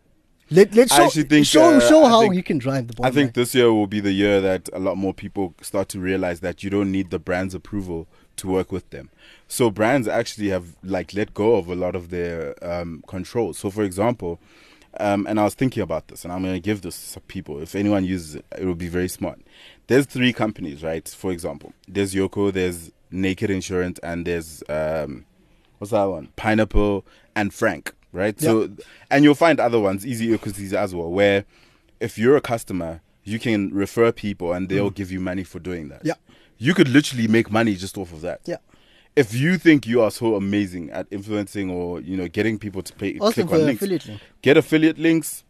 Let 0.51 0.75
let's 0.75 0.95
show 0.97 1.09
think, 1.11 1.47
show, 1.47 1.77
uh, 1.77 1.81
show 1.81 2.07
how 2.07 2.23
think- 2.23 2.35
you 2.35 2.43
can 2.43 2.59
drive 2.59 2.89
the. 2.89 3.05
I 3.05 3.11
think 3.11 3.35
this 3.35 3.55
year 3.55 3.73
will 3.73 3.87
be 3.87 4.01
the 4.01 4.13
year 4.13 4.41
that 4.41 4.69
a 4.73 4.79
lot 4.81 4.97
more 4.97 5.13
people 5.15 5.55
start 5.61 5.89
to 5.91 6.01
realize 6.01 6.41
that 6.41 6.65
you 6.65 6.71
don't 6.71 6.91
need 6.91 7.11
the 7.11 7.19
brand's 7.19 7.55
approval 7.55 8.09
to 8.39 8.49
work 8.49 8.73
with 8.73 8.89
them. 8.91 9.11
So 9.47 9.71
brands 9.71 10.09
actually 10.09 10.49
have 10.49 10.77
like 10.83 11.15
let 11.15 11.35
go 11.35 11.57
of 11.57 11.69
a 11.69 11.75
lot 11.75 11.95
of 11.95 12.11
their 12.11 12.55
um, 12.65 13.05
control. 13.07 13.53
So 13.53 13.71
for 13.71 13.83
example, 13.83 14.41
um, 14.99 15.27
and 15.27 15.39
I 15.39 15.45
was 15.45 15.55
thinking 15.55 15.83
about 15.83 16.09
this, 16.09 16.25
and 16.25 16.33
I'm 16.33 16.43
going 16.43 16.55
to 16.55 16.61
give 16.61 16.83
this 16.83 17.13
to 17.13 17.21
people. 17.21 17.61
If 17.61 17.75
anyone 17.75 18.05
uses 18.05 18.37
it, 18.37 18.47
it 18.59 18.65
will 18.65 18.75
be 18.75 18.89
very 18.89 19.09
smart. 19.09 19.41
There's 19.87 20.07
three 20.07 20.33
companies, 20.33 20.83
right? 20.83 21.07
For 21.07 21.31
example, 21.31 21.73
there's 21.87 22.15
Yoco, 22.15 22.53
there's 22.53 22.91
Naked 23.11 23.51
Insurance, 23.51 23.99
and 24.01 24.27
there's 24.27 24.63
um, 24.69 25.25
what's 25.79 25.93
that 25.93 26.05
one? 26.05 26.29
Pineapple 26.37 27.05
and 27.37 27.53
Franc, 27.55 27.95
right? 28.13 28.39
So, 28.41 28.71
and 29.11 29.25
you'll 29.25 29.35
find 29.35 29.61
other 29.61 29.79
ones, 29.79 30.07
Easy 30.07 30.33
Equities 30.33 30.73
as 30.73 30.95
well, 30.95 31.11
where 31.11 31.45
if 32.01 32.19
you're 32.19 32.37
a 32.37 32.41
customer, 32.41 33.01
you 33.25 33.39
can 33.39 33.73
refer 33.75 34.11
people 34.11 34.53
and 34.53 34.69
they'll 34.69 34.91
give 34.91 35.13
you 35.13 35.21
money 35.21 35.45
for 35.45 35.59
doing 35.59 35.89
that. 35.91 36.03
Mm. 36.03 36.07
Yeah. 36.07 36.15
You 36.59 36.75
could 36.75 36.89
literally 36.89 37.29
make 37.29 37.51
money 37.51 37.75
just 37.77 37.97
off 37.97 38.13
of 38.13 38.21
that. 38.23 38.41
Yeah. 38.45 38.57
If 39.17 39.35
you 39.35 39.59
think 39.59 39.87
you 39.87 40.03
are 40.03 40.11
so 40.11 40.37
amazing 40.37 40.91
at 40.91 41.07
influencing 41.11 41.71
or 41.71 42.01
you 42.01 42.17
know 42.17 42.29
getting 42.29 42.59
people 42.59 42.83
to 42.83 42.93
pay 42.93 43.19
Also 43.19 43.43
click 43.45 43.53
on 43.53 43.67
links, 43.67 43.83
affiliate 43.83 44.07
link. 44.07 44.21
get 44.43 44.57
affiliate 44.57 44.99
links, 44.99 45.45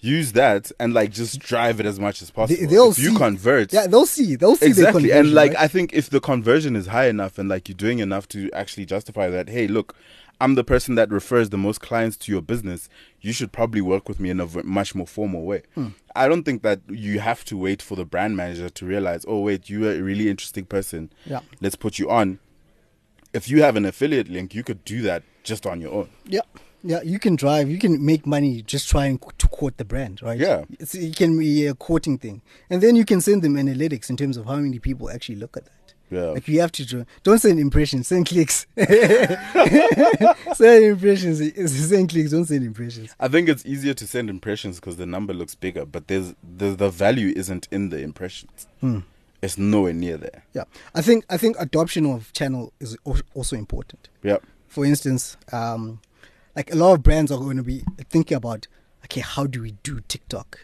use 0.00 0.32
that 0.32 0.70
and 0.78 0.92
like 0.92 1.10
just 1.12 1.38
drive 1.38 1.80
it 1.80 1.86
as 1.86 1.98
much 1.98 2.20
as 2.20 2.30
possible. 2.30 2.60
They, 2.60 2.66
they'll 2.66 2.90
if 2.90 2.98
you 2.98 3.10
see, 3.12 3.16
convert, 3.16 3.72
Yeah, 3.72 3.86
they'll 3.86 4.04
see. 4.06 4.36
They'll 4.36 4.56
see 4.56 4.66
exactly 4.66 5.12
and 5.12 5.32
like 5.32 5.52
right? 5.52 5.60
i 5.62 5.68
think 5.68 5.92
if 5.94 6.10
the 6.10 6.20
conversion 6.20 6.76
is 6.76 6.88
high 6.88 7.08
enough 7.08 7.38
and 7.38 7.48
like 7.48 7.68
you're 7.68 7.76
doing 7.76 8.00
enough 8.00 8.28
to 8.28 8.50
actually 8.52 8.84
justify 8.84 9.28
that 9.30 9.48
hey 9.48 9.66
look 9.66 9.94
i'm 10.40 10.54
the 10.54 10.64
person 10.64 10.94
that 10.96 11.10
refers 11.10 11.50
the 11.50 11.56
most 11.58 11.80
clients 11.80 12.16
to 12.16 12.30
your 12.32 12.42
business 12.42 12.88
you 13.20 13.32
should 13.32 13.52
probably 13.52 13.80
work 13.80 14.08
with 14.08 14.20
me 14.20 14.30
in 14.30 14.40
a 14.40 14.46
v- 14.46 14.62
much 14.62 14.94
more 14.94 15.06
formal 15.06 15.44
way 15.44 15.62
Hmm. 15.74 15.88
i 16.14 16.28
don't 16.28 16.44
think 16.44 16.62
that 16.62 16.80
you 16.88 17.20
have 17.20 17.44
to 17.46 17.56
wait 17.56 17.80
for 17.82 17.96
the 17.96 18.04
brand 18.04 18.36
manager 18.36 18.68
to 18.68 18.86
realize 18.86 19.24
oh 19.28 19.40
wait 19.40 19.68
you're 19.70 19.92
a 19.92 20.00
really 20.02 20.28
interesting 20.28 20.64
person 20.64 21.10
Yeah. 21.24 21.40
let's 21.60 21.76
put 21.76 21.98
you 21.98 22.10
on 22.10 22.38
if 23.32 23.48
you 23.48 23.62
have 23.62 23.76
an 23.76 23.84
affiliate 23.84 24.28
link 24.28 24.54
you 24.54 24.62
could 24.62 24.84
do 24.84 25.02
that 25.02 25.22
just 25.42 25.66
on 25.66 25.80
your 25.80 25.92
own 25.92 26.08
Yeah, 26.26 26.40
yeah, 26.82 27.02
you 27.02 27.18
can 27.18 27.34
drive. 27.36 27.68
You 27.68 27.78
can 27.78 28.04
make 28.04 28.26
money 28.26 28.62
just 28.62 28.88
trying 28.88 29.18
to 29.38 29.48
quote 29.48 29.76
the 29.76 29.84
brand, 29.84 30.22
right? 30.22 30.38
Yeah. 30.38 30.64
it's, 30.78 30.94
it 30.94 31.16
can 31.16 31.36
be 31.38 31.66
a 31.66 31.74
quoting 31.74 32.16
thing, 32.18 32.42
and 32.70 32.80
then 32.82 32.94
you 32.96 33.04
can 33.04 33.20
send 33.20 33.42
them 33.42 33.54
analytics 33.54 34.08
in 34.10 34.16
terms 34.16 34.36
of 34.36 34.46
how 34.46 34.56
many 34.56 34.78
people 34.78 35.10
actually 35.10 35.36
look 35.36 35.56
at 35.56 35.64
that. 35.64 35.72
Yeah. 36.10 36.26
like 36.26 36.46
you 36.46 36.60
have 36.60 36.70
to 36.72 36.86
dr- 36.86 37.06
don't 37.24 37.40
send 37.40 37.58
impressions, 37.58 38.06
send 38.08 38.26
clicks. 38.26 38.66
send 38.76 38.90
impressions, 40.84 41.38
send 41.88 42.08
clicks. 42.08 42.30
Don't 42.30 42.44
send 42.44 42.64
impressions. 42.64 43.14
I 43.18 43.28
think 43.28 43.48
it's 43.48 43.64
easier 43.66 43.94
to 43.94 44.06
send 44.06 44.30
impressions 44.30 44.76
because 44.76 44.96
the 44.96 45.06
number 45.06 45.34
looks 45.34 45.54
bigger, 45.54 45.84
but 45.84 46.08
there's 46.08 46.34
the 46.42 46.70
the 46.70 46.90
value 46.90 47.32
isn't 47.36 47.68
in 47.70 47.88
the 47.88 47.98
impressions. 47.98 48.66
Hmm. 48.80 49.00
It's 49.42 49.58
nowhere 49.58 49.92
near 49.92 50.16
there. 50.16 50.44
Yeah, 50.54 50.64
I 50.94 51.02
think 51.02 51.24
I 51.28 51.36
think 51.36 51.56
adoption 51.58 52.06
of 52.06 52.32
channel 52.32 52.72
is 52.80 52.96
also 53.34 53.56
important. 53.56 54.08
Yeah. 54.22 54.38
For 54.68 54.84
instance, 54.84 55.36
um, 55.52 56.00
like 56.54 56.72
a 56.72 56.76
lot 56.76 56.94
of 56.94 57.02
brands 57.02 57.30
are 57.30 57.38
going 57.38 57.56
to 57.56 57.62
be 57.62 57.82
thinking 58.08 58.36
about, 58.36 58.66
okay, 59.04 59.20
how 59.20 59.46
do 59.46 59.62
we 59.62 59.72
do 59.82 60.00
TikTok? 60.08 60.58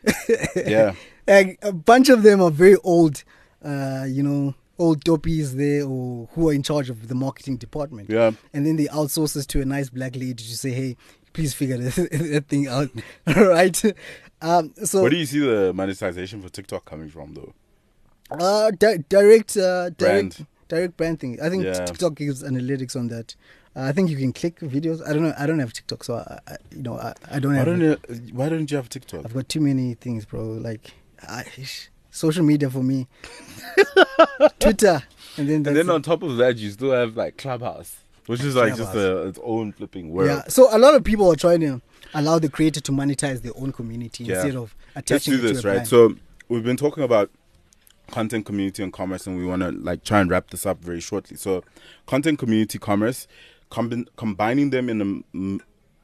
Yeah. 0.56 0.94
like 1.26 1.58
a 1.62 1.72
bunch 1.72 2.08
of 2.08 2.22
them 2.22 2.42
are 2.42 2.50
very 2.50 2.76
old, 2.82 3.24
uh, 3.64 4.04
you 4.08 4.22
know, 4.22 4.54
old 4.78 5.04
doppies 5.04 5.52
there 5.56 5.84
or 5.84 6.28
who 6.32 6.48
are 6.48 6.52
in 6.52 6.62
charge 6.62 6.90
of 6.90 7.08
the 7.08 7.14
marketing 7.14 7.56
department. 7.56 8.08
Yeah. 8.10 8.32
And 8.52 8.66
then 8.66 8.76
they 8.76 8.86
outsource 8.86 9.34
this 9.34 9.46
to 9.46 9.60
a 9.60 9.64
nice 9.64 9.90
black 9.90 10.14
lady 10.16 10.34
to 10.34 10.56
say, 10.56 10.70
hey, 10.70 10.96
please 11.32 11.54
figure 11.54 11.76
that, 11.78 11.94
that 12.32 12.48
thing 12.48 12.66
out. 12.68 12.90
right? 13.36 13.82
Um, 14.40 14.72
so 14.84 15.02
Where 15.02 15.10
do 15.10 15.16
you 15.16 15.26
see 15.26 15.38
the 15.40 15.72
monetization 15.72 16.42
for 16.42 16.48
TikTok 16.48 16.84
coming 16.84 17.08
from, 17.10 17.34
though? 17.34 17.52
uh, 18.30 18.70
di- 18.70 19.04
direct, 19.08 19.56
uh, 19.56 19.90
direct, 19.90 19.98
Brand. 19.98 20.46
direct 20.68 20.96
brand 20.96 21.20
thing. 21.20 21.38
I 21.40 21.48
think 21.50 21.64
Yeah. 21.64 21.84
TikTok 21.84 22.14
gives 22.14 22.42
analytics 22.42 22.96
on 22.96 23.08
that. 23.08 23.36
Uh, 23.76 23.82
I 23.82 23.92
think 23.92 24.10
you 24.10 24.16
can 24.16 24.32
click 24.32 24.58
videos. 24.60 25.06
I 25.06 25.12
don't 25.12 25.22
know. 25.22 25.34
I 25.38 25.46
don't 25.46 25.58
have 25.58 25.72
TikTok, 25.72 26.02
so 26.04 26.16
I, 26.16 26.38
I 26.52 26.56
you 26.74 26.82
know, 26.82 26.98
I, 26.98 27.12
I 27.30 27.38
don't 27.38 27.52
Why 27.52 27.58
have. 27.58 27.66
don't 27.66 27.80
you, 27.80 27.96
Why 28.32 28.48
don't 28.48 28.70
you 28.70 28.76
have 28.78 28.88
TikTok? 28.88 29.24
I've 29.24 29.34
got 29.34 29.48
too 29.48 29.60
many 29.60 29.94
things, 29.94 30.24
bro. 30.24 30.42
Like, 30.44 30.92
I, 31.22 31.44
social 32.12 32.44
media 32.44 32.70
for 32.70 32.82
me, 32.84 33.08
Twitter, 34.60 35.02
and 35.36 35.48
then 35.48 35.66
And 35.66 35.76
then 35.76 35.90
on 35.90 36.02
top 36.02 36.22
of 36.22 36.36
that, 36.36 36.56
you 36.58 36.70
still 36.70 36.92
have 36.92 37.16
like 37.16 37.36
Clubhouse, 37.38 37.96
which 38.26 38.42
is 38.44 38.54
like 38.54 38.76
just 38.76 38.94
a, 38.94 39.22
its 39.26 39.38
own 39.42 39.72
flipping 39.72 40.10
world. 40.10 40.28
yeah. 40.28 40.44
So 40.48 40.68
a 40.74 40.78
lot 40.78 40.94
of 40.94 41.02
people 41.02 41.30
are 41.32 41.36
trying 41.36 41.60
to 41.60 41.80
allow 42.14 42.38
the 42.38 42.48
creator 42.48 42.80
to 42.80 42.92
monetize 42.92 43.42
their 43.42 43.52
own 43.56 43.72
community 43.72 44.24
Yeah. 44.24 44.36
instead 44.36 44.56
of 44.56 44.74
attaching. 44.94 45.32
Let's 45.34 45.42
do 45.42 45.48
this, 45.54 45.62
to 45.62 45.68
a 45.68 45.70
right? 45.70 45.76
brand. 45.78 45.88
So 45.88 46.14
we've 46.48 46.62
been 46.64 46.76
talking 46.76 47.02
about 47.02 47.30
content 48.10 48.44
community 48.44 48.82
and 48.82 48.92
commerce, 48.92 49.26
and 49.26 49.38
we 49.38 49.46
want 49.46 49.62
to 49.62 49.70
like 49.72 50.04
try 50.04 50.20
and 50.20 50.30
wrap 50.30 50.50
this 50.50 50.66
up 50.66 50.82
very 50.84 51.00
shortly. 51.00 51.36
So, 51.36 51.64
content 52.06 52.38
community 52.38 52.78
commerce, 52.78 53.26
combin- 53.70 54.06
combining 54.16 54.68
them 54.70 54.90
in 54.90 55.00
a, 55.00 55.04
m- 55.36 55.60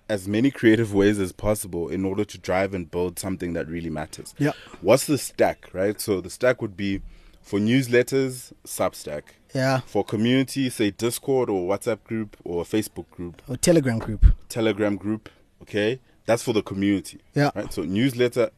as 0.09 0.27
many 0.27 0.51
creative 0.51 0.95
ways 0.95 1.19
as 1.19 1.33
possible 1.33 1.89
in 1.89 2.05
order 2.05 2.25
to 2.25 2.39
drive 2.39 2.75
and 2.75 2.91
build 2.91 3.19
something 3.19 3.53
that 3.53 3.69
really 3.69 3.91
matters. 3.91 4.35
Yeah. 4.39 4.53
What's 4.81 5.07
the 5.07 5.19
stack, 5.19 5.69
right? 5.73 6.01
So 6.01 6.21
the 6.21 6.31
stack 6.31 6.63
would 6.63 6.77
be 6.77 7.03
for 7.43 7.59
newsletters, 7.59 8.53
Substack. 8.67 9.23
yeah, 9.55 9.81
For 9.81 10.05
community, 10.05 10.69
say 10.71 10.91
Discord 10.91 11.49
or 11.51 11.69
WhatsApp 11.69 12.05
group 12.05 12.37
or 12.45 12.65
Facebook 12.65 13.11
group, 13.11 13.41
or 13.49 13.57
Telegram 13.57 13.99
group. 13.99 14.27
Telegram 14.49 14.97
group. 14.97 15.29
Okay, 15.63 16.01
that's 16.27 16.43
for 16.43 16.53
the 16.53 16.63
community. 16.63 17.21
Yeah. 17.35 17.51
Right. 17.55 17.73
So 17.73 17.83
newsletter. 17.83 18.51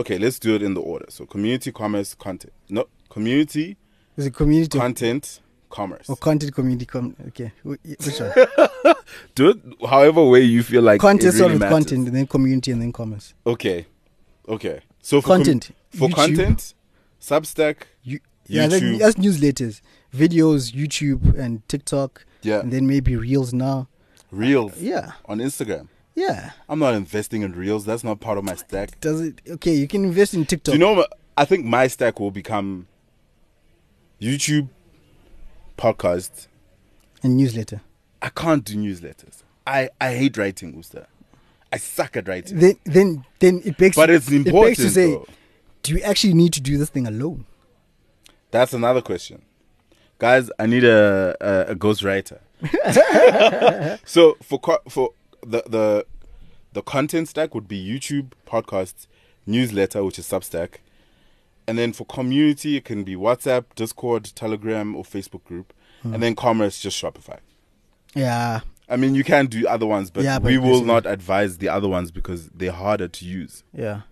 Okay, 0.00 0.16
let's 0.18 0.38
do 0.38 0.54
it 0.54 0.62
in 0.62 0.74
the 0.74 0.80
order. 0.80 1.06
So 1.08 1.26
community, 1.26 1.72
commerce, 1.72 2.14
content. 2.14 2.52
No, 2.68 2.86
community, 3.10 3.76
Is 4.16 4.26
it 4.26 4.34
community 4.34 4.78
content, 4.78 5.40
commerce. 5.70 6.08
or 6.08 6.16
content 6.16 6.54
community? 6.54 6.86
Com- 6.86 7.14
okay, 7.28 7.52
Wh- 7.62 7.76
which 7.84 8.20
one? 8.20 8.94
Do 9.34 9.50
it 9.50 9.58
however 9.88 10.24
way 10.24 10.42
you 10.42 10.62
feel 10.62 10.82
like 10.82 11.00
content 11.00 11.34
really 11.34 11.54
of 11.54 11.60
matters. 11.60 11.72
content, 11.74 12.06
and 12.08 12.16
then 12.16 12.26
community, 12.26 12.72
and 12.72 12.80
then 12.82 12.92
commerce. 12.92 13.34
Okay, 13.46 13.86
okay. 14.48 14.80
So 15.02 15.20
for 15.20 15.26
com- 15.28 15.36
Content. 15.38 15.70
for 15.90 16.08
YouTube. 16.08 16.14
content, 16.14 16.74
Substack. 17.20 17.76
You, 18.02 18.20
yeah, 18.46 18.66
YouTube. 18.66 18.98
that's 18.98 19.16
newsletters, 19.16 19.80
videos, 20.14 20.72
YouTube, 20.72 21.38
and 21.38 21.66
TikTok. 21.68 22.24
Yeah. 22.42 22.60
and 22.60 22.72
then 22.72 22.86
maybe 22.86 23.16
Reels 23.16 23.52
now. 23.52 23.88
Reels. 24.30 24.80
Yeah, 24.80 25.12
On 25.24 25.38
Instagram. 25.38 25.88
yeah. 26.14 26.50
I'm 26.68 26.78
not 26.78 26.94
investing 26.94 27.42
in 27.42 27.52
Reels. 27.52 27.84
That's 27.84 28.04
not 28.04 28.20
part 28.20 28.38
of 28.38 28.44
my 28.44 28.54
stack. 28.54 29.00
Does 29.00 29.20
it? 29.20 29.40
Okay, 29.48 29.74
you 29.74 29.88
can 29.88 30.04
invest 30.04 30.34
in 30.34 30.40
Do 30.42 30.46
TikTok. 30.46 30.72
you 30.74 30.78
know? 30.78 31.04
I 31.36 31.44
think 31.44 31.64
my 31.64 31.88
stack 31.88 32.20
will 32.20 32.30
become 32.30 32.86
YouTube, 34.20 34.68
podcast. 35.78 36.48
and 37.22 37.36
newsletter. 37.36 37.80
I 38.20 38.28
can't 38.30 38.64
do 38.64 38.76
newsletters. 38.76 39.42
I, 39.66 39.88
I 40.00 40.14
hate 40.14 40.36
writing, 40.36 40.74
Usta. 40.74 41.06
I 41.72 41.76
suck 41.78 42.16
at 42.16 42.26
writing. 42.28 42.58
then 42.58 42.76
then 42.84 43.24
then 43.38 43.62
it 43.64 43.76
begs. 43.78 43.96
But 43.96 44.10
it's 44.10 44.30
It 44.30 44.44
begs 44.52 44.78
to 44.78 44.90
say, 44.90 45.12
though. 45.12 45.26
do 45.82 45.94
you 45.94 46.00
actually 46.02 46.34
need 46.34 46.52
to 46.54 46.60
do 46.60 46.76
this 46.78 46.90
thing 46.90 47.06
alone? 47.06 47.44
That's 48.50 48.72
another 48.72 49.02
question. 49.02 49.42
Guys, 50.18 50.50
I 50.58 50.66
need 50.66 50.84
a 50.84 51.36
a, 51.40 51.72
a 51.72 51.76
ghostwriter. 51.76 52.38
so 54.04 54.36
for 54.42 54.58
co- 54.58 54.80
for 54.88 55.12
the 55.46 55.62
the 55.68 56.06
the 56.72 56.82
content 56.82 57.28
stack 57.28 57.54
would 57.54 57.68
be 57.68 57.78
YouTube, 57.82 58.32
podcasts, 58.46 59.06
newsletter, 59.46 60.02
which 60.04 60.18
is 60.18 60.26
Substack, 60.26 60.76
and 61.68 61.78
then 61.78 61.92
for 61.92 62.04
community 62.06 62.76
it 62.76 62.84
can 62.84 63.04
be 63.04 63.14
WhatsApp, 63.14 63.64
Discord, 63.76 64.24
Telegram, 64.34 64.96
or 64.96 65.04
Facebook 65.04 65.44
group, 65.44 65.72
Hmm. 66.02 66.14
and 66.14 66.22
then 66.22 66.34
commerce 66.34 66.80
just 66.80 67.00
Shopify. 67.00 67.38
Yeah, 68.14 68.60
I 68.88 68.96
mean, 68.96 69.14
you 69.14 69.22
can 69.24 69.46
do 69.46 69.66
other 69.68 69.86
ones, 69.86 70.10
but, 70.10 70.24
Yeah, 70.24 70.38
but 70.38 70.48
we 70.50 70.58
will 70.58 70.82
not 70.84 71.06
advise 71.06 71.58
the 71.58 71.68
other 71.68 71.88
ones 71.88 72.10
because 72.10 72.48
they're 72.54 72.72
harder 72.72 73.06
to 73.08 73.24
use. 73.24 73.62
yeah. 73.72 74.02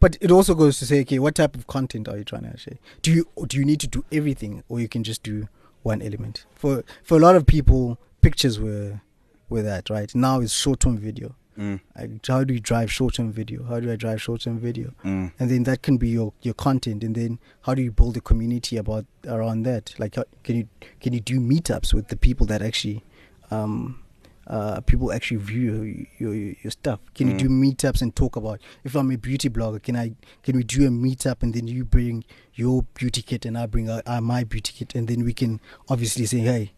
But 0.00 0.18
it 0.20 0.30
also 0.30 0.54
goes 0.54 0.78
to 0.80 0.86
say, 0.86 1.00
okay, 1.00 1.18
what 1.18 1.34
type 1.36 1.54
of 1.56 1.66
content 1.66 2.08
are 2.08 2.18
you 2.18 2.24
trying 2.24 2.50
to 2.50 2.58
share? 2.58 2.78
Do 3.00 3.10
you 3.10 3.26
do 3.46 3.56
you 3.56 3.64
need 3.64 3.80
to 3.80 3.86
do 3.86 4.04
everything, 4.12 4.62
or 4.68 4.78
you 4.80 4.88
can 4.88 5.02
just 5.02 5.22
do 5.22 5.48
one 5.82 6.02
element? 6.02 6.44
For 6.54 6.84
for 7.02 7.16
a 7.16 7.20
lot 7.20 7.36
of 7.36 7.46
people, 7.46 7.96
pictures 8.20 8.58
were 8.60 9.00
were 9.48 9.62
that 9.62 9.88
right. 9.88 10.14
Now 10.14 10.40
it's 10.40 10.52
short 10.52 10.80
term 10.80 10.98
video. 10.98 11.36
Mm, 11.58 11.80
Like, 11.96 12.26
how 12.26 12.42
do 12.44 12.52
you 12.54 12.60
drive 12.60 12.90
short 12.90 13.14
term 13.14 13.30
video? 13.32 13.62
How 13.64 13.78
do 13.80 13.90
I 13.92 13.96
drive 13.96 14.20
short 14.20 14.40
term 14.42 14.58
video? 14.58 14.92
mm, 15.04 15.32
and 15.38 15.50
then 15.50 15.62
that 15.64 15.82
can 15.82 15.96
be 15.98 16.08
your 16.08 16.32
your 16.42 16.54
content 16.54 17.04
and 17.04 17.14
then 17.14 17.38
how 17.62 17.74
do 17.74 17.82
you 17.82 17.92
build 17.92 18.16
a 18.16 18.20
community 18.20 18.76
about 18.76 19.04
around 19.26 19.62
that 19.64 19.94
like 19.98 20.16
how, 20.16 20.24
can 20.42 20.56
you 20.56 20.68
can 21.00 21.12
you 21.12 21.20
do 21.20 21.38
meetups 21.40 21.94
with 21.94 22.08
the 22.08 22.16
people 22.16 22.46
that 22.46 22.60
actually 22.62 23.02
um 23.50 24.00
uh 24.46 24.80
people 24.82 25.10
actually 25.12 25.38
view 25.38 26.06
your 26.18 26.34
your, 26.34 26.54
your 26.62 26.70
stuff 26.70 27.00
can 27.14 27.28
you 27.28 27.34
Mm. 27.34 27.38
do 27.38 27.48
meetups 27.48 28.02
and 28.02 28.14
talk 28.14 28.36
about 28.36 28.60
if 28.84 28.94
i'm 28.94 29.10
a 29.10 29.16
beauty 29.16 29.48
blogger 29.48 29.82
can 29.82 29.96
i 29.96 30.12
can 30.42 30.56
we 30.56 30.62
do 30.64 30.86
a 30.86 30.90
meetup 30.90 31.42
and 31.42 31.54
then 31.54 31.66
you 31.66 31.84
bring 31.84 32.24
your 32.54 32.82
beauty 32.94 33.22
kit 33.22 33.46
and 33.46 33.56
i 33.56 33.64
bring 33.66 33.88
uh, 33.88 34.02
my 34.20 34.44
beauty 34.44 34.72
kit 34.76 34.94
and 34.94 35.08
then 35.08 35.24
we 35.24 35.32
can 35.32 35.60
obviously 35.88 36.26
say 36.26 36.38
hey 36.40 36.72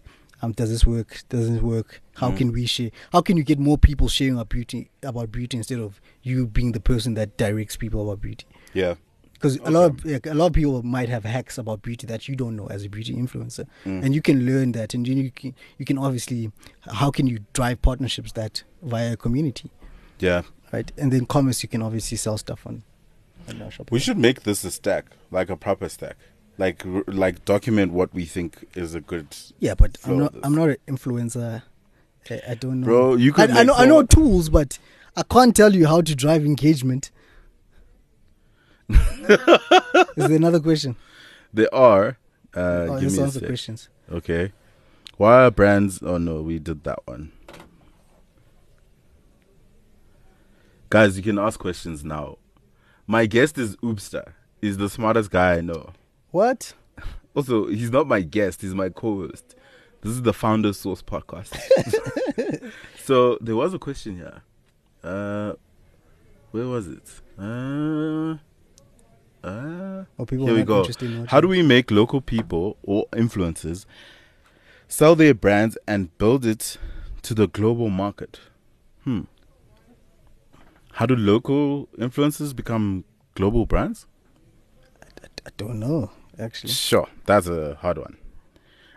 um, 0.47 0.53
does 0.53 0.71
this 0.71 0.87
work? 0.87 1.23
Does 1.29 1.51
this 1.51 1.61
work? 1.61 2.01
How 2.15 2.31
Mm. 2.31 2.37
can 2.39 2.53
we 2.53 2.67
share? 2.67 2.91
How 3.13 3.21
can 3.21 3.37
you 3.37 3.43
get 3.45 3.59
more 3.59 3.77
people 3.79 4.09
sharing 4.09 4.35
about 4.35 4.49
beauty 4.49 4.91
about 5.03 5.31
beauty 5.33 5.57
instead 5.57 5.79
of 5.81 6.01
you 6.23 6.47
being 6.47 6.73
the 6.73 6.81
person 6.81 7.15
that 7.15 7.37
directs 7.37 7.77
people 7.77 8.01
about 8.11 8.21
beauty? 8.23 8.47
yeah. 8.73 8.95
because 9.39 9.57
a 9.59 9.71
lot 9.71 9.85
of 9.91 10.03
like, 10.07 10.25
a 10.27 10.33
lot 10.33 10.47
of 10.47 10.53
people 10.55 10.83
might 10.83 11.11
have 11.11 11.25
hacks 11.25 11.59
about 11.59 11.83
beauty 11.83 12.07
that 12.07 12.27
you 12.27 12.35
don't 12.35 12.57
know 12.57 12.69
as 12.69 12.85
a 12.87 12.89
beauty 12.89 13.13
influencer 13.15 13.67
Mm. 13.85 14.03
and 14.05 14.15
you 14.15 14.23
can 14.23 14.47
learn 14.47 14.73
that 14.73 14.95
and 14.95 15.07
you 15.07 15.31
can 15.31 15.55
you 15.79 15.85
can 15.85 15.99
obviously 15.99 16.51
how 17.03 17.11
can 17.11 17.27
you 17.27 17.41
drive 17.53 17.83
partnerships 17.83 18.33
that 18.33 18.65
via 18.83 19.13
a 19.13 19.17
community 19.17 19.69
Yeah. 20.21 20.43
right 20.73 20.91
and 20.97 21.13
then 21.13 21.27
commerce 21.27 21.63
you 21.63 21.69
can 21.69 21.83
obviously 21.83 22.17
sell 22.17 22.39
stuff 22.39 22.67
on, 22.67 22.83
on 23.49 23.71
We 23.91 23.99
should 23.99 24.17
make 24.19 24.39
this 24.45 24.65
a 24.65 24.71
stack, 24.71 25.05
like 25.31 25.51
a 25.51 25.57
proper 25.57 25.89
stack. 25.91 26.17
Like 26.59 26.83
like 27.07 27.45
document 27.45 27.93
what 27.93 28.15
we 28.15 28.25
think 28.25 28.67
is 28.75 28.95
a 28.95 29.01
good 29.01 29.37
yeah 29.59 29.75
but 29.75 29.99
i'm 30.07 30.19
not 30.19 30.35
i'm 30.43 30.55
not 30.55 30.71
an 30.71 30.77
influencer 30.89 31.63
I, 32.31 32.41
I 32.49 32.55
don't 32.55 32.81
know 32.81 32.87
Bro, 32.87 33.17
you 33.17 33.33
could 33.33 33.51
I, 33.51 33.61
I 33.61 33.63
know 33.65 33.75
i 33.75 33.85
know 33.85 34.03
tools 34.03 34.49
but 34.49 34.79
i 35.17 35.23
can't 35.23 35.55
tell 35.55 35.75
you 35.75 35.87
how 35.87 36.01
to 36.01 36.15
drive 36.15 36.47
engagement 36.47 37.11
is 38.89 38.97
there 40.17 40.37
another 40.37 40.61
question 40.61 40.97
There 41.53 41.73
are. 41.75 42.19
Uh, 42.55 42.87
oh, 42.89 43.01
give 43.01 43.13
me 43.13 43.19
a 43.19 43.23
answer 43.25 43.41
questions 43.47 43.89
Okay. 44.11 44.53
Why 45.17 45.45
are 45.47 45.51
brands? 45.51 46.03
Oh 46.03 46.19
no, 46.19 46.43
we 46.43 46.59
did 46.59 46.85
that 46.85 47.01
one. 47.07 47.33
Guys, 50.91 51.17
you 51.17 51.23
can 51.23 51.39
ask 51.39 51.59
questions 51.59 52.05
now. 52.05 52.39
My 53.07 53.27
guest 53.27 53.59
is 53.59 53.77
Oopster. 53.77 54.33
He's 54.61 54.77
the 54.77 54.89
smartest 54.89 55.31
guy 55.31 55.55
I 55.55 55.61
know. 55.61 55.93
What 56.37 56.75
Also, 57.35 57.67
he's 57.67 57.91
not 57.91 58.07
my 58.07 58.21
guest. 58.21 58.61
He's 58.61 58.75
my 58.75 58.91
co-host. 58.91 59.55
This 60.03 60.13
is 60.13 60.21
the 60.23 60.35
Founders 60.35 60.79
Source 60.79 61.03
podcast. 61.03 61.51
so 63.05 63.39
there 63.41 63.57
was 63.57 63.73
a 63.73 63.79
question 63.79 64.17
here. 64.17 64.43
Uh, 65.03 65.55
where 66.51 66.67
was 66.67 66.89
it? 66.89 67.09
Uh, 67.39 68.37
uh, 69.43 70.05
people 70.27 70.47
here 70.47 70.57
we 70.57 70.63
go. 70.63 70.87
How 71.27 71.41
do 71.41 71.49
we 71.49 71.63
make 71.63 71.91
local 71.91 72.21
people 72.21 72.77
or 72.83 73.07
influencers 73.13 73.87
sell 74.89 75.15
their 75.15 75.33
brands 75.33 75.79
and 75.89 76.17
build 76.19 76.45
it 76.45 76.77
to 77.23 77.33
the 77.33 77.49
global 77.49 77.89
market? 77.89 78.41
Hmm. 79.05 79.23
How 80.93 81.07
do 81.07 81.17
local 81.17 81.89
influencers 81.99 82.55
become 82.55 83.05
global 83.35 83.65
brands? 83.65 84.07
I 85.47 85.51
don't 85.57 85.79
know, 85.79 86.11
actually. 86.39 86.73
Sure, 86.73 87.09
that's 87.27 87.47
a 87.49 87.75
hard 87.77 87.99
one. 87.99 88.17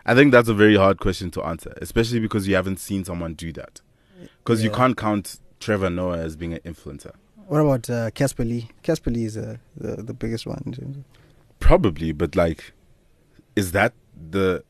I 0.06 0.14
think 0.14 0.32
that's 0.32 0.48
a 0.48 0.54
very 0.54 0.76
hard 0.76 0.98
question 0.98 1.30
to 1.32 1.42
answer, 1.44 1.72
especially 1.80 2.20
because 2.20 2.48
you 2.48 2.54
haven't 2.54 2.78
seen 2.80 3.04
someone 3.04 3.34
do 3.34 3.52
that. 3.52 3.80
Because 4.38 4.62
you 4.64 4.70
can't 4.70 4.96
count 4.96 5.38
Trevor 5.60 5.90
Noah 5.90 6.18
as 6.18 6.36
being 6.36 6.52
an 6.54 6.60
influencer. 6.60 7.12
What 7.46 7.60
about 7.60 7.90
uh, 7.90 8.10
Casper 8.12 8.44
Lee? 8.44 8.68
Casper 8.82 9.10
Lee 9.10 9.24
is 9.24 9.36
uh, 9.36 9.56
the 9.76 9.96
the 10.02 10.14
biggest 10.14 10.46
one. 10.46 10.62
in 10.66 10.72
terms 10.72 10.96
of- 10.98 11.04
Probably, 11.58 12.12
but 12.12 12.34
like, 12.36 12.72
is 13.56 13.72
that 13.72 13.92
the? 14.30 14.64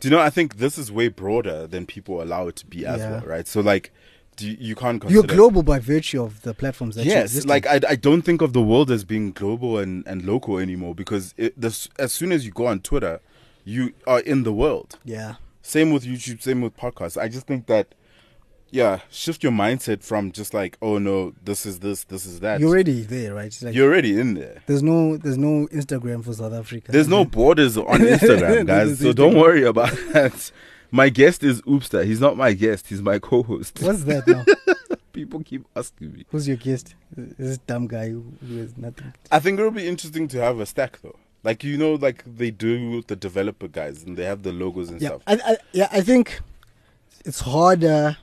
Do 0.00 0.08
you 0.08 0.14
know? 0.14 0.20
I 0.20 0.30
think 0.30 0.56
this 0.56 0.76
is 0.76 0.92
way 0.92 1.08
broader 1.08 1.66
than 1.66 1.86
people 1.86 2.22
allow 2.22 2.48
it 2.48 2.56
to 2.56 2.66
be 2.66 2.84
as 2.84 3.00
Yeah. 3.00 3.10
well, 3.12 3.20
right? 3.26 3.46
So 3.48 3.60
like, 3.60 3.92
do 4.36 4.48
you, 4.48 4.56
you 4.58 4.74
can't 4.74 5.00
consider 5.00 5.14
You're 5.20 5.36
global 5.36 5.62
by 5.62 5.78
virtue 5.78 6.22
of 6.22 6.42
the 6.42 6.54
platforms 6.54 6.96
that 6.96 7.04
you 7.04 7.10
yes, 7.12 7.44
like. 7.46 7.66
I, 7.66 7.80
I 7.88 7.96
don't 7.96 8.22
think 8.22 8.42
of 8.42 8.52
the 8.52 8.62
world 8.62 8.90
as 8.90 9.04
being 9.04 9.32
global 9.32 9.78
and, 9.78 10.06
and 10.06 10.24
local 10.24 10.58
anymore 10.58 10.94
because 10.94 11.34
it, 11.36 11.58
this, 11.60 11.88
as 11.98 12.12
soon 12.12 12.32
as 12.32 12.44
you 12.44 12.52
go 12.52 12.66
on 12.66 12.80
Twitter, 12.80 13.20
you 13.64 13.92
are 14.06 14.20
in 14.20 14.42
the 14.42 14.52
world. 14.52 14.98
yeah, 15.04 15.36
Same 15.62 15.92
with 15.92 16.04
YouTube, 16.04 16.42
same 16.42 16.60
with 16.60 16.76
podcasts. 16.76 17.20
I 17.20 17.28
just 17.28 17.46
think 17.46 17.66
that, 17.66 17.94
yeah, 18.70 19.00
shift 19.08 19.42
your 19.42 19.52
mindset 19.52 20.02
from 20.02 20.32
just 20.32 20.52
like, 20.52 20.76
oh 20.82 20.98
no, 20.98 21.32
this 21.44 21.64
is 21.64 21.78
this, 21.80 22.04
this 22.04 22.26
is 22.26 22.40
that. 22.40 22.60
you're 22.60 22.68
already 22.70 23.02
there, 23.02 23.34
right? 23.34 23.56
Like 23.62 23.74
You're 23.74 23.88
already 23.88 24.18
in 24.18 24.34
there. 24.34 24.62
there's 24.66 24.82
no 24.82 25.16
there's 25.16 25.38
no 25.38 25.68
Instagram 25.72 26.24
for 26.24 26.32
South 26.34 26.52
Africa. 26.52 26.90
There's 26.90 27.08
no 27.08 27.24
borders 27.38 27.76
on 27.78 28.00
Instagram, 28.00 28.66
guys. 28.66 28.98
So 28.98 29.12
don't 29.12 29.36
worry 29.38 29.62
about 29.64 29.92
that. 30.12 30.50
My 30.94 31.08
guest 31.08 31.42
is 31.42 31.60
Oopster. 31.62 32.04
He's 32.04 32.20
not 32.20 32.36
my 32.36 32.52
guest. 32.52 32.86
He's 32.86 33.02
my 33.02 33.18
co-host. 33.18 33.80
What's 33.82 34.04
that 34.04 34.24
now? 34.28 34.44
People 35.12 35.42
keep 35.42 35.66
asking 35.74 36.12
me. 36.12 36.24
Who's 36.28 36.46
your 36.46 36.56
guest? 36.56 36.94
Is 37.16 37.34
this 37.36 37.58
dumb 37.58 37.88
guy 37.88 38.10
who, 38.10 38.24
who 38.46 38.58
has 38.58 38.76
nothing? 38.76 39.12
I 39.32 39.40
think 39.40 39.58
it'll 39.58 39.72
be 39.72 39.88
interesting 39.88 40.28
to 40.28 40.40
have 40.40 40.60
a 40.60 40.66
stack 40.66 41.00
though. 41.02 41.18
Like 41.42 41.64
you 41.64 41.76
know, 41.76 41.94
like 41.94 42.22
they 42.24 42.52
do 42.52 42.92
with 42.92 43.08
the 43.08 43.16
developer 43.16 43.66
guys, 43.66 44.04
and 44.04 44.16
they 44.16 44.24
have 44.24 44.44
the 44.44 44.52
logos 44.52 44.88
and 44.90 45.02
Yeah, 45.02 45.08
stuff. 45.08 45.22
I, 45.26 45.34
I, 45.44 45.56
yeah, 45.72 45.88
I 45.90 46.00
think 46.00 46.40
it's 47.24 47.40
harder. 47.40 48.16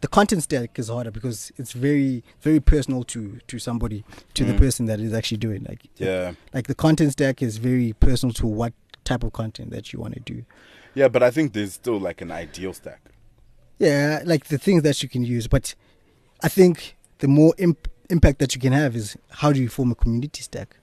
The 0.00 0.08
content 0.08 0.42
stack 0.42 0.78
is 0.78 0.88
harder 0.88 1.10
because 1.10 1.52
it's 1.58 1.72
very 1.72 2.24
very 2.40 2.60
personal 2.60 3.04
to 3.04 3.40
to 3.46 3.58
somebody 3.58 4.04
to 4.32 4.44
the 4.44 4.54
Mm. 4.54 4.58
person 4.58 4.86
that 4.86 5.00
is 5.00 5.12
actually 5.12 5.36
doing 5.38 5.66
like 5.68 5.82
Yeah, 5.98 6.32
like 6.54 6.66
the 6.66 6.74
content 6.74 7.12
stack 7.12 7.42
is 7.42 7.58
very 7.58 7.92
personal 8.00 8.32
to 8.34 8.46
what 8.46 8.72
type 9.04 9.22
of 9.22 9.34
content 9.34 9.70
that 9.70 9.92
you 9.92 10.00
want 10.00 10.14
to 10.14 10.20
do. 10.20 10.44
Yeah, 10.96 11.06
but 11.08 11.22
I 11.22 11.30
think 11.30 11.52
there's 11.52 11.74
still 11.74 12.00
like 12.00 12.20
an 12.20 12.30
ideal 12.32 12.72
stack. 12.72 13.00
Yeah, 13.78 14.22
like 14.24 14.46
the 14.46 14.58
things 14.58 14.82
that 14.82 15.02
you 15.02 15.08
can 15.08 15.22
use, 15.24 15.46
but 15.46 15.74
I 16.42 16.48
think 16.48 16.96
the 17.18 17.28
more 17.28 17.54
imp- 17.58 17.88
impact 18.10 18.38
that 18.40 18.54
you 18.54 18.60
can 18.60 18.72
have 18.72 18.96
is 18.96 19.16
how 19.30 19.52
do 19.52 19.60
you 19.60 19.68
form 19.68 19.90
a 19.92 19.94
community 19.94 20.42
stack? 20.42 20.76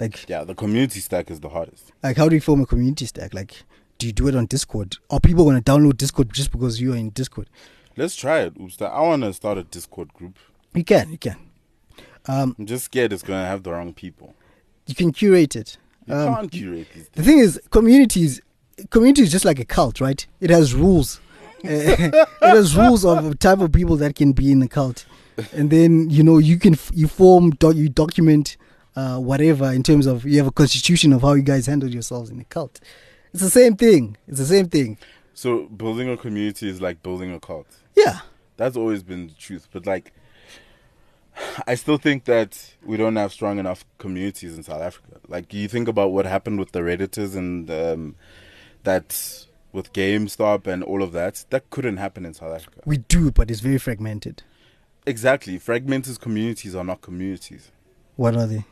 Like, 0.00 0.28
Yeah, 0.28 0.44
the 0.44 0.54
community 0.54 1.00
stack 1.00 1.30
is 1.30 1.40
the 1.40 1.48
hardest. 1.48 1.92
like 2.02 2.16
how 2.16 2.28
do 2.28 2.34
you 2.36 2.40
form 2.40 2.60
a 2.60 2.66
community 2.66 3.04
stack? 3.06 3.34
Like, 3.34 3.64
do 3.98 4.06
you 4.06 4.12
do 4.12 4.28
it 4.28 4.36
on 4.36 4.46
Discord? 4.46 4.96
Are 5.10 5.18
people 5.20 5.44
going 5.44 5.60
to 5.60 5.72
download 5.72 5.96
Discord 5.96 6.32
just 6.32 6.52
because 6.52 6.80
you 6.80 6.92
are 6.92 6.96
in 6.96 7.10
Discord? 7.10 7.50
Let's 7.96 8.14
try 8.14 8.42
it, 8.42 8.54
Oopster. 8.54 8.88
I 8.88 9.00
want 9.00 9.24
to 9.24 9.32
start 9.32 9.58
a 9.58 9.64
Discord 9.64 10.12
group. 10.14 10.38
You 10.74 10.84
can, 10.84 11.10
you 11.10 11.18
can. 11.18 11.36
Um, 12.26 12.54
I'm 12.58 12.66
just 12.66 12.84
scared 12.84 13.12
it's 13.12 13.22
gonna 13.24 13.46
have 13.46 13.62
the 13.64 13.72
wrong 13.72 13.92
people. 13.94 14.34
you 14.86 14.94
can 14.94 15.10
curate 15.12 15.56
it. 15.56 15.78
You 16.06 16.14
Um, 16.14 16.34
can't 16.34 16.50
curate 16.52 16.86
these 16.94 17.08
The 17.14 17.22
thing 17.24 17.38
is, 17.40 17.60
communities, 17.70 18.40
community 18.90 19.22
is 19.22 19.30
just 19.32 19.44
like 19.44 19.58
a 19.58 19.64
cult, 19.64 20.00
right? 20.00 20.26
It 20.40 20.50
has 20.50 20.74
rules. 20.74 21.20
It 21.64 22.14
has 22.40 22.76
rules 22.76 23.04
of 23.04 23.24
the 23.24 23.34
type 23.34 23.58
of 23.58 23.72
people 23.72 23.96
that 23.96 24.14
can 24.14 24.32
be 24.32 24.52
in 24.52 24.62
a 24.62 24.68
cult, 24.68 25.06
and 25.52 25.70
then 25.70 26.08
you 26.08 26.22
know 26.22 26.38
you 26.38 26.56
can 26.58 26.74
f- 26.74 26.90
you 26.94 27.08
form 27.08 27.50
doc, 27.50 27.74
you 27.74 27.88
document 27.88 28.56
uh, 28.94 29.18
whatever 29.18 29.72
in 29.72 29.82
terms 29.82 30.06
of 30.06 30.24
you 30.24 30.38
have 30.38 30.46
a 30.46 30.52
constitution 30.52 31.12
of 31.12 31.22
how 31.22 31.32
you 31.34 31.42
guys 31.42 31.66
handle 31.66 31.88
yourselves 31.88 32.30
in 32.30 32.38
a 32.38 32.44
cult. 32.44 32.80
It's 33.32 33.42
the 33.42 33.50
same 33.50 33.76
thing. 33.76 34.16
It's 34.28 34.38
the 34.38 34.46
same 34.46 34.68
thing. 34.68 34.98
So 35.34 35.64
building 35.66 36.08
a 36.08 36.16
community 36.16 36.68
is 36.68 36.80
like 36.80 37.02
building 37.02 37.32
a 37.32 37.40
cult. 37.40 37.66
Yeah, 37.96 38.20
That's 38.56 38.76
always 38.76 39.02
been 39.02 39.28
the 39.28 39.34
truth. 39.34 39.68
But 39.72 39.86
like, 39.86 40.12
I 41.66 41.74
still 41.76 41.98
think 41.98 42.24
that 42.24 42.74
we 42.84 42.96
don't 42.96 43.16
have 43.16 43.32
strong 43.32 43.58
enough 43.58 43.84
communities 43.98 44.56
in 44.56 44.62
South 44.62 44.80
Africa. 44.82 45.20
Like, 45.28 45.52
you 45.52 45.68
think 45.68 45.88
about 45.88 46.10
what 46.12 46.26
happened 46.26 46.58
with 46.58 46.72
the 46.72 46.80
Redditors 46.80 47.36
and 47.36 47.70
um, 47.70 48.16
that 48.84 49.46
with 49.72 49.92
GameStop 49.92 50.66
and 50.66 50.82
all 50.82 51.02
of 51.02 51.12
that. 51.12 51.44
That 51.50 51.70
couldn't 51.70 51.98
happen 51.98 52.24
in 52.24 52.34
South 52.34 52.54
Africa. 52.54 52.80
we 52.84 52.98
do, 52.98 53.30
but 53.30 53.50
it's 53.50 53.60
very 53.60 53.78
fragmented. 53.78 54.42
Exactly. 55.06 55.58
Fragmented 55.58 56.20
communities 56.20 56.74
are 56.74 56.84
not 56.84 57.00
communities. 57.00 57.70
What 58.16 58.36
are 58.36 58.46
they? 58.46 58.64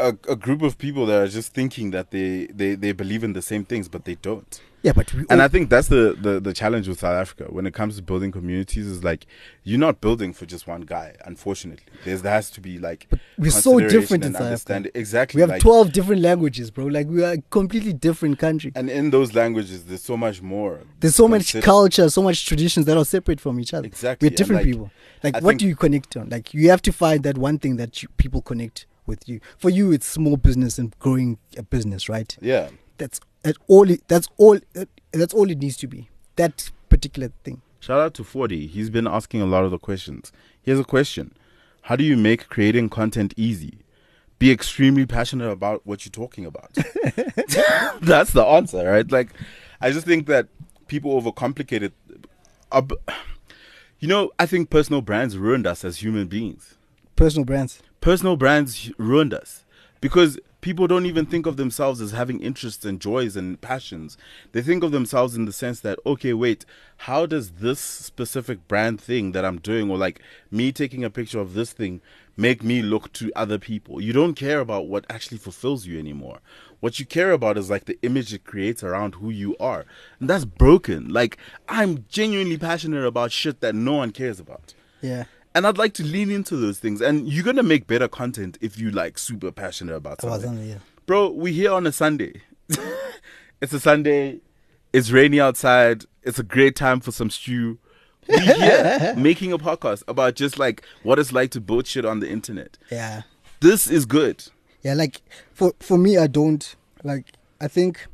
A, 0.00 0.08
a 0.28 0.36
group 0.36 0.62
of 0.62 0.78
people 0.78 1.06
that 1.06 1.22
are 1.22 1.28
just 1.28 1.52
thinking 1.52 1.90
that 1.90 2.10
they, 2.10 2.46
they, 2.46 2.74
they 2.74 2.92
believe 2.92 3.22
in 3.22 3.34
the 3.34 3.42
same 3.42 3.64
things, 3.64 3.88
but 3.88 4.04
they 4.04 4.14
don't. 4.16 4.60
Yeah, 4.82 4.92
but 4.92 5.12
we 5.12 5.26
And 5.28 5.42
I 5.42 5.48
think 5.48 5.68
that's 5.68 5.88
the, 5.88 6.16
the, 6.18 6.40
the 6.40 6.54
challenge 6.54 6.88
with 6.88 7.00
South 7.00 7.14
Africa 7.14 7.44
when 7.50 7.66
it 7.66 7.74
comes 7.74 7.96
to 7.96 8.02
building 8.02 8.32
communities 8.32 8.86
is 8.86 9.04
like 9.04 9.26
you're 9.62 9.78
not 9.78 10.00
building 10.00 10.32
for 10.32 10.46
just 10.46 10.66
one 10.66 10.82
guy. 10.82 11.16
Unfortunately, 11.26 11.84
there's 12.04 12.22
there 12.22 12.32
has 12.32 12.50
to 12.52 12.62
be 12.62 12.78
like 12.78 13.06
we're 13.36 13.50
so 13.50 13.78
different 13.78 14.24
in 14.24 14.32
South 14.32 14.68
Africa. 14.68 14.90
Exactly. 14.94 15.38
we 15.38 15.40
have 15.42 15.50
like, 15.50 15.60
12 15.60 15.92
different 15.92 16.22
languages, 16.22 16.70
bro. 16.70 16.86
Like 16.86 17.08
we 17.08 17.22
are 17.22 17.32
a 17.32 17.42
completely 17.50 17.92
different 17.92 18.38
country. 18.38 18.72
and 18.74 18.88
in 18.88 19.10
those 19.10 19.34
languages, 19.34 19.84
there's 19.84 20.02
so 20.02 20.16
much 20.16 20.40
more. 20.40 20.80
There's 21.00 21.16
so 21.16 21.28
much 21.28 21.60
culture, 21.60 22.08
so 22.08 22.22
much 22.22 22.46
traditions 22.46 22.86
that 22.86 22.96
are 22.96 23.04
separate 23.04 23.40
from 23.40 23.60
each 23.60 23.74
other. 23.74 23.86
Exactly, 23.86 24.30
We're 24.30 24.36
different 24.36 24.62
like, 24.62 24.72
people. 24.72 24.90
Like, 25.22 25.36
I 25.36 25.40
what 25.40 25.58
do 25.58 25.68
you 25.68 25.76
connect 25.76 26.16
on? 26.16 26.30
Like, 26.30 26.54
you 26.54 26.70
have 26.70 26.80
to 26.82 26.92
find 26.92 27.22
that 27.24 27.36
one 27.36 27.58
thing 27.58 27.76
that 27.76 28.02
you, 28.02 28.08
people 28.16 28.40
connect 28.40 28.86
with 29.10 29.28
you. 29.28 29.40
For 29.58 29.68
you, 29.68 29.92
it's 29.92 30.06
small 30.06 30.36
business 30.38 30.78
and 30.78 30.98
growing 30.98 31.36
a 31.58 31.62
business, 31.62 32.08
right? 32.08 32.34
Yeah. 32.40 32.70
That's 32.96 33.20
that 33.42 33.56
all. 33.66 33.90
It, 33.90 34.00
that's 34.08 34.28
all. 34.38 34.58
It, 34.74 34.88
that's 35.12 35.34
all 35.34 35.50
it 35.50 35.58
needs 35.58 35.76
to 35.78 35.86
be. 35.86 36.08
That 36.36 36.70
particular 36.88 37.30
thing. 37.44 37.60
Shout 37.80 38.00
out 38.00 38.14
to 38.14 38.24
40. 38.24 38.66
He's 38.66 38.90
been 38.90 39.06
asking 39.06 39.40
a 39.42 39.46
lot 39.46 39.64
of 39.64 39.70
the 39.70 39.78
questions. 39.78 40.32
Here's 40.62 40.78
a 40.78 40.84
question 40.84 41.34
How 41.82 41.96
do 41.96 42.04
you 42.04 42.16
make 42.16 42.48
creating 42.48 42.88
content 42.88 43.34
easy? 43.36 43.80
Be 44.38 44.50
extremely 44.50 45.04
passionate 45.04 45.50
about 45.50 45.86
what 45.86 46.04
you're 46.06 46.10
talking 46.12 46.46
about. 46.46 46.72
That's 48.00 48.32
the 48.32 48.44
answer, 48.44 48.90
right? 48.90 49.10
Like, 49.10 49.34
I 49.82 49.90
just 49.90 50.06
think 50.06 50.26
that 50.28 50.48
people 50.86 51.20
overcomplicate 51.20 51.82
it. 51.82 51.92
Uh, 52.72 52.82
You 53.98 54.08
know, 54.08 54.30
I 54.38 54.46
think 54.46 54.70
personal 54.70 55.02
brands 55.02 55.36
ruined 55.36 55.66
us 55.66 55.84
as 55.84 56.02
human 56.02 56.26
beings. 56.26 56.76
Personal 57.16 57.44
brands. 57.44 57.82
Personal 58.00 58.36
brands 58.36 58.90
ruined 58.96 59.34
us 59.34 59.64
because 60.00 60.38
people 60.62 60.86
don't 60.86 61.04
even 61.04 61.26
think 61.26 61.44
of 61.44 61.58
themselves 61.58 62.00
as 62.00 62.12
having 62.12 62.40
interests 62.40 62.84
and 62.84 63.00
joys 63.00 63.36
and 63.36 63.60
passions. 63.60 64.16
They 64.52 64.62
think 64.62 64.82
of 64.82 64.92
themselves 64.92 65.36
in 65.36 65.44
the 65.44 65.52
sense 65.52 65.80
that, 65.80 65.98
okay, 66.06 66.32
wait, 66.32 66.64
how 66.98 67.26
does 67.26 67.50
this 67.52 67.78
specific 67.78 68.66
brand 68.68 69.00
thing 69.00 69.32
that 69.32 69.44
I'm 69.44 69.58
doing, 69.58 69.90
or 69.90 69.98
like 69.98 70.20
me 70.50 70.72
taking 70.72 71.04
a 71.04 71.10
picture 71.10 71.40
of 71.40 71.52
this 71.52 71.72
thing, 71.72 72.00
make 72.38 72.62
me 72.62 72.80
look 72.80 73.12
to 73.14 73.32
other 73.36 73.58
people? 73.58 74.00
You 74.00 74.14
don't 74.14 74.34
care 74.34 74.60
about 74.60 74.86
what 74.86 75.04
actually 75.10 75.38
fulfills 75.38 75.86
you 75.86 75.98
anymore. 75.98 76.40
What 76.80 76.98
you 76.98 77.04
care 77.04 77.32
about 77.32 77.58
is 77.58 77.68
like 77.68 77.84
the 77.84 77.98
image 78.00 78.32
it 78.32 78.44
creates 78.44 78.82
around 78.82 79.16
who 79.16 79.28
you 79.28 79.56
are. 79.58 79.84
And 80.18 80.30
that's 80.30 80.46
broken. 80.46 81.12
Like, 81.12 81.36
I'm 81.68 82.06
genuinely 82.08 82.56
passionate 82.56 83.04
about 83.04 83.32
shit 83.32 83.60
that 83.60 83.74
no 83.74 83.94
one 83.94 84.10
cares 84.10 84.40
about. 84.40 84.72
Yeah. 85.02 85.24
And 85.54 85.66
I'd 85.66 85.78
like 85.78 85.94
to 85.94 86.04
lean 86.04 86.30
into 86.30 86.56
those 86.56 86.78
things. 86.78 87.00
And 87.00 87.28
you're 87.28 87.44
gonna 87.44 87.62
make 87.62 87.86
better 87.86 88.08
content 88.08 88.56
if 88.60 88.78
you 88.78 88.90
like 88.90 89.18
super 89.18 89.50
passionate 89.50 89.94
about 89.94 90.22
I 90.24 90.28
was 90.28 90.42
something. 90.42 90.68
yeah. 90.68 90.78
Bro, 91.06 91.30
we 91.30 91.52
here 91.52 91.72
on 91.72 91.86
a 91.86 91.92
Sunday. 91.92 92.42
it's 93.60 93.72
a 93.72 93.80
Sunday. 93.80 94.40
It's 94.92 95.10
rainy 95.10 95.40
outside. 95.40 96.04
It's 96.22 96.38
a 96.38 96.42
great 96.44 96.76
time 96.76 97.00
for 97.00 97.10
some 97.10 97.30
stew. 97.30 97.78
We 98.28 98.38
here 98.38 99.14
making 99.18 99.52
a 99.52 99.58
podcast 99.58 100.04
about 100.06 100.36
just 100.36 100.58
like 100.58 100.84
what 101.02 101.18
it's 101.18 101.32
like 101.32 101.50
to 101.52 101.60
build 101.60 101.86
shit 101.86 102.04
on 102.04 102.20
the 102.20 102.30
internet. 102.30 102.78
Yeah. 102.90 103.22
This 103.60 103.90
is 103.90 104.06
good. 104.06 104.44
Yeah, 104.82 104.94
like 104.94 105.20
for 105.52 105.72
for 105.80 105.98
me, 105.98 106.16
I 106.16 106.26
don't 106.26 106.74
like. 107.02 107.26
I 107.60 107.68
think 107.68 108.06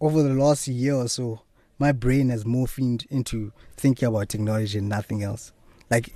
over 0.00 0.22
the 0.22 0.32
last 0.32 0.66
year 0.68 0.94
or 0.94 1.08
so, 1.08 1.40
my 1.78 1.92
brain 1.92 2.28
has 2.30 2.44
morphed 2.44 3.06
into 3.10 3.52
thinking 3.76 4.08
about 4.08 4.28
technology 4.28 4.78
and 4.78 4.88
nothing 4.88 5.22
else. 5.22 5.52
Like 5.90 6.14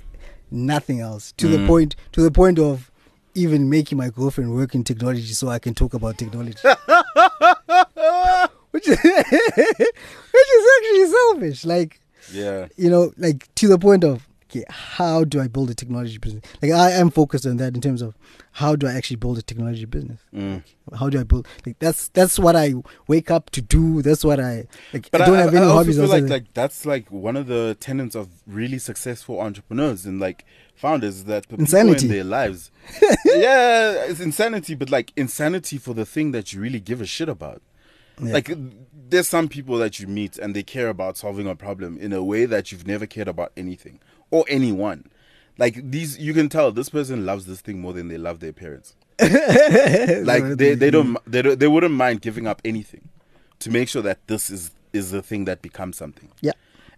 nothing 0.51 0.99
else. 0.99 1.33
To 1.37 1.47
the 1.47 1.57
mm. 1.57 1.67
point. 1.67 1.95
To 2.13 2.21
the 2.21 2.31
point 2.31 2.59
of 2.59 2.91
even 3.35 3.69
making 3.69 3.97
my 3.97 4.09
girlfriend 4.09 4.53
work 4.53 4.75
in 4.75 4.83
technology 4.83 5.33
so 5.33 5.47
I 5.49 5.59
can 5.59 5.73
talk 5.73 5.93
about 5.93 6.17
technology. 6.17 6.57
which 8.71 8.87
is 8.87 8.97
which 9.03 10.49
is 10.57 10.65
actually 10.77 11.07
selfish. 11.07 11.65
Like 11.65 12.01
Yeah. 12.31 12.67
you 12.77 12.89
know, 12.89 13.11
like 13.17 13.53
to 13.55 13.67
the 13.67 13.77
point 13.79 14.03
of 14.03 14.27
okay, 14.49 14.63
how 14.69 15.23
do 15.23 15.39
I 15.39 15.47
build 15.47 15.69
a 15.69 15.75
technology 15.75 16.17
business? 16.17 16.43
Like 16.61 16.71
I 16.71 16.91
am 16.91 17.11
focused 17.11 17.45
on 17.45 17.57
that 17.57 17.75
in 17.75 17.81
terms 17.81 18.01
of 18.01 18.15
how 18.53 18.75
do 18.75 18.87
I 18.87 18.93
actually 18.93 19.17
build 19.17 19.37
a 19.37 19.41
technology 19.41 19.85
business? 19.85 20.19
Mm. 20.33 20.63
How 20.97 21.09
do 21.09 21.19
I 21.19 21.23
build? 21.23 21.47
Like 21.65 21.77
that's 21.79 22.07
that's 22.09 22.39
what 22.39 22.55
I 22.55 22.73
wake 23.07 23.29
up 23.29 23.49
to 23.51 23.61
do. 23.61 24.01
That's 24.01 24.23
what 24.23 24.39
I 24.39 24.67
like. 24.93 25.09
But 25.11 25.21
I 25.21 25.25
don't 25.25 25.37
have 25.37 25.53
any 25.53 25.65
also 25.65 25.75
hobbies. 25.75 25.97
feel 25.97 26.07
like 26.07 26.29
like 26.29 26.53
that's 26.53 26.85
like 26.85 27.11
one 27.11 27.35
of 27.35 27.47
the 27.47 27.77
tenets 27.79 28.15
of 28.15 28.29
really 28.47 28.79
successful 28.79 29.39
entrepreneurs 29.39 30.05
and 30.05 30.19
like 30.19 30.45
founders 30.75 31.25
that 31.25 31.45
Insanity. 31.51 32.05
in 32.05 32.11
their 32.11 32.23
lives. 32.23 32.71
yeah, 33.25 34.05
it's 34.05 34.19
insanity, 34.19 34.75
but 34.75 34.89
like 34.89 35.13
insanity 35.15 35.77
for 35.77 35.93
the 35.93 36.05
thing 36.05 36.31
that 36.31 36.53
you 36.53 36.61
really 36.61 36.79
give 36.79 37.01
a 37.01 37.05
shit 37.05 37.29
about. 37.29 37.61
Yeah. 38.21 38.33
Like 38.33 38.51
there's 38.93 39.27
some 39.27 39.47
people 39.47 39.77
that 39.77 39.99
you 39.99 40.07
meet 40.07 40.37
and 40.37 40.55
they 40.55 40.63
care 40.63 40.89
about 40.89 41.17
solving 41.17 41.47
a 41.47 41.55
problem 41.55 41.97
in 41.97 42.11
a 42.13 42.23
way 42.23 42.45
that 42.45 42.71
you've 42.71 42.85
never 42.85 43.05
cared 43.05 43.27
about 43.27 43.51
anything 43.55 43.99
or 44.31 44.45
anyone. 44.47 45.09
Like 45.57 45.91
these, 45.91 46.17
you 46.17 46.33
can 46.33 46.49
tell 46.49 46.71
this 46.71 46.89
person 46.89 47.25
loves 47.25 47.45
this 47.45 47.61
thing 47.61 47.81
more 47.81 47.93
than 47.93 48.07
they 48.07 48.17
love 48.17 48.39
their 48.39 48.53
parents. 48.53 48.95
like 49.19 50.43
they, 50.57 50.75
they 50.75 50.89
don't 50.89 51.17
they 51.29 51.41
don't 51.41 51.59
they 51.59 51.67
wouldn't 51.67 51.93
mind 51.93 52.21
giving 52.21 52.47
up 52.47 52.61
anything 52.63 53.09
to 53.59 53.69
make 53.69 53.89
sure 53.89 54.01
that 54.01 54.25
this 54.27 54.49
is 54.49 54.71
is 54.93 55.11
the 55.11 55.21
thing 55.21 55.43
that 55.45 55.61
becomes 55.61 55.97
something. 55.97 56.29
Yeah. 56.41 56.53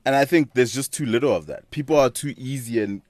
And 0.05 0.15
I 0.15 0.25
think 0.25 0.53
there's 0.53 0.73
just 0.73 0.93
too 0.93 1.05
little 1.05 1.35
of 1.35 1.47
that. 1.47 1.69
People 1.71 1.97
are 1.97 2.09
too 2.09 2.33
easy 2.37 2.79
and 2.79 3.01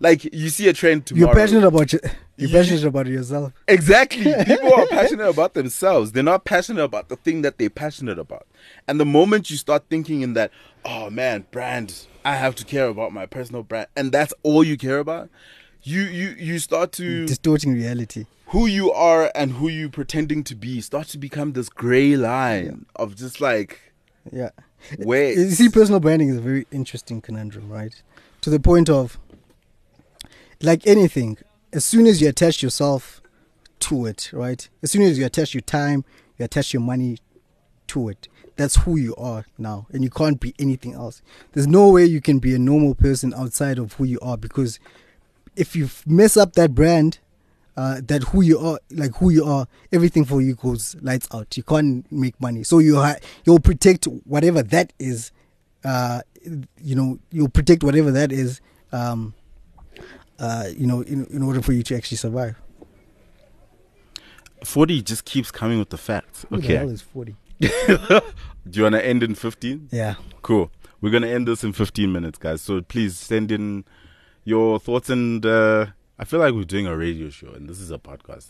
like 0.00 0.24
you 0.24 0.48
see 0.48 0.68
a 0.68 0.72
trend 0.72 1.06
tomorrow. 1.06 1.26
You're 1.26 1.34
passionate 1.34 1.66
about 1.66 1.92
your, 1.92 2.00
you're 2.36 2.48
You- 2.50 2.54
passionate 2.56 2.84
about 2.84 3.06
yourself. 3.06 3.52
Exactly. 3.68 4.24
People 4.46 4.74
are 4.74 4.86
passionate 4.86 5.28
about 5.28 5.54
themselves. 5.54 6.12
They're 6.12 6.22
not 6.22 6.44
passionate 6.44 6.82
about 6.82 7.08
the 7.08 7.16
thing 7.16 7.42
that 7.42 7.58
they're 7.58 7.70
passionate 7.70 8.18
about. 8.18 8.46
And 8.88 8.98
the 8.98 9.04
moment 9.04 9.50
you 9.50 9.56
start 9.56 9.84
thinking 9.88 10.22
in 10.22 10.34
that, 10.34 10.50
oh 10.84 11.10
man, 11.10 11.46
brand, 11.50 12.06
I 12.24 12.34
have 12.36 12.54
to 12.56 12.64
care 12.64 12.86
about 12.88 13.12
my 13.12 13.26
personal 13.26 13.62
brand, 13.62 13.86
and 13.96 14.10
that's 14.10 14.32
all 14.42 14.64
you 14.64 14.76
care 14.76 14.98
about, 14.98 15.28
you 15.82 16.00
you 16.02 16.34
you 16.38 16.58
start 16.58 16.92
to 16.92 17.26
Distorting 17.26 17.74
reality. 17.74 18.24
who 18.48 18.66
you 18.66 18.90
are 18.92 19.30
and 19.34 19.52
who 19.52 19.68
you 19.68 19.88
pretending 19.90 20.42
to 20.44 20.54
be 20.54 20.80
starts 20.80 21.12
to 21.12 21.18
become 21.18 21.52
this 21.52 21.68
gray 21.68 22.16
line 22.16 22.86
of 22.96 23.14
just 23.16 23.40
like 23.40 23.92
Yeah. 24.32 24.50
wait. 24.98 25.36
You 25.36 25.50
see, 25.50 25.68
personal 25.68 26.00
branding 26.00 26.30
is 26.30 26.38
a 26.38 26.40
very 26.40 26.66
interesting 26.72 27.20
conundrum, 27.20 27.68
right? 27.70 27.94
To 28.40 28.48
the 28.50 28.58
point 28.60 28.88
of, 28.88 29.18
like 30.62 30.86
anything, 30.86 31.36
as 31.74 31.84
soon 31.84 32.06
as 32.06 32.22
you 32.22 32.28
attach 32.28 32.62
yourself 32.62 33.20
to 33.80 34.06
it, 34.06 34.30
right? 34.32 34.66
As 34.82 34.92
soon 34.92 35.02
as 35.02 35.18
you 35.18 35.26
attach 35.26 35.52
your 35.52 35.60
time, 35.60 36.04
you 36.38 36.44
attach 36.44 36.72
your 36.72 36.80
money 36.82 37.18
to 37.88 38.08
it. 38.08 38.28
That's 38.56 38.76
who 38.76 38.96
you 38.96 39.16
are 39.16 39.44
now, 39.58 39.88
and 39.92 40.04
you 40.04 40.10
can't 40.10 40.38
be 40.38 40.54
anything 40.60 40.94
else. 40.94 41.20
There's 41.52 41.66
no 41.66 41.88
way 41.90 42.04
you 42.04 42.20
can 42.20 42.38
be 42.38 42.54
a 42.54 42.58
normal 42.58 42.94
person 42.94 43.34
outside 43.34 43.78
of 43.78 43.94
who 43.94 44.04
you 44.04 44.20
are 44.20 44.36
because 44.36 44.78
if 45.56 45.74
you 45.74 45.90
mess 46.06 46.36
up 46.36 46.52
that 46.52 46.74
brand, 46.74 47.18
uh, 47.76 48.00
that 48.06 48.22
who 48.22 48.42
you 48.42 48.56
are, 48.60 48.78
like 48.92 49.16
who 49.16 49.30
you 49.30 49.44
are, 49.44 49.66
everything 49.92 50.24
for 50.24 50.40
you 50.40 50.54
goes 50.54 50.94
lights 51.02 51.26
out. 51.34 51.56
You 51.56 51.64
can't 51.64 52.10
make 52.12 52.40
money, 52.40 52.62
so 52.62 52.78
you 52.78 52.96
ha- 52.96 53.16
you'll 53.44 53.58
protect 53.58 54.04
whatever 54.04 54.62
that 54.62 54.92
is. 55.00 55.32
Uh, 55.84 56.22
you 56.80 56.94
know, 56.94 57.18
you'll 57.32 57.48
protect 57.48 57.82
whatever 57.82 58.12
that 58.12 58.30
is. 58.30 58.60
Um, 58.92 59.34
uh, 60.38 60.68
you 60.76 60.86
know, 60.86 61.00
in, 61.02 61.26
in 61.26 61.42
order 61.42 61.60
for 61.62 61.72
you 61.72 61.82
to 61.84 61.96
actually 61.96 62.16
survive. 62.18 62.56
40 64.64 65.02
just 65.02 65.24
keeps 65.24 65.50
coming 65.50 65.78
with 65.78 65.90
the 65.90 65.98
facts. 65.98 66.46
Who 66.48 66.56
the 66.56 66.64
Okay. 66.64 66.76
hell 66.76 66.88
is 66.90 67.02
forty? 67.02 67.36
Do 67.60 67.70
you 68.72 68.82
want 68.84 68.94
to 68.94 69.04
end 69.04 69.22
in 69.22 69.34
15? 69.34 69.88
Yeah. 69.92 70.14
Cool. 70.42 70.70
We're 71.00 71.10
going 71.10 71.22
to 71.22 71.30
end 71.30 71.46
this 71.46 71.62
in 71.62 71.72
15 71.74 72.10
minutes, 72.10 72.38
guys. 72.38 72.62
So 72.62 72.80
please 72.80 73.18
send 73.18 73.52
in 73.52 73.84
your 74.44 74.78
thoughts 74.80 75.10
and 75.10 75.44
uh, 75.44 75.86
I 76.18 76.24
feel 76.24 76.40
like 76.40 76.54
we're 76.54 76.64
doing 76.64 76.86
a 76.86 76.96
radio 76.96 77.28
show 77.28 77.48
and 77.52 77.68
this 77.68 77.78
is 77.78 77.90
a 77.90 77.98
podcast. 77.98 78.46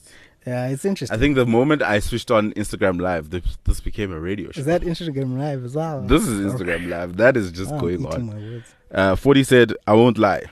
Yeah, 0.47 0.69
it's 0.69 0.85
interesting. 0.85 1.17
I 1.17 1.19
think 1.21 1.35
the 1.37 1.47
moment 1.47 1.83
I 1.83 1.99
switched 1.99 2.31
on 2.31 2.53
Instagram 2.53 3.01
Live, 3.01 3.31
this, 3.31 3.43
this 3.65 3.81
became 3.81 4.13
a 4.13 4.21
radio 4.21 4.53
show. 4.53 4.61
is 4.61 4.67
that 4.67 4.83
Instagram 4.83 5.37
live 5.39 5.65
as 5.65 5.75
well? 5.75 6.03
this 6.03 6.27
is 6.29 6.53
Instagram 6.53 6.89
Live. 6.89 7.17
That 7.17 7.37
is 7.37 7.51
just 7.51 7.73
Oh, 7.73 7.75
I'm 7.77 7.81
going 7.81 8.07
on. 8.07 8.27
my 8.27 8.35
words. 8.35 8.75
Uh, 8.91 9.17
40 9.17 9.43
said, 9.45 9.73
I 9.87 9.95
won't 9.95 10.19
lie. 10.19 10.45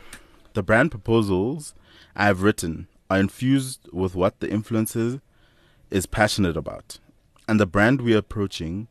The 0.55 0.63
brand 0.63 0.91
proposals 0.91 1.75
I 2.15 2.27
have 2.27 2.43
written 2.43 2.89
are 3.09 3.19
infused 3.19 3.89
with 3.93 4.15
what 4.15 4.41
the 4.41 4.49
influencer 4.49 5.21
is 5.91 6.07
passionate 6.07 6.57
about. 6.57 6.99
And 7.49 7.59
the 7.59 7.67
brand 7.67 8.01
we're 8.01 8.19
approaching 8.19 8.89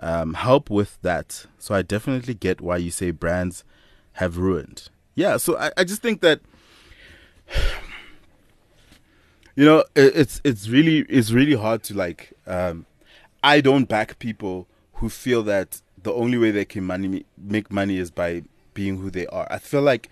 um, 0.00 0.34
help 0.34 0.70
with 0.70 0.98
that. 1.02 1.46
So 1.58 1.74
I 1.74 1.82
definitely 1.82 2.34
get 2.34 2.60
why 2.60 2.78
you 2.78 2.90
say 2.90 3.10
brands 3.10 3.64
have 4.14 4.38
ruined. 4.38 4.88
Yeah, 5.14 5.36
so 5.36 5.56
I, 5.58 5.70
I 5.76 5.84
just 5.84 6.02
think 6.02 6.20
that 6.20 6.40
you 9.56 9.64
know 9.64 9.84
it, 9.94 10.16
it's 10.16 10.40
it's 10.44 10.68
really 10.68 11.00
it's 11.08 11.30
really 11.30 11.54
hard 11.54 11.82
to 11.84 11.94
like 11.94 12.32
um 12.46 12.86
i 13.42 13.60
don't 13.60 13.84
back 13.84 14.18
people 14.18 14.66
who 14.94 15.08
feel 15.08 15.42
that 15.42 15.80
the 16.02 16.12
only 16.12 16.38
way 16.38 16.50
they 16.50 16.64
can 16.64 16.84
money 16.84 17.24
make 17.38 17.70
money 17.70 17.98
is 17.98 18.10
by 18.10 18.42
being 18.72 18.98
who 18.98 19.10
they 19.10 19.26
are 19.28 19.46
i 19.50 19.58
feel 19.58 19.82
like 19.82 20.08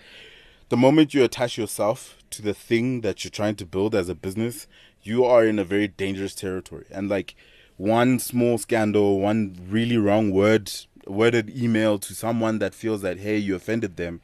the 0.73 0.77
moment 0.79 1.13
you 1.13 1.23
attach 1.23 1.59
yourself 1.59 2.17
to 2.31 2.41
the 2.41 2.55
thing 2.55 3.03
that 3.03 3.23
you're 3.23 3.31
trying 3.31 3.55
to 3.55 3.67
build 3.67 3.95
as 3.95 4.09
a 4.09 4.15
business, 4.15 4.67
you 5.03 5.23
are 5.23 5.45
in 5.45 5.59
a 5.59 5.65
very 5.65 5.87
dangerous 5.87 6.35
territory. 6.35 6.87
And 6.91 7.11
like 7.11 7.35
one 7.77 8.19
small 8.19 8.57
scandal, 8.57 9.21
one 9.21 9.55
really 9.69 9.99
wrong 9.99 10.31
word, 10.31 10.73
worded 11.07 11.55
email 11.55 11.99
to 11.99 12.15
someone 12.15 12.59
that 12.61 12.73
feels 12.73 13.03
that 13.03 13.19
hey, 13.19 13.37
you 13.37 13.55
offended 13.55 13.99
them, 13.99 14.23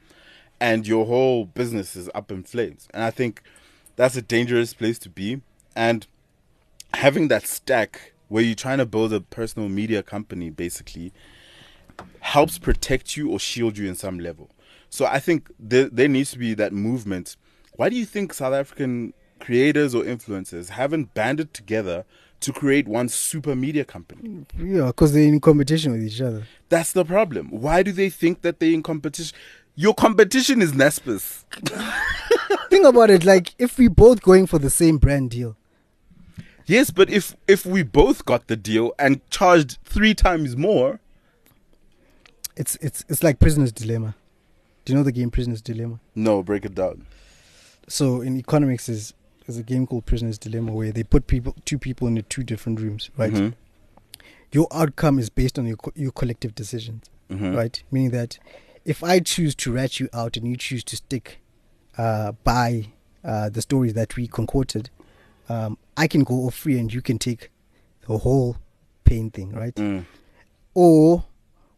and 0.58 0.86
your 0.86 1.04
whole 1.04 1.44
business 1.44 1.94
is 1.94 2.08
up 2.14 2.32
in 2.32 2.44
flames. 2.44 2.88
And 2.94 3.04
I 3.04 3.10
think 3.10 3.42
that's 3.96 4.16
a 4.16 4.22
dangerous 4.22 4.72
place 4.72 4.98
to 5.00 5.10
be. 5.10 5.42
And 5.76 6.06
having 6.94 7.28
that 7.28 7.46
stack 7.46 8.14
where 8.28 8.42
you're 8.42 8.54
trying 8.54 8.78
to 8.78 8.86
build 8.86 9.12
a 9.12 9.20
personal 9.20 9.68
media 9.68 10.02
company 10.02 10.48
basically 10.48 11.12
helps 12.20 12.56
protect 12.56 13.18
you 13.18 13.30
or 13.30 13.38
shield 13.38 13.76
you 13.76 13.86
in 13.86 13.94
some 13.94 14.18
level. 14.18 14.48
So 14.90 15.06
I 15.06 15.18
think 15.18 15.50
there, 15.58 15.88
there 15.88 16.08
needs 16.08 16.30
to 16.32 16.38
be 16.38 16.54
that 16.54 16.72
movement. 16.72 17.36
Why 17.76 17.88
do 17.88 17.96
you 17.96 18.06
think 18.06 18.32
South 18.32 18.54
African 18.54 19.12
creators 19.40 19.94
or 19.94 20.02
influencers 20.02 20.70
haven't 20.70 21.14
banded 21.14 21.54
together 21.54 22.04
to 22.40 22.52
create 22.52 22.88
one 22.88 23.08
super 23.08 23.54
media 23.54 23.84
company? 23.84 24.46
Yeah, 24.58 24.86
because 24.86 25.12
they're 25.12 25.22
in 25.22 25.40
competition 25.40 25.92
with 25.92 26.02
each 26.02 26.20
other. 26.20 26.44
That's 26.68 26.92
the 26.92 27.04
problem. 27.04 27.48
Why 27.50 27.82
do 27.82 27.92
they 27.92 28.10
think 28.10 28.42
that 28.42 28.60
they're 28.60 28.72
in 28.72 28.82
competition? 28.82 29.36
Your 29.74 29.94
competition 29.94 30.60
is 30.60 30.72
Naspers. 30.72 31.44
Think 32.70 32.84
about 32.84 33.10
it. 33.10 33.24
Like 33.24 33.54
if 33.58 33.78
we 33.78 33.88
both 33.88 34.22
going 34.22 34.46
for 34.46 34.58
the 34.58 34.70
same 34.70 34.98
brand 34.98 35.30
deal, 35.30 35.56
Yes, 36.68 36.90
but 36.90 37.08
if 37.08 37.34
if 37.46 37.64
we 37.64 37.82
both 37.82 38.26
got 38.26 38.46
the 38.46 38.56
deal 38.56 38.92
and 38.98 39.22
charged 39.30 39.78
three 39.84 40.12
times 40.12 40.54
more, 40.54 41.00
it's 42.58 42.76
it's 42.82 43.06
it's 43.08 43.22
like 43.22 43.40
prisoner's 43.40 43.72
dilemma. 43.72 44.14
Do 44.88 44.92
you 44.94 44.98
know 45.00 45.04
the 45.04 45.12
game 45.12 45.30
Prisoner's 45.30 45.60
Dilemma? 45.60 46.00
no, 46.14 46.42
break 46.42 46.64
it 46.64 46.74
down. 46.74 47.04
So 47.88 48.22
in 48.22 48.38
economics, 48.38 48.88
is 48.88 49.12
there's 49.46 49.58
a 49.58 49.62
game 49.62 49.86
called 49.86 50.06
Prisoner's 50.06 50.38
Dilemma 50.38 50.72
where 50.72 50.92
they 50.92 51.02
put 51.02 51.26
people 51.26 51.54
two 51.66 51.76
people 51.78 52.08
into 52.08 52.22
two 52.22 52.42
different 52.42 52.80
rooms, 52.80 53.10
right? 53.18 53.30
Mhm. 53.34 53.52
Your 54.50 54.66
outcome 54.72 55.18
is 55.18 55.28
based 55.28 55.58
on 55.58 55.66
your 55.66 55.76
co- 55.76 55.92
your 55.94 56.10
collective 56.12 56.54
decisions. 56.54 57.10
Mhm. 57.28 57.54
right? 57.54 57.82
Meaning 57.90 58.12
that 58.12 58.38
if 58.86 59.04
I 59.04 59.20
choose 59.20 59.54
to 59.56 59.70
rat 59.72 60.00
you 60.00 60.08
out 60.14 60.38
and 60.38 60.48
you 60.48 60.56
choose 60.56 60.82
to 60.84 60.96
stick 60.96 61.40
uh, 61.98 62.32
by 62.44 62.86
uh, 63.22 63.50
the 63.50 63.60
stories 63.60 63.92
that 63.92 64.16
we 64.16 64.26
concocted, 64.26 64.88
um, 65.50 65.76
I 65.98 66.06
can 66.06 66.24
go 66.24 66.46
off 66.46 66.54
free 66.54 66.78
and 66.78 66.90
you 66.94 67.02
can 67.02 67.18
take 67.18 67.50
the 68.06 68.16
whole 68.18 68.56
pain 69.04 69.30
thing, 69.30 69.50
right? 69.52 69.74
Mm. 69.74 70.06
Or 70.72 71.24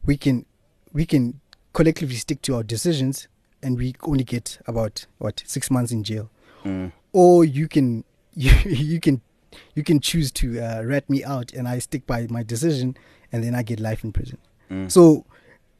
we 0.04 0.16
can 0.16 0.46
we 0.92 1.04
can 1.06 1.40
collectively 1.72 2.16
stick 2.16 2.42
to 2.42 2.56
our 2.56 2.62
decisions 2.62 3.28
and 3.62 3.76
we 3.76 3.94
only 4.02 4.24
get 4.24 4.58
about 4.66 5.06
what 5.18 5.42
six 5.46 5.70
months 5.70 5.92
in 5.92 6.02
jail. 6.02 6.30
Mm. 6.64 6.92
Or 7.12 7.44
you 7.44 7.68
can 7.68 8.04
you, 8.34 8.52
you 8.64 9.00
can 9.00 9.20
you 9.74 9.82
can 9.82 10.00
choose 10.00 10.30
to 10.32 10.60
uh, 10.60 10.82
rat 10.84 11.08
me 11.10 11.24
out 11.24 11.52
and 11.52 11.66
I 11.68 11.78
stick 11.80 12.06
by 12.06 12.26
my 12.30 12.42
decision 12.42 12.96
and 13.32 13.42
then 13.44 13.54
I 13.54 13.62
get 13.62 13.80
life 13.80 14.04
in 14.04 14.12
prison. 14.12 14.38
Mm. 14.70 14.90
So 14.90 15.24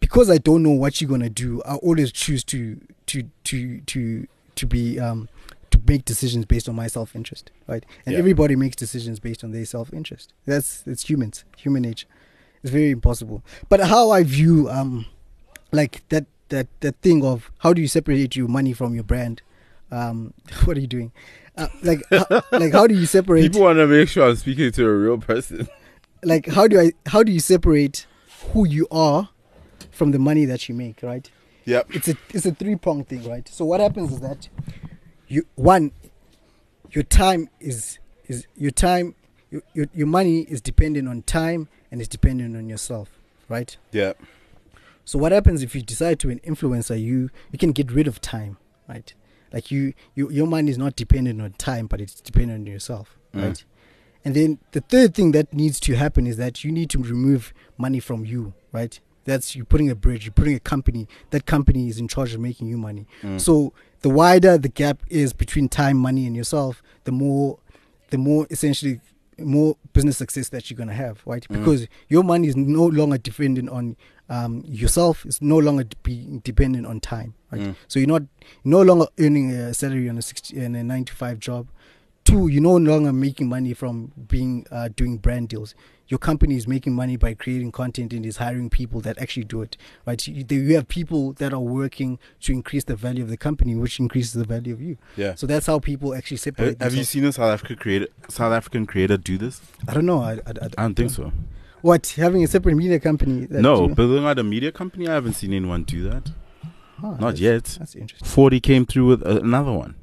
because 0.01 0.31
I 0.31 0.39
don't 0.39 0.63
know 0.63 0.71
what 0.73 1.01
you're 1.01 1.11
gonna 1.11 1.31
do, 1.31 1.63
I 1.65 1.77
always 1.77 2.11
choose 2.13 2.43
to 2.45 2.81
to 3.07 3.25
to 3.45 3.81
to 3.83 4.27
to 4.57 4.67
be 4.67 4.99
um 4.99 5.29
to 5.71 5.81
make 5.87 6.05
decisions 6.05 6.45
based 6.47 6.69
on 6.69 6.75
my 6.75 6.89
self 6.89 7.15
interest, 7.15 7.51
right? 7.69 7.85
And 8.05 8.15
Yeah. 8.15 8.19
everybody 8.19 8.57
makes 8.57 8.75
decisions 8.77 9.21
based 9.21 9.45
on 9.45 9.53
their 9.53 9.65
self 9.65 9.93
interest. 9.93 10.33
That's 10.47 10.83
it's 10.87 11.09
humans, 11.09 11.45
human 11.57 11.83
nature. 11.83 12.09
It's 12.63 12.73
very 12.73 12.91
impossible. 12.91 13.43
But 13.69 13.81
how 13.81 14.11
I 14.11 14.23
view 14.25 14.69
um 14.69 15.07
like 15.73 16.07
that 16.09 16.27
that 16.49 16.69
that 16.81 16.97
thing 17.01 17.25
of 17.25 17.51
how 17.59 17.73
do 17.73 17.81
you 17.81 17.89
separate 17.89 18.37
your 18.37 18.49
money 18.49 18.73
from 18.73 18.95
your 18.95 19.05
brand? 19.05 19.43
Um, 19.91 20.35
what 20.65 20.77
are 20.77 20.81
you 20.81 20.87
doing? 20.87 21.13
Uh, 21.57 21.69
like 21.83 22.03
how, 22.11 22.43
like 22.53 22.73
how 22.73 22.87
do 22.87 22.95
you 22.95 23.07
separate? 23.07 23.43
People 23.43 23.63
want 23.63 23.79
to 23.79 23.87
make 23.87 24.09
sure 24.09 24.29
I'm 24.29 24.37
speaking 24.37 24.71
to 24.73 24.87
a 24.87 24.93
real 24.93 25.19
person. 25.19 25.69
like 26.23 26.47
how 26.47 26.67
do 26.67 26.81
I 26.81 26.93
how 27.07 27.23
do 27.23 27.33
you 27.33 27.41
separate 27.41 28.07
who 28.53 28.67
you 28.67 28.87
are 28.91 29.29
from 29.91 30.13
the 30.13 30.19
money 30.19 30.45
that 30.45 30.69
you 30.69 30.75
make, 30.75 31.03
right? 31.03 31.31
Yep. 31.65 31.95
It's 31.95 32.09
a 32.09 32.17
it's 32.31 32.47
a 32.47 32.55
three 32.55 32.77
prong 32.77 33.05
thing, 33.05 33.29
right? 33.29 33.49
So 33.49 33.65
what 33.65 33.81
happens 33.81 34.13
is 34.13 34.21
that 34.21 34.49
you 35.29 35.47
one 35.57 35.93
your 36.93 37.05
time 37.05 37.49
is 37.61 37.99
is 38.27 38.47
your 38.57 38.71
time 38.71 39.15
your, 39.51 39.63
your 39.75 39.87
your 39.95 40.07
money 40.07 40.43
is 40.43 40.61
dependent 40.61 41.09
on 41.09 41.23
time 41.23 41.69
and 41.91 42.01
it's 42.01 42.09
dependent 42.09 42.57
on 42.57 42.69
yourself, 42.69 43.11
right? 43.49 43.77
Yeah. 43.93 44.13
So 45.11 45.19
what 45.19 45.33
happens 45.33 45.65
if 45.65 45.75
you 45.75 45.83
decide 45.83 46.21
to 46.21 46.29
be 46.29 46.35
an 46.35 46.39
influencer 46.47 46.97
you 46.97 47.31
you 47.51 47.59
can 47.59 47.73
get 47.73 47.91
rid 47.91 48.07
of 48.07 48.21
time, 48.21 48.59
right? 48.89 49.13
Like 49.53 49.73
you, 49.73 49.93
you 50.15 50.31
your 50.31 50.47
money 50.47 50.71
is 50.71 50.79
not 50.79 50.95
dependent 50.95 51.43
on 51.43 51.51
time, 51.55 51.89
but 51.89 52.01
it's 52.01 52.21
dependent 52.21 52.61
on 52.61 52.67
yourself, 52.73 53.19
Mm. 53.35 53.43
right? 53.43 53.65
And 54.25 54.37
then 54.37 54.59
the 54.71 54.83
third 54.83 55.17
thing 55.17 55.33
that 55.33 55.53
needs 55.53 55.81
to 55.81 55.97
happen 55.97 56.29
is 56.29 56.37
that 56.37 56.63
you 56.63 56.71
need 56.71 56.91
to 56.91 56.99
remove 57.03 57.53
money 57.77 57.99
from 57.99 58.25
you, 58.25 58.55
right? 58.71 59.01
That's 59.25 59.57
you're 59.57 59.65
putting 59.65 59.91
a 59.91 59.97
bridge, 59.97 60.27
you're 60.27 60.33
putting 60.33 60.55
a 60.55 60.61
company. 60.61 61.09
That 61.31 61.45
company 61.45 61.89
is 61.89 61.99
in 61.99 62.07
charge 62.07 62.33
of 62.33 62.39
making 62.41 62.69
you 62.69 62.79
money. 62.79 63.09
Mm. 63.23 63.41
So 63.41 63.73
the 64.03 64.11
wider 64.11 64.59
the 64.59 64.69
gap 64.69 65.03
is 65.09 65.33
between 65.33 65.69
time, 65.69 65.97
money, 65.97 66.25
and 66.29 66.37
yourself, 66.37 66.85
the 67.03 67.11
more, 67.11 67.59
the 68.11 68.19
more 68.19 68.47
essentially 68.49 69.01
more 69.39 69.77
business 69.93 70.19
success 70.19 70.51
that 70.51 70.71
you're 70.71 70.79
gonna 70.79 70.93
have, 70.93 71.21
right? 71.27 71.45
Mm. 71.49 71.59
Because 71.59 71.89
your 72.09 72.23
money 72.23 72.47
is 72.47 72.57
no 72.57 72.87
longer 72.87 73.19
dependent 73.19 73.69
on 73.71 73.97
um, 74.31 74.63
yourself. 74.67 75.27
is 75.27 75.43
no 75.43 75.59
longer 75.59 75.85
de- 75.85 75.97
being 76.03 76.39
dependent 76.39 76.87
on 76.87 77.01
time, 77.01 77.35
right? 77.53 77.61
Mm. 77.61 77.75
So 77.89 77.99
you're 77.99 78.09
not 78.09 78.23
no 78.65 78.81
longer 78.81 79.07
earning 79.19 79.51
a 79.51 79.75
salary 79.75 80.09
on 80.09 80.17
a 80.17 80.23
sixty 80.23 80.57
in 80.57 80.75
a 80.75 80.83
nine 80.83 81.05
to 81.05 81.15
five 81.15 81.39
job. 81.39 81.69
Two, 82.25 82.49
you're 82.49 82.63
no 82.63 82.77
longer 82.77 83.13
making 83.13 83.49
money 83.49 83.75
from 83.75 84.13
being 84.29 84.67
uh, 84.71 84.89
doing 84.95 85.17
brand 85.19 85.49
deals. 85.49 85.75
Your 86.07 86.19
company 86.19 86.57
is 86.57 86.67
making 86.67 86.95
money 86.95 87.17
by 87.17 87.35
creating 87.35 87.73
content 87.73 88.13
and 88.13 88.27
is 88.27 88.37
hiring 88.37 88.69
people 88.69 89.01
that 89.03 89.17
actually 89.19 89.45
do 89.45 89.63
it, 89.63 89.77
right? 90.07 90.25
You, 90.27 90.45
you 90.49 90.75
have 90.75 90.87
people 90.89 91.33
that 91.35 91.53
are 91.53 91.61
working 91.61 92.19
to 92.41 92.53
increase 92.53 92.85
the 92.85 92.97
value 92.97 93.23
of 93.23 93.31
the 93.31 93.37
company, 93.37 93.75
which 93.77 93.99
increases 94.01 94.33
the 94.33 94.45
value 94.45 94.75
of 94.75 94.83
you. 94.83 94.99
Yeah. 95.17 95.35
So 95.37 95.47
that's 95.47 95.67
how 95.67 95.79
people 95.79 96.15
actually 96.15 96.37
Have, 96.37 96.41
separate. 96.43 96.83
have 96.83 96.95
you 96.95 97.05
seen 97.05 97.25
a 97.25 97.33
South 97.33 97.53
African 97.53 97.77
creator 97.77 98.09
South 98.29 98.53
African 98.53 98.87
creator 98.87 99.17
do 99.17 99.39
this? 99.39 99.61
I 99.89 99.95
don't 99.95 100.07
know. 100.07 100.21
I, 100.21 100.33
I, 100.33 100.37
I, 100.37 100.65
I 100.79 100.83
don't 100.83 100.95
think 100.95 101.11
so. 101.11 101.33
What 101.83 102.07
having 102.17 102.45
a 102.45 102.47
separate 102.47 102.75
media 102.77 103.01
company? 103.01 103.47
No, 103.51 103.89
do- 103.89 103.95
building 103.95 104.25
out 104.25 104.39
a 104.39 104.43
media 104.45 104.71
company, 104.73 105.09
I 105.09 105.15
haven't 105.15 105.35
seen 105.35 105.53
anyone 105.53 105.85
do 105.85 106.03
that. 106.09 106.31
Ah, 107.03 107.13
Not 107.13 107.21
that's- 107.21 107.41
yet. 107.41 107.65
That's 107.79 107.95
interesting. 107.95 108.29
40 108.29 108.61
came 108.61 108.85
through 108.87 109.07
with 109.07 109.23
another 109.27 109.73
one. 109.73 109.95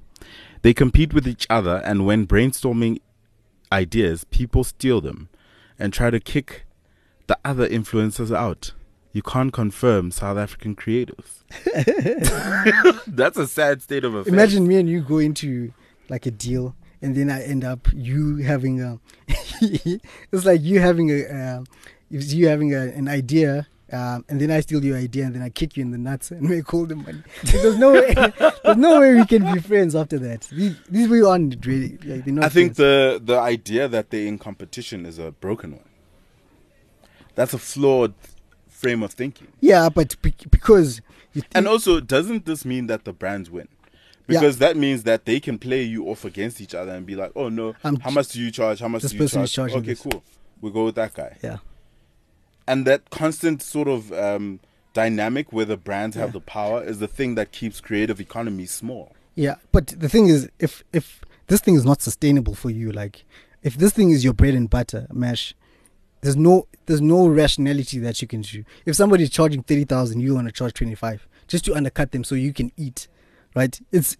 They 0.63 0.73
compete 0.73 1.13
with 1.13 1.27
each 1.27 1.45
other, 1.49 1.81
and 1.85 2.05
when 2.05 2.25
brainstorming 2.25 2.99
ideas, 3.71 4.23
people 4.25 4.63
steal 4.63 5.01
them 5.01 5.29
and 5.77 5.93
try 5.93 6.09
to 6.09 6.19
kick 6.19 6.65
the 7.27 7.37
other 7.45 7.67
influencers 7.69 8.35
out. 8.35 8.73
You 9.13 9.21
can't 9.21 9.53
confirm 9.53 10.11
South 10.11 10.37
African 10.37 10.73
creators. 10.75 11.43
That's 13.07 13.37
a 13.37 13.47
sad 13.47 13.81
state 13.81 14.03
of 14.03 14.13
affairs. 14.15 14.33
Imagine 14.33 14.67
me 14.67 14.77
and 14.77 14.89
you 14.89 15.01
go 15.01 15.17
into 15.19 15.73
like 16.09 16.25
a 16.25 16.31
deal, 16.31 16.75
and 17.01 17.15
then 17.15 17.29
I 17.29 17.43
end 17.43 17.63
up 17.63 17.87
you 17.93 18.37
having 18.37 18.81
a. 18.81 18.99
it's 19.61 20.45
like 20.45 20.61
you 20.61 20.79
having 20.79 21.09
a, 21.11 21.23
uh, 21.25 21.63
it's 22.11 22.33
you 22.33 22.47
having 22.47 22.73
a, 22.73 22.79
an 22.81 23.07
idea. 23.07 23.67
Um, 23.89 24.25
and 24.27 24.41
then 24.41 24.51
I 24.51 24.59
steal 24.59 24.83
your 24.83 24.97
idea, 24.97 25.23
and 25.25 25.33
then 25.33 25.41
I 25.41 25.47
kick 25.49 25.77
you 25.77 25.81
in 25.81 25.91
the 25.91 25.97
nuts 25.97 26.29
and 26.31 26.41
make 26.41 26.73
all 26.73 26.85
the 26.85 26.95
money. 26.97 27.23
There's 27.43 27.77
no 27.77 27.93
way. 27.93 28.13
There's 28.63 28.75
no 28.77 28.99
way 28.99 29.15
we 29.15 29.25
can 29.25 29.53
be 29.53 29.61
friends 29.61 29.95
after 29.95 30.19
that. 30.19 30.41
These, 30.51 30.75
these 30.89 31.07
we 31.07 31.23
aren't 31.23 31.65
really. 31.65 31.97
Like, 32.03 32.25
they're 32.25 32.33
not 32.33 32.45
I 32.45 32.49
think 32.49 32.75
friends. 32.75 32.77
the 32.77 33.21
the 33.23 33.39
idea 33.39 33.87
that 33.87 34.09
they're 34.09 34.27
in 34.27 34.39
competition 34.39 35.05
is 35.05 35.17
a 35.19 35.31
broken 35.31 35.71
one. 35.71 35.85
That's 37.35 37.53
a 37.53 37.57
flawed 37.57 38.13
frame 38.67 39.03
of 39.03 39.13
thinking. 39.13 39.47
yeah, 39.61 39.87
but 39.89 40.21
be- 40.21 40.33
because 40.51 41.01
you 41.33 41.41
think, 41.41 41.51
And 41.55 41.67
also, 41.67 41.99
doesn't 41.99 42.45
this 42.45 42.65
mean 42.65 42.87
that 42.87 43.05
the 43.05 43.13
brands 43.13 43.49
win? 43.49 43.67
Yeah. 44.27 44.39
Because 44.41 44.57
that 44.57 44.75
means 44.75 45.03
that 45.03 45.25
they 45.25 45.39
can 45.39 45.57
play 45.57 45.83
you 45.83 46.05
off 46.09 46.25
against 46.25 46.59
each 46.61 46.75
other 46.75 46.91
and 46.91 47.05
be 47.05 47.15
like, 47.15 47.31
"Oh 47.35 47.47
no, 47.49 47.75
I'm 47.83 47.97
how 48.01 48.11
much 48.11 48.29
do 48.29 48.41
you 48.41 48.51
charge? 48.51 48.79
How 48.79 48.87
much 48.89 49.01
this 49.03 49.11
do 49.11 49.17
you 49.17 49.23
person 49.23 49.41
is 49.43 49.51
charge? 49.51 49.71
charging 49.71 49.83
Okay, 49.83 49.93
this." 49.93 50.01
cool. 50.01 50.23
We 50.61 50.69
go 50.71 50.85
with 50.85 50.95
that 50.95 51.13
guy." 51.13 51.37
yeah, 51.43 51.57
And 52.67 52.85
that 52.85 53.09
constant 53.09 53.61
sort 53.61 53.87
of 53.87 54.11
um, 54.11 54.59
dynamic 54.93 55.53
where 55.53 55.65
the 55.65 55.77
brands 55.77 56.15
have 56.17 56.29
Yeah. 56.29 56.33
the 56.33 56.41
power 56.41 56.83
is 56.83 56.99
the 56.99 57.07
thing 57.07 57.35
that 57.35 57.51
keeps 57.51 57.79
creative 57.79 58.19
economy 58.19 58.65
small. 58.65 59.15
Yeah, 59.35 59.55
but 59.71 59.87
the 59.87 60.09
thing 60.09 60.27
is, 60.27 60.49
if 60.59 60.83
if 60.91 61.21
this 61.47 61.61
thing 61.61 61.75
is 61.75 61.85
not 61.85 62.01
sustainable 62.01 62.55
for 62.55 62.69
you, 62.69 62.91
like 62.91 63.23
if 63.63 63.77
this 63.77 63.93
thing 63.93 64.09
is 64.11 64.23
your 64.23 64.33
bread 64.33 64.55
and 64.55 64.69
butter, 64.69 65.07
mash, 65.13 65.53
there's 66.21 66.35
no 66.35 66.67
there's 66.87 67.01
no 67.01 67.27
rationality 67.27 67.99
that 67.99 68.21
you 68.21 68.27
can 68.27 68.41
do. 68.41 68.63
If 68.85 68.95
somebody's 68.95 69.29
charging 69.29 69.63
thirty 69.63 69.85
thousand, 69.85 70.19
you 70.21 70.35
want 70.35 70.47
to 70.47 70.51
charge 70.51 70.73
twenty 70.73 70.95
five 70.95 71.27
just 71.47 71.63
to 71.65 71.75
undercut 71.75 72.11
them 72.11 72.23
so 72.25 72.35
you 72.35 72.51
can 72.51 72.71
eat, 72.75 73.07
right? 73.57 73.79
It's 73.91 74.15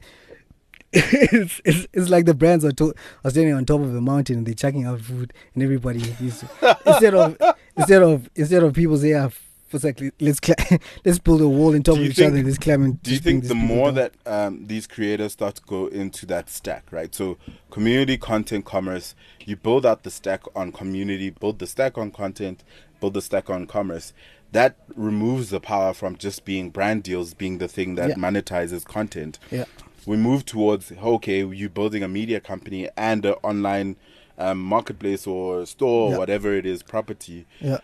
it's, 0.93 1.61
it's, 1.65 1.87
it's 1.93 2.09
like 2.09 2.25
the 2.25 2.33
brands 2.33 2.63
are, 2.63 2.71
to, 2.71 2.93
are 3.23 3.29
standing 3.29 3.53
on 3.53 3.65
top 3.65 3.81
of 3.81 3.91
the 3.93 4.01
mountain 4.01 4.37
and 4.37 4.47
they're 4.47 4.53
chucking 4.53 4.85
out 4.85 5.01
food 5.01 5.33
and 5.53 5.61
everybody 5.61 5.99
is 6.21 6.43
instead 6.85 7.13
of 7.13 7.37
instead 7.75 8.01
of 8.03 8.29
instead 8.35 8.63
of 8.63 8.73
people 8.73 8.97
say 8.97 9.13
ah, 9.13 9.29
for 9.67 9.77
a 9.77 9.79
sec, 9.81 9.99
let's 10.21 10.39
cla 10.39 10.55
let's 11.05 11.19
build 11.19 11.41
a 11.41 11.47
wall 11.47 11.75
on 11.75 11.83
top 11.83 11.97
of 11.97 12.03
each 12.03 12.15
think- 12.15 12.31
other. 12.31 12.41
Let's 12.41 12.57
climb 12.57 12.83
and 12.83 13.03
Do 13.03 13.11
you 13.11 13.19
think 13.19 13.47
the 13.47 13.55
more 13.55 13.87
down. 13.91 13.95
that 13.95 14.13
um, 14.25 14.65
these 14.67 14.87
creators 14.87 15.33
start 15.33 15.55
to 15.55 15.61
go 15.63 15.87
into 15.87 16.25
that 16.27 16.49
stack, 16.49 16.85
right? 16.91 17.13
So 17.13 17.37
community, 17.69 18.17
content, 18.17 18.63
commerce, 18.63 19.13
you 19.45 19.57
build 19.57 19.85
out 19.85 20.03
the 20.03 20.09
stack 20.09 20.43
on 20.55 20.71
community, 20.71 21.31
build 21.31 21.59
the 21.59 21.67
stack 21.67 21.97
on 21.97 22.11
content, 22.11 22.63
build 23.01 23.13
the 23.13 23.21
stack 23.21 23.49
on 23.49 23.67
commerce. 23.67 24.13
That 24.53 24.77
removes 24.95 25.49
the 25.49 25.59
power 25.59 25.93
from 25.93 26.17
just 26.17 26.45
being 26.45 26.69
brand 26.69 27.03
deals 27.03 27.33
being 27.33 27.57
the 27.57 27.67
thing 27.67 27.95
that 27.95 28.09
Yeah. 28.09 28.15
monetizes 28.15 28.85
content. 28.85 29.39
Yeah. 29.51 29.65
We 30.05 30.15
move 30.17 30.45
towards 30.45 30.91
okay, 30.91 31.45
you're 31.45 31.69
building 31.69 32.01
a 32.03 32.07
media 32.07 32.39
company 32.39 32.87
and 32.95 33.25
an 33.25 33.35
online 33.43 33.97
um, 34.39 34.61
marketplace 34.61 35.25
or 35.27 35.65
store, 35.65 36.09
Yeah. 36.11 36.15
or 36.15 36.19
whatever 36.19 36.53
it 36.53 36.65
is, 36.65 36.83
property 36.83 37.45
Yeah. 37.59 37.79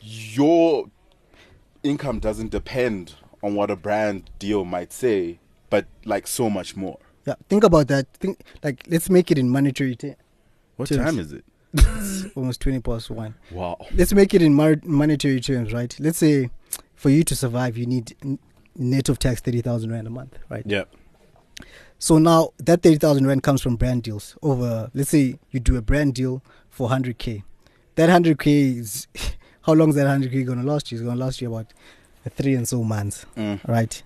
your 0.00 0.86
income 1.82 2.18
doesn't 2.20 2.50
depend 2.50 3.14
on 3.42 3.54
what 3.54 3.70
a 3.70 3.76
brand 3.76 4.30
deal 4.38 4.64
might 4.64 4.92
say, 4.92 5.38
but 5.70 5.86
like 6.04 6.26
so 6.26 6.50
much 6.50 6.76
more. 6.76 6.98
Yeah. 7.26 7.34
Think 7.48 7.64
about 7.64 7.88
that. 7.88 8.06
Think 8.14 8.40
like 8.62 8.84
let's 8.88 9.08
make 9.10 9.30
it 9.30 9.38
in 9.38 9.48
monetary 9.48 9.96
terms. 9.96 10.16
What 10.76 10.88
Cheers. 10.88 11.00
time 11.04 11.18
is 11.18 11.32
it? 11.32 11.44
almost 12.34 12.60
20 12.60 12.80
past 12.80 13.10
1 13.10 13.34
Wow. 13.52 13.76
let's 13.94 14.12
make 14.12 14.34
it 14.34 14.42
in 14.42 14.54
mar- 14.54 14.80
monetary 14.84 15.40
terms 15.40 15.72
right 15.72 15.94
let's 16.00 16.18
say 16.18 16.50
for 16.94 17.10
you 17.10 17.22
to 17.24 17.36
survive 17.36 17.76
you 17.78 17.86
need 17.86 18.16
n- 18.24 18.38
net 18.76 19.08
of 19.08 19.18
tax 19.18 19.40
30000 19.40 19.90
rand 19.90 20.06
a 20.06 20.10
month 20.10 20.36
right 20.48 20.64
Yeah. 20.66 20.84
so 21.98 22.18
now 22.18 22.50
that 22.58 22.82
30000 22.82 23.26
rand 23.26 23.42
comes 23.42 23.62
from 23.62 23.76
brand 23.76 24.02
deals 24.02 24.36
over 24.42 24.90
let's 24.94 25.10
say 25.10 25.38
you 25.50 25.60
do 25.60 25.76
a 25.76 25.82
brand 25.82 26.14
deal 26.14 26.42
for 26.68 26.88
100k 26.88 27.42
that 27.96 28.08
100k 28.08 28.78
is 28.78 29.06
how 29.62 29.72
long 29.74 29.90
is 29.90 29.94
that 29.96 30.06
100k 30.06 30.44
going 30.46 30.60
to 30.60 30.66
last 30.66 30.90
you 30.90 30.96
it's 30.98 31.04
going 31.04 31.16
to 31.18 31.24
last 31.24 31.40
you 31.40 31.48
about 31.54 31.72
three 32.30 32.54
and 32.54 32.66
so 32.68 32.82
months 32.82 33.26
Mm. 33.36 33.66
right 33.68 34.02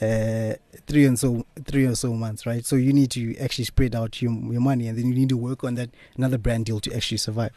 uh 0.00 0.54
three 0.86 1.04
and 1.06 1.18
so 1.18 1.44
three 1.64 1.84
or 1.86 1.94
so 1.94 2.12
months 2.12 2.46
right? 2.46 2.64
So 2.64 2.76
you 2.76 2.92
need 2.92 3.10
to 3.12 3.36
actually 3.38 3.64
spread 3.64 3.94
out 3.94 4.22
your, 4.22 4.32
your 4.32 4.60
money 4.60 4.86
and 4.88 4.96
then 4.96 5.06
you 5.08 5.14
need 5.14 5.28
to 5.30 5.36
work 5.36 5.64
on 5.64 5.74
that 5.74 5.90
another 6.16 6.38
brand 6.38 6.66
deal 6.66 6.80
to 6.80 6.94
actually 6.94 7.18
survive. 7.18 7.52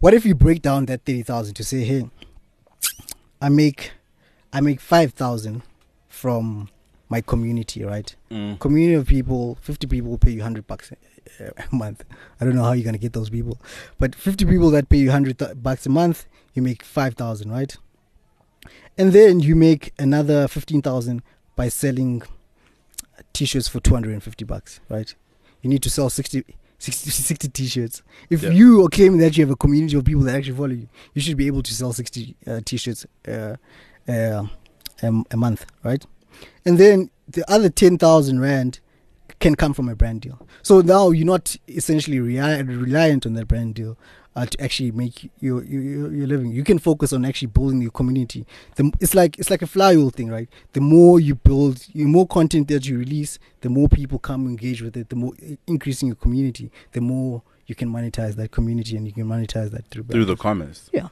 What 0.00 0.14
if 0.14 0.24
you 0.24 0.34
break 0.34 0.62
down 0.62 0.86
that 0.86 1.04
30000 1.04 1.54
to 1.54 1.64
say 1.64 1.84
hey 1.84 2.08
i 3.40 3.48
make 3.48 3.92
i 4.52 4.60
make 4.60 4.80
5000 4.80 5.62
from 6.08 6.68
my 7.08 7.20
community 7.20 7.84
right? 7.84 8.14
Mm. 8.30 8.58
community 8.58 8.94
of 8.94 9.06
people 9.06 9.58
50 9.62 9.86
people 9.86 10.10
will 10.10 10.18
pay 10.18 10.30
you 10.30 10.38
100 10.38 10.66
bucks 10.66 10.92
a, 11.40 11.44
a 11.44 11.74
month. 11.74 12.04
I 12.40 12.44
don't 12.44 12.54
know 12.54 12.64
how 12.64 12.72
you're 12.72 12.92
to 12.92 12.98
get 12.98 13.12
those 13.12 13.30
people 13.30 13.58
but 13.98 14.14
50 14.14 14.44
people 14.44 14.70
that 14.70 14.88
pay 14.88 14.98
you 14.98 15.08
100 15.08 15.38
th- 15.38 15.62
bucks 15.62 15.86
a 15.86 15.90
month 15.90 16.26
you 16.54 16.62
make 16.62 16.82
5000 16.82 17.50
right 17.50 17.76
and 18.98 19.12
then 19.12 19.40
you 19.40 19.54
make 19.56 19.92
another 19.98 20.46
15000 20.48 21.22
by 21.56 21.68
selling 21.68 22.22
t-shirts 23.32 23.68
for 23.68 23.80
250 23.80 24.44
bucks 24.44 24.80
right 24.88 25.14
you 25.62 25.70
need 25.70 25.82
to 25.82 25.90
sell 25.90 26.10
60 26.10 26.44
60, 26.78 27.10
60 27.10 27.48
t-shirts 27.48 28.02
if 28.30 28.42
Yeah. 28.42 28.50
you 28.50 28.84
are 28.84 28.88
claiming 28.88 29.18
that 29.20 29.36
you 29.36 29.44
have 29.44 29.50
a 29.50 29.56
community 29.56 29.96
of 29.96 30.04
people 30.04 30.22
that 30.22 30.34
actually 30.36 30.56
follow 30.56 30.70
you 30.70 30.88
you 31.14 31.20
should 31.22 31.36
be 31.36 31.46
able 31.46 31.62
to 31.62 31.74
sell 31.74 31.92
60 31.92 32.36
uh, 32.46 32.60
t-shirts 32.64 33.06
uh, 33.26 33.56
uh, 34.08 34.46
a, 35.02 35.12
a 35.30 35.36
month 35.36 35.66
right 35.82 36.04
and 36.64 36.78
then 36.78 37.10
the 37.26 37.44
other 37.50 37.68
10,000 37.68 38.40
rand 38.40 38.80
can 39.40 39.54
come 39.54 39.72
from 39.74 39.88
a 39.88 39.94
brand 39.94 40.22
deal. 40.22 40.46
So 40.62 40.80
now 40.80 41.10
you're 41.10 41.26
not 41.26 41.54
essentially 41.68 42.18
rea- 42.20 42.62
reliant 42.62 43.26
on 43.26 43.34
that 43.34 43.46
brand 43.46 43.74
deal 43.74 43.96
uh, 44.38 44.46
to 44.46 44.62
actually 44.62 44.92
make 44.92 45.30
your, 45.40 45.64
your 45.64 46.12
your 46.12 46.26
living. 46.28 46.52
You 46.52 46.62
can 46.62 46.78
focus 46.78 47.12
on 47.12 47.24
actually 47.24 47.48
building 47.48 47.82
your 47.82 47.90
community. 47.90 48.46
The, 48.76 48.92
it's 49.00 49.12
like 49.14 49.36
it's 49.38 49.50
like 49.50 49.62
a 49.62 49.66
flywheel 49.66 50.10
thing, 50.10 50.28
right? 50.30 50.48
The 50.74 50.80
more 50.80 51.18
you 51.18 51.34
build, 51.34 51.78
the 51.92 52.04
more 52.04 52.26
content 52.26 52.68
that 52.68 52.86
you 52.86 52.98
release, 52.98 53.38
the 53.62 53.68
more 53.68 53.88
people 53.88 54.18
come 54.20 54.46
engage 54.46 54.80
with 54.80 54.96
it. 54.96 55.08
The 55.08 55.16
more 55.16 55.32
increasing 55.66 56.06
your 56.08 56.16
community, 56.16 56.70
the 56.92 57.00
more 57.00 57.42
you 57.66 57.74
can 57.74 57.88
monetize 57.92 58.36
that 58.36 58.50
community, 58.52 58.96
and 58.96 59.06
you 59.06 59.12
can 59.12 59.24
monetize 59.24 59.70
that 59.72 59.86
through 59.90 60.04
Through 60.04 60.24
the 60.26 60.36
commerce. 60.36 60.88
deals. 60.92 61.10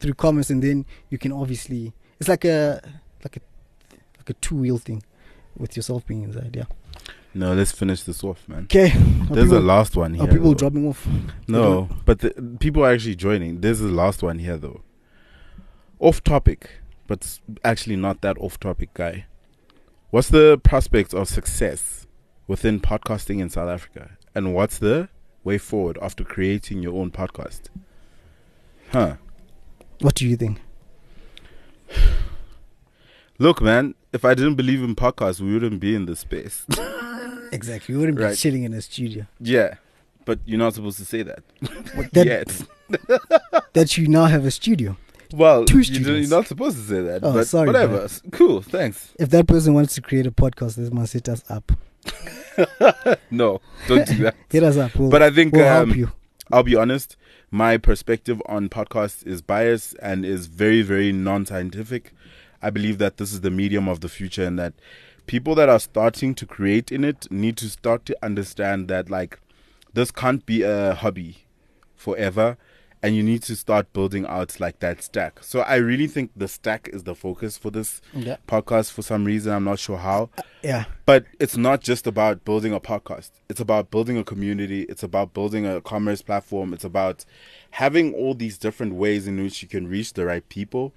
through 0.00 0.14
commerce, 0.14 0.48
and 0.50 0.62
then 0.62 0.86
you 1.10 1.18
can 1.18 1.32
obviously 1.32 1.92
it's 2.18 2.28
like 2.28 2.44
a 2.46 2.80
like 3.24 3.36
a 3.36 3.40
like 4.18 4.30
a 4.30 4.34
two 4.34 4.56
wheel 4.56 4.78
thing 4.78 5.02
with 5.56 5.76
yourself 5.76 6.06
being 6.06 6.22
inside. 6.22 6.56
Yeah. 6.56 6.64
No, 7.34 7.54
let's 7.54 7.72
finish 7.72 8.02
this 8.02 8.22
off, 8.22 8.46
man. 8.46 8.64
Okay. 8.64 8.92
There's 9.30 9.50
a 9.50 9.60
last 9.60 9.96
one 9.96 10.14
here. 10.14 10.24
Are 10.24 10.26
people 10.26 10.48
though. 10.48 10.54
dropping 10.54 10.86
off? 10.86 11.06
No, 11.48 11.88
but 12.04 12.18
the, 12.18 12.30
people 12.60 12.84
are 12.84 12.92
actually 12.92 13.14
joining. 13.14 13.60
There's 13.62 13.80
the 13.80 13.88
last 13.88 14.22
one 14.22 14.38
here, 14.38 14.58
though. 14.58 14.82
Off 15.98 16.22
topic, 16.22 16.70
but 17.06 17.38
actually 17.64 17.96
not 17.96 18.20
that 18.20 18.36
off 18.38 18.60
topic, 18.60 18.92
guy. 18.92 19.26
What's 20.10 20.28
the 20.28 20.60
prospect 20.62 21.14
of 21.14 21.28
success 21.28 22.06
within 22.46 22.80
podcasting 22.80 23.40
in 23.40 23.48
South 23.48 23.70
Africa? 23.70 24.18
And 24.34 24.54
what's 24.54 24.76
the 24.78 25.08
way 25.42 25.56
forward 25.56 25.98
after 26.02 26.24
creating 26.24 26.82
your 26.82 26.94
own 27.00 27.10
podcast? 27.10 27.62
Huh. 28.90 29.16
What 30.00 30.16
do 30.16 30.28
you 30.28 30.36
think? 30.36 30.60
Look, 33.38 33.62
man, 33.62 33.94
if 34.12 34.26
I 34.26 34.34
didn't 34.34 34.56
believe 34.56 34.82
in 34.82 34.94
podcasts, 34.94 35.40
we 35.40 35.54
wouldn't 35.54 35.80
be 35.80 35.94
in 35.94 36.04
this 36.04 36.20
space. 36.20 36.66
Exactly. 37.58 37.92
You 37.94 37.98
wouldn't 38.00 38.18
be 38.18 38.24
Right. 38.24 38.36
chilling 38.36 38.64
in 38.64 38.72
a 38.74 38.80
studio. 38.82 39.26
yeah. 39.40 39.74
But 40.24 40.38
you're 40.46 40.58
not 40.58 40.74
supposed 40.74 40.98
to 40.98 41.04
say 41.04 41.22
that. 41.24 41.42
That, 42.12 42.26
yet. 42.26 42.62
that 43.72 43.98
you 43.98 44.06
now 44.06 44.26
have 44.26 44.44
a 44.46 44.50
studio. 44.52 44.96
Well, 45.34 45.64
Two 45.64 45.82
studios. 45.82 46.28
you're 46.30 46.38
not 46.38 46.46
supposed 46.46 46.76
to 46.76 46.82
say 46.84 47.00
that. 47.00 47.24
Oh, 47.24 47.32
but 47.32 47.46
sorry, 47.48 47.66
whatever. 47.66 47.98
man. 48.00 48.08
Cool. 48.30 48.60
Thanks. 48.62 49.12
If 49.18 49.30
that 49.30 49.46
person 49.48 49.74
wants 49.74 49.94
to 49.96 50.00
create 50.00 50.26
a 50.26 50.30
podcast, 50.30 50.76
they 50.76 50.88
must 50.90 51.14
hit 51.14 51.28
us 51.28 51.42
up. 51.50 51.72
No, 53.30 53.60
don't 53.88 54.06
do 54.06 54.16
that. 54.24 54.36
Hit 54.50 54.62
us 54.62 54.76
up. 54.76 54.94
We'll, 54.94 55.10
But 55.10 55.22
I 55.22 55.30
think 55.30 55.54
we'll 55.54 55.66
um, 55.68 55.88
help 55.88 55.96
you. 55.96 56.12
I'll 56.52 56.62
be 56.62 56.76
honest. 56.76 57.16
My 57.50 57.76
perspective 57.78 58.40
on 58.46 58.68
podcasts 58.68 59.26
is 59.26 59.42
biased 59.42 59.96
and 60.02 60.24
is 60.24 60.46
very, 60.46 60.82
very 60.82 61.12
non-scientific. 61.12 62.12
I 62.60 62.70
believe 62.70 62.98
that 62.98 63.16
this 63.16 63.32
is 63.32 63.40
the 63.40 63.50
medium 63.50 63.88
of 63.88 64.00
the 64.00 64.08
future, 64.08 64.44
and 64.44 64.58
that 64.58 64.74
people 65.26 65.54
that 65.54 65.68
are 65.68 65.80
starting 65.80 66.34
to 66.36 66.46
create 66.46 66.90
in 66.92 67.04
it 67.04 67.30
need 67.30 67.56
to 67.58 67.68
start 67.68 68.04
to 68.06 68.16
understand 68.22 68.88
that 68.88 69.08
like 69.10 69.38
this 69.94 70.10
can't 70.10 70.44
be 70.46 70.62
a 70.62 70.94
hobby 70.94 71.44
forever, 71.96 72.56
and 73.02 73.14
you 73.16 73.22
need 73.22 73.42
to 73.42 73.54
start 73.56 73.92
building 73.92 74.24
out 74.26 74.58
like 74.60 74.78
that 74.80 75.02
stack. 75.02 75.42
So 75.42 75.60
I 75.60 75.76
really 75.76 76.06
think 76.06 76.30
the 76.36 76.46
stack 76.48 76.88
is 76.92 77.02
the 77.02 77.14
focus 77.14 77.58
for 77.58 77.70
this 77.70 78.00
Yeah. 78.14 78.36
podcast. 78.46 78.92
For 78.92 79.02
some 79.02 79.24
reason, 79.24 79.52
I'm 79.52 79.64
not 79.64 79.78
sure 79.80 79.98
how. 79.98 80.30
Uh, 80.38 80.42
yeah. 80.62 80.84
But 81.04 81.26
it's 81.40 81.56
not 81.56 81.80
just 81.82 82.06
about 82.06 82.44
building 82.44 82.72
a 82.72 82.80
podcast. 82.80 83.30
It's 83.48 83.60
about 83.60 83.90
building 83.90 84.16
a 84.18 84.24
community. 84.24 84.82
It's 84.82 85.02
about 85.02 85.34
building 85.34 85.66
a 85.66 85.80
commerce 85.80 86.22
platform. 86.22 86.72
It's 86.72 86.84
about 86.84 87.24
having 87.72 88.14
all 88.14 88.34
these 88.34 88.56
different 88.56 88.94
ways 88.94 89.26
in 89.26 89.42
which 89.42 89.62
you 89.62 89.68
can 89.68 89.88
reach 89.88 90.12
the 90.12 90.24
right 90.24 90.48
people 90.48 90.92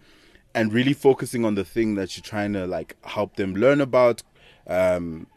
and 0.55 0.73
really 0.73 0.93
focusing 0.93 1.43
on 1.45 1.55
the 1.55 1.65
thing 1.65 1.95
that 1.95 2.15
you're 2.15 2.23
trying 2.23 2.53
to 2.53 2.65
like 2.65 2.95
help 3.03 3.35
them 3.35 3.53
learn 3.53 3.81
about, 3.81 4.23
um, 4.67 5.27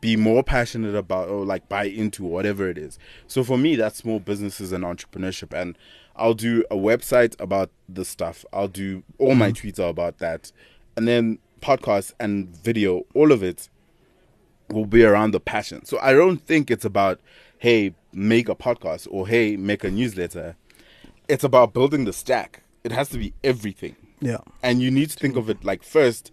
be 0.00 0.16
more 0.16 0.42
passionate 0.42 0.94
about 0.94 1.28
or 1.28 1.44
like 1.44 1.68
buy 1.68 1.84
into 1.84 2.22
whatever 2.22 2.68
it 2.68 2.76
is. 2.76 2.98
So 3.26 3.42
for 3.42 3.56
me, 3.56 3.74
that's 3.74 3.96
small 3.96 4.20
businesses 4.20 4.72
and 4.72 4.84
entrepreneurship. 4.84 5.58
And 5.58 5.78
I'll 6.14 6.34
do 6.34 6.62
a 6.70 6.76
website 6.76 7.34
about 7.40 7.70
the 7.88 8.04
stuff. 8.04 8.44
I'll 8.52 8.68
do 8.68 9.02
all 9.18 9.34
my 9.34 9.50
tweets 9.50 9.80
are 9.80 9.88
about 9.88 10.18
that. 10.18 10.52
And 10.96 11.08
then 11.08 11.38
podcasts 11.60 12.12
and 12.20 12.48
video, 12.48 13.06
all 13.14 13.32
of 13.32 13.42
it 13.42 13.70
will 14.68 14.86
be 14.86 15.04
around 15.04 15.30
the 15.30 15.40
passion. 15.40 15.86
So 15.86 15.98
I 16.00 16.12
don't 16.12 16.38
think 16.38 16.70
it's 16.70 16.84
about, 16.84 17.20
hey, 17.58 17.94
make 18.12 18.48
a 18.50 18.54
podcast 18.54 19.08
or 19.10 19.26
hey, 19.26 19.56
make 19.56 19.84
a 19.84 19.90
newsletter. 19.90 20.56
It's 21.28 21.44
about 21.44 21.72
building 21.72 22.04
the 22.04 22.12
stack. 22.12 22.62
It 22.84 22.92
has 22.92 23.08
to 23.10 23.18
be 23.18 23.32
everything. 23.42 23.96
Yeah. 24.20 24.38
And 24.62 24.80
you 24.80 24.90
need 24.90 25.10
to 25.10 25.16
think 25.18 25.36
of 25.36 25.50
it 25.50 25.64
like 25.64 25.82
first, 25.82 26.32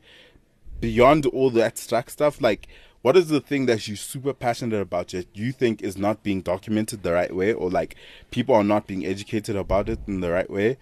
beyond 0.79 1.25
all 1.27 1.49
the 1.49 1.63
abstract 1.63 2.11
stuff, 2.11 2.41
like 2.41 2.67
what 3.01 3.17
is 3.17 3.27
the 3.27 3.41
thing 3.41 3.65
that 3.65 3.87
you're 3.87 3.97
super 3.97 4.33
passionate 4.33 4.79
about 4.79 5.09
that 5.09 5.27
you 5.33 5.51
think 5.51 5.81
is 5.81 5.97
not 5.97 6.23
being 6.23 6.41
documented 6.41 7.03
the 7.03 7.11
right 7.11 7.35
way 7.35 7.51
or 7.53 7.69
like 7.69 7.95
people 8.31 8.55
are 8.55 8.63
not 8.63 8.87
being 8.87 9.05
educated 9.05 9.55
about 9.55 9.89
it 9.89 9.99
in 10.07 10.21
the 10.21 10.31
right 10.31 10.49
way? 10.49 10.77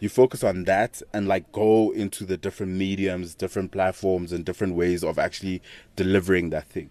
You 0.00 0.10
focus 0.10 0.44
on 0.44 0.64
that 0.64 1.00
and 1.14 1.26
like 1.26 1.50
go 1.52 1.90
into 1.92 2.26
the 2.26 2.36
different 2.36 2.72
mediums, 2.72 3.34
different 3.34 3.72
platforms, 3.72 4.32
and 4.32 4.44
different 4.44 4.74
ways 4.74 5.02
of 5.02 5.18
actually 5.18 5.62
delivering 5.96 6.50
that 6.50 6.68
thing. 6.68 6.90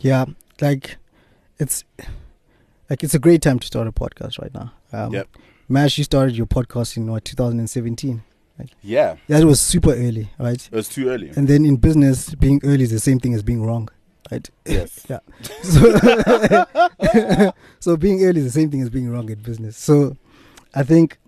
Yeah. 0.00 0.26
Like, 0.60 0.98
it's 1.58 1.84
like 2.88 3.02
it's 3.02 3.14
a 3.14 3.18
great 3.18 3.42
time 3.42 3.58
to 3.58 3.66
start 3.66 3.88
a 3.88 3.92
podcast 3.92 4.40
right 4.40 4.54
now. 4.54 4.72
Um, 4.92 5.12
Yep. 5.12 5.28
Mash, 5.68 5.98
you 5.98 6.04
started 6.04 6.36
your 6.36 6.46
podcast 6.46 6.96
in 6.96 7.10
what 7.10 7.24
2017. 7.24 8.22
Yeah, 8.82 9.16
That 9.28 9.44
was 9.44 9.60
super 9.60 9.92
early, 9.92 10.30
right? 10.38 10.64
it 10.70 10.72
was 10.76 10.88
too 10.88 11.08
early. 11.08 11.30
And 11.36 11.48
then 11.48 11.64
in 11.64 11.76
business, 11.76 12.34
being 12.34 12.60
early 12.64 12.84
is 12.84 12.90
the 12.90 13.00
same 13.00 13.18
thing 13.20 13.34
as 13.34 13.42
being 13.42 13.62
wrong, 13.64 13.88
right? 14.30 14.48
Yes. 14.66 15.06
Yeah. 15.10 15.20
So, 15.62 17.52
so 17.80 17.96
being 17.96 18.22
early 18.24 18.40
is 18.40 18.44
the 18.46 18.50
same 18.60 18.70
thing 18.70 18.82
as 18.82 18.90
being 18.90 19.10
wrong 19.10 19.28
in 19.30 19.38
business. 19.40 19.76
So 19.76 20.16
I 20.74 20.82
think 20.82 21.18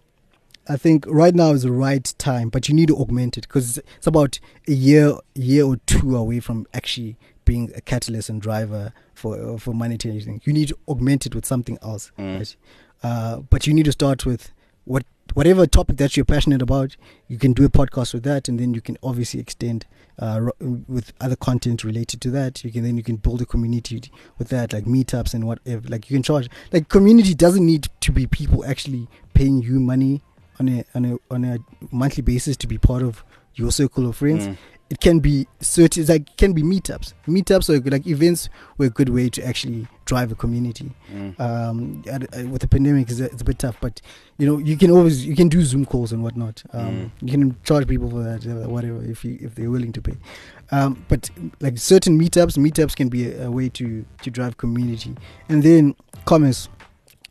I 0.66 0.76
think 0.76 1.04
right 1.08 1.34
now 1.34 1.50
is 1.52 1.62
the 1.62 1.72
right 1.72 2.12
time, 2.18 2.48
but 2.48 2.68
you 2.68 2.74
need 2.74 2.88
to 2.88 2.96
augment 2.96 3.36
it 3.36 3.42
because 3.42 3.76
it's, 3.78 4.06
about 4.06 4.38
a 4.66 4.72
year, 4.72 5.12
year 5.34 5.64
or 5.64 5.76
two 5.84 6.16
away 6.16 6.40
from 6.40 6.66
actually 6.72 7.16
being 7.44 7.70
a 7.76 7.82
catalyst 7.82 8.30
and 8.30 8.40
driver 8.40 8.92
for 9.14 9.58
for 9.58 9.74
money 9.74 9.98
changing. 9.98 10.40
You 10.44 10.52
need 10.54 10.68
to 10.68 10.78
augment 10.88 11.26
it 11.26 11.34
with 11.34 11.44
something 11.44 11.76
else, 11.82 12.10
Mm. 12.18 12.36
right? 12.38 12.56
Uh, 13.02 13.40
but 13.50 13.66
you 13.66 13.74
need 13.74 13.84
to 13.84 13.92
start 13.92 14.24
with 14.24 14.50
what 14.84 15.04
whatever 15.32 15.66
topic 15.66 15.96
that 15.96 16.16
you're 16.16 16.24
passionate 16.24 16.62
about. 16.62 16.96
You 17.28 17.38
can 17.38 17.52
do 17.52 17.64
a 17.64 17.68
podcast 17.68 18.12
with 18.14 18.22
that, 18.24 18.48
and 18.48 18.60
then 18.60 18.74
you 18.74 18.80
can 18.80 18.96
obviously 19.02 19.40
extend 19.40 19.86
uh, 20.18 20.48
with 20.60 21.12
other 21.20 21.36
content 21.36 21.82
related 21.82 22.20
to 22.22 22.30
that. 22.30 22.62
You 22.64 22.70
can 22.70 22.82
then 22.82 22.96
you 22.96 23.02
can 23.02 23.16
build 23.16 23.42
a 23.42 23.46
community 23.46 24.02
with 24.38 24.48
that, 24.48 24.72
like 24.72 24.84
meetups 24.84 25.34
and 25.34 25.46
whatever. 25.46 25.88
Like 25.88 26.10
you 26.10 26.16
can 26.16 26.22
charge. 26.22 26.48
Like 26.72 26.88
community 26.88 27.34
doesn't 27.34 27.64
need 27.64 27.88
to 28.00 28.12
be 28.12 28.26
people 28.26 28.64
actually 28.64 29.08
paying 29.32 29.62
you 29.62 29.80
money 29.80 30.22
on 30.60 30.68
a 30.68 30.84
on 30.94 31.04
a 31.04 31.16
on 31.30 31.44
a 31.44 31.58
monthly 31.90 32.22
basis 32.22 32.56
to 32.58 32.66
be 32.66 32.78
part 32.78 33.02
of 33.02 33.24
your 33.54 33.72
circle 33.72 34.06
of 34.06 34.16
friends. 34.16 34.46
Mm. 34.46 34.56
It 34.90 35.00
can 35.00 35.18
be 35.18 35.46
certain 35.60 36.02
it's 36.02 36.10
like 36.10 36.36
can 36.36 36.52
be 36.52 36.62
meetups. 36.62 37.14
Meetups 37.26 37.68
or 37.70 37.80
like 37.90 38.06
events 38.06 38.48
were 38.76 38.86
a 38.86 38.90
good 38.90 39.08
way 39.08 39.28
to 39.30 39.44
actually 39.44 39.88
drive 40.04 40.30
a 40.30 40.34
community. 40.34 40.92
Mm. 41.12 41.40
Um, 41.40 42.02
at- 42.08 42.22
uh, 42.36 42.46
with 42.48 42.60
the 42.60 42.68
pandemic, 42.68 43.10
it's 43.10 43.18
a, 43.18 43.24
it's 43.24 43.40
a 43.40 43.44
bit 43.44 43.58
tough, 43.58 43.76
but 43.80 44.00
you 44.38 44.46
know 44.46 44.58
you 44.58 44.76
can 44.76 44.90
always 44.90 45.24
you 45.24 45.34
can 45.34 45.48
do 45.48 45.62
Zoom 45.62 45.86
calls 45.86 46.12
and 46.12 46.22
whatnot. 46.22 46.62
Um, 46.72 47.10
You 47.22 47.30
can 47.30 47.56
charge 47.64 47.88
people 47.88 48.10
for 48.10 48.22
that, 48.22 48.46
uh, 48.46 48.68
whatever, 48.68 49.02
if 49.02 49.24
you 49.24 49.38
if 49.40 49.54
they're 49.54 49.70
willing 49.70 49.92
to 49.92 50.02
pay. 50.02 50.16
Um, 50.70 51.04
but 51.08 51.30
like 51.60 51.78
certain 51.78 52.20
meetups, 52.20 52.58
meetups 52.58 52.94
can 52.94 53.08
be 53.08 53.28
a, 53.32 53.46
a 53.46 53.50
way 53.50 53.70
to 53.70 54.04
to 54.22 54.30
drive 54.30 54.58
community, 54.58 55.16
and 55.48 55.62
then 55.62 55.94
commerce. 56.26 56.68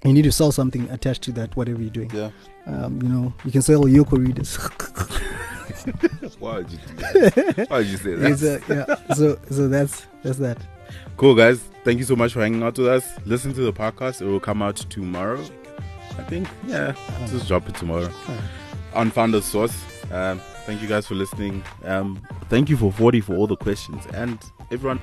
You 0.04 0.12
need 0.12 0.24
to 0.24 0.32
sell 0.34 0.52
something 0.52 0.90
attached 0.90 1.22
to 1.24 1.32
that, 1.34 1.56
whatever 1.56 1.80
you're 1.82 1.90
doing. 1.90 2.12
Yeah. 2.14 2.32
Um, 2.66 3.02
you 3.02 3.08
know, 3.08 3.34
you 3.46 3.52
can 3.52 3.62
sell 3.62 3.84
Yoco 3.84 4.18
readers. 4.18 4.58
Why 6.40 6.58
would 6.58 6.72
you 6.72 6.78
do 6.78 6.96
that? 6.96 7.66
Why 7.70 7.78
would 7.78 7.88
you 7.88 7.98
say 7.98 8.16
that? 8.16 8.62
uh, 8.70 8.74
yeah. 8.74 9.16
So 9.16 9.40
so 9.50 9.68
that's 9.68 10.06
that's 10.24 10.38
that. 10.40 10.58
Cool, 11.18 11.36
guys. 11.36 11.60
Thank 11.84 12.00
you 12.00 12.06
so 12.06 12.16
much 12.16 12.34
for 12.34 12.42
hanging 12.42 12.64
out 12.64 12.78
with 12.78 12.88
us. 12.88 13.06
Listen 13.26 13.54
to 13.54 13.62
the 13.62 13.74
podcast. 13.74 14.22
It 14.22 14.26
will 14.26 14.40
come 14.40 14.62
out 14.62 14.78
tomorrow. 14.78 15.44
I 16.18 16.24
think, 16.24 16.48
yeah. 16.68 16.96
Just 17.28 17.48
drop 17.48 17.68
it 17.68 17.76
tomorrow 17.76 18.10
on 18.94 19.10
Founders 19.12 19.46
Source. 19.46 19.76
Um, 20.12 20.40
thank 20.66 20.82
you 20.82 20.88
guys 20.88 21.08
for 21.08 21.16
listening. 21.16 21.64
Um, 21.86 22.22
thank 22.50 22.70
you 22.70 22.78
for 22.78 22.92
40 22.92 23.22
for 23.22 23.36
all 23.36 23.48
the 23.48 23.58
questions 23.58 24.06
and 24.14 24.40
everyone. 24.72 25.00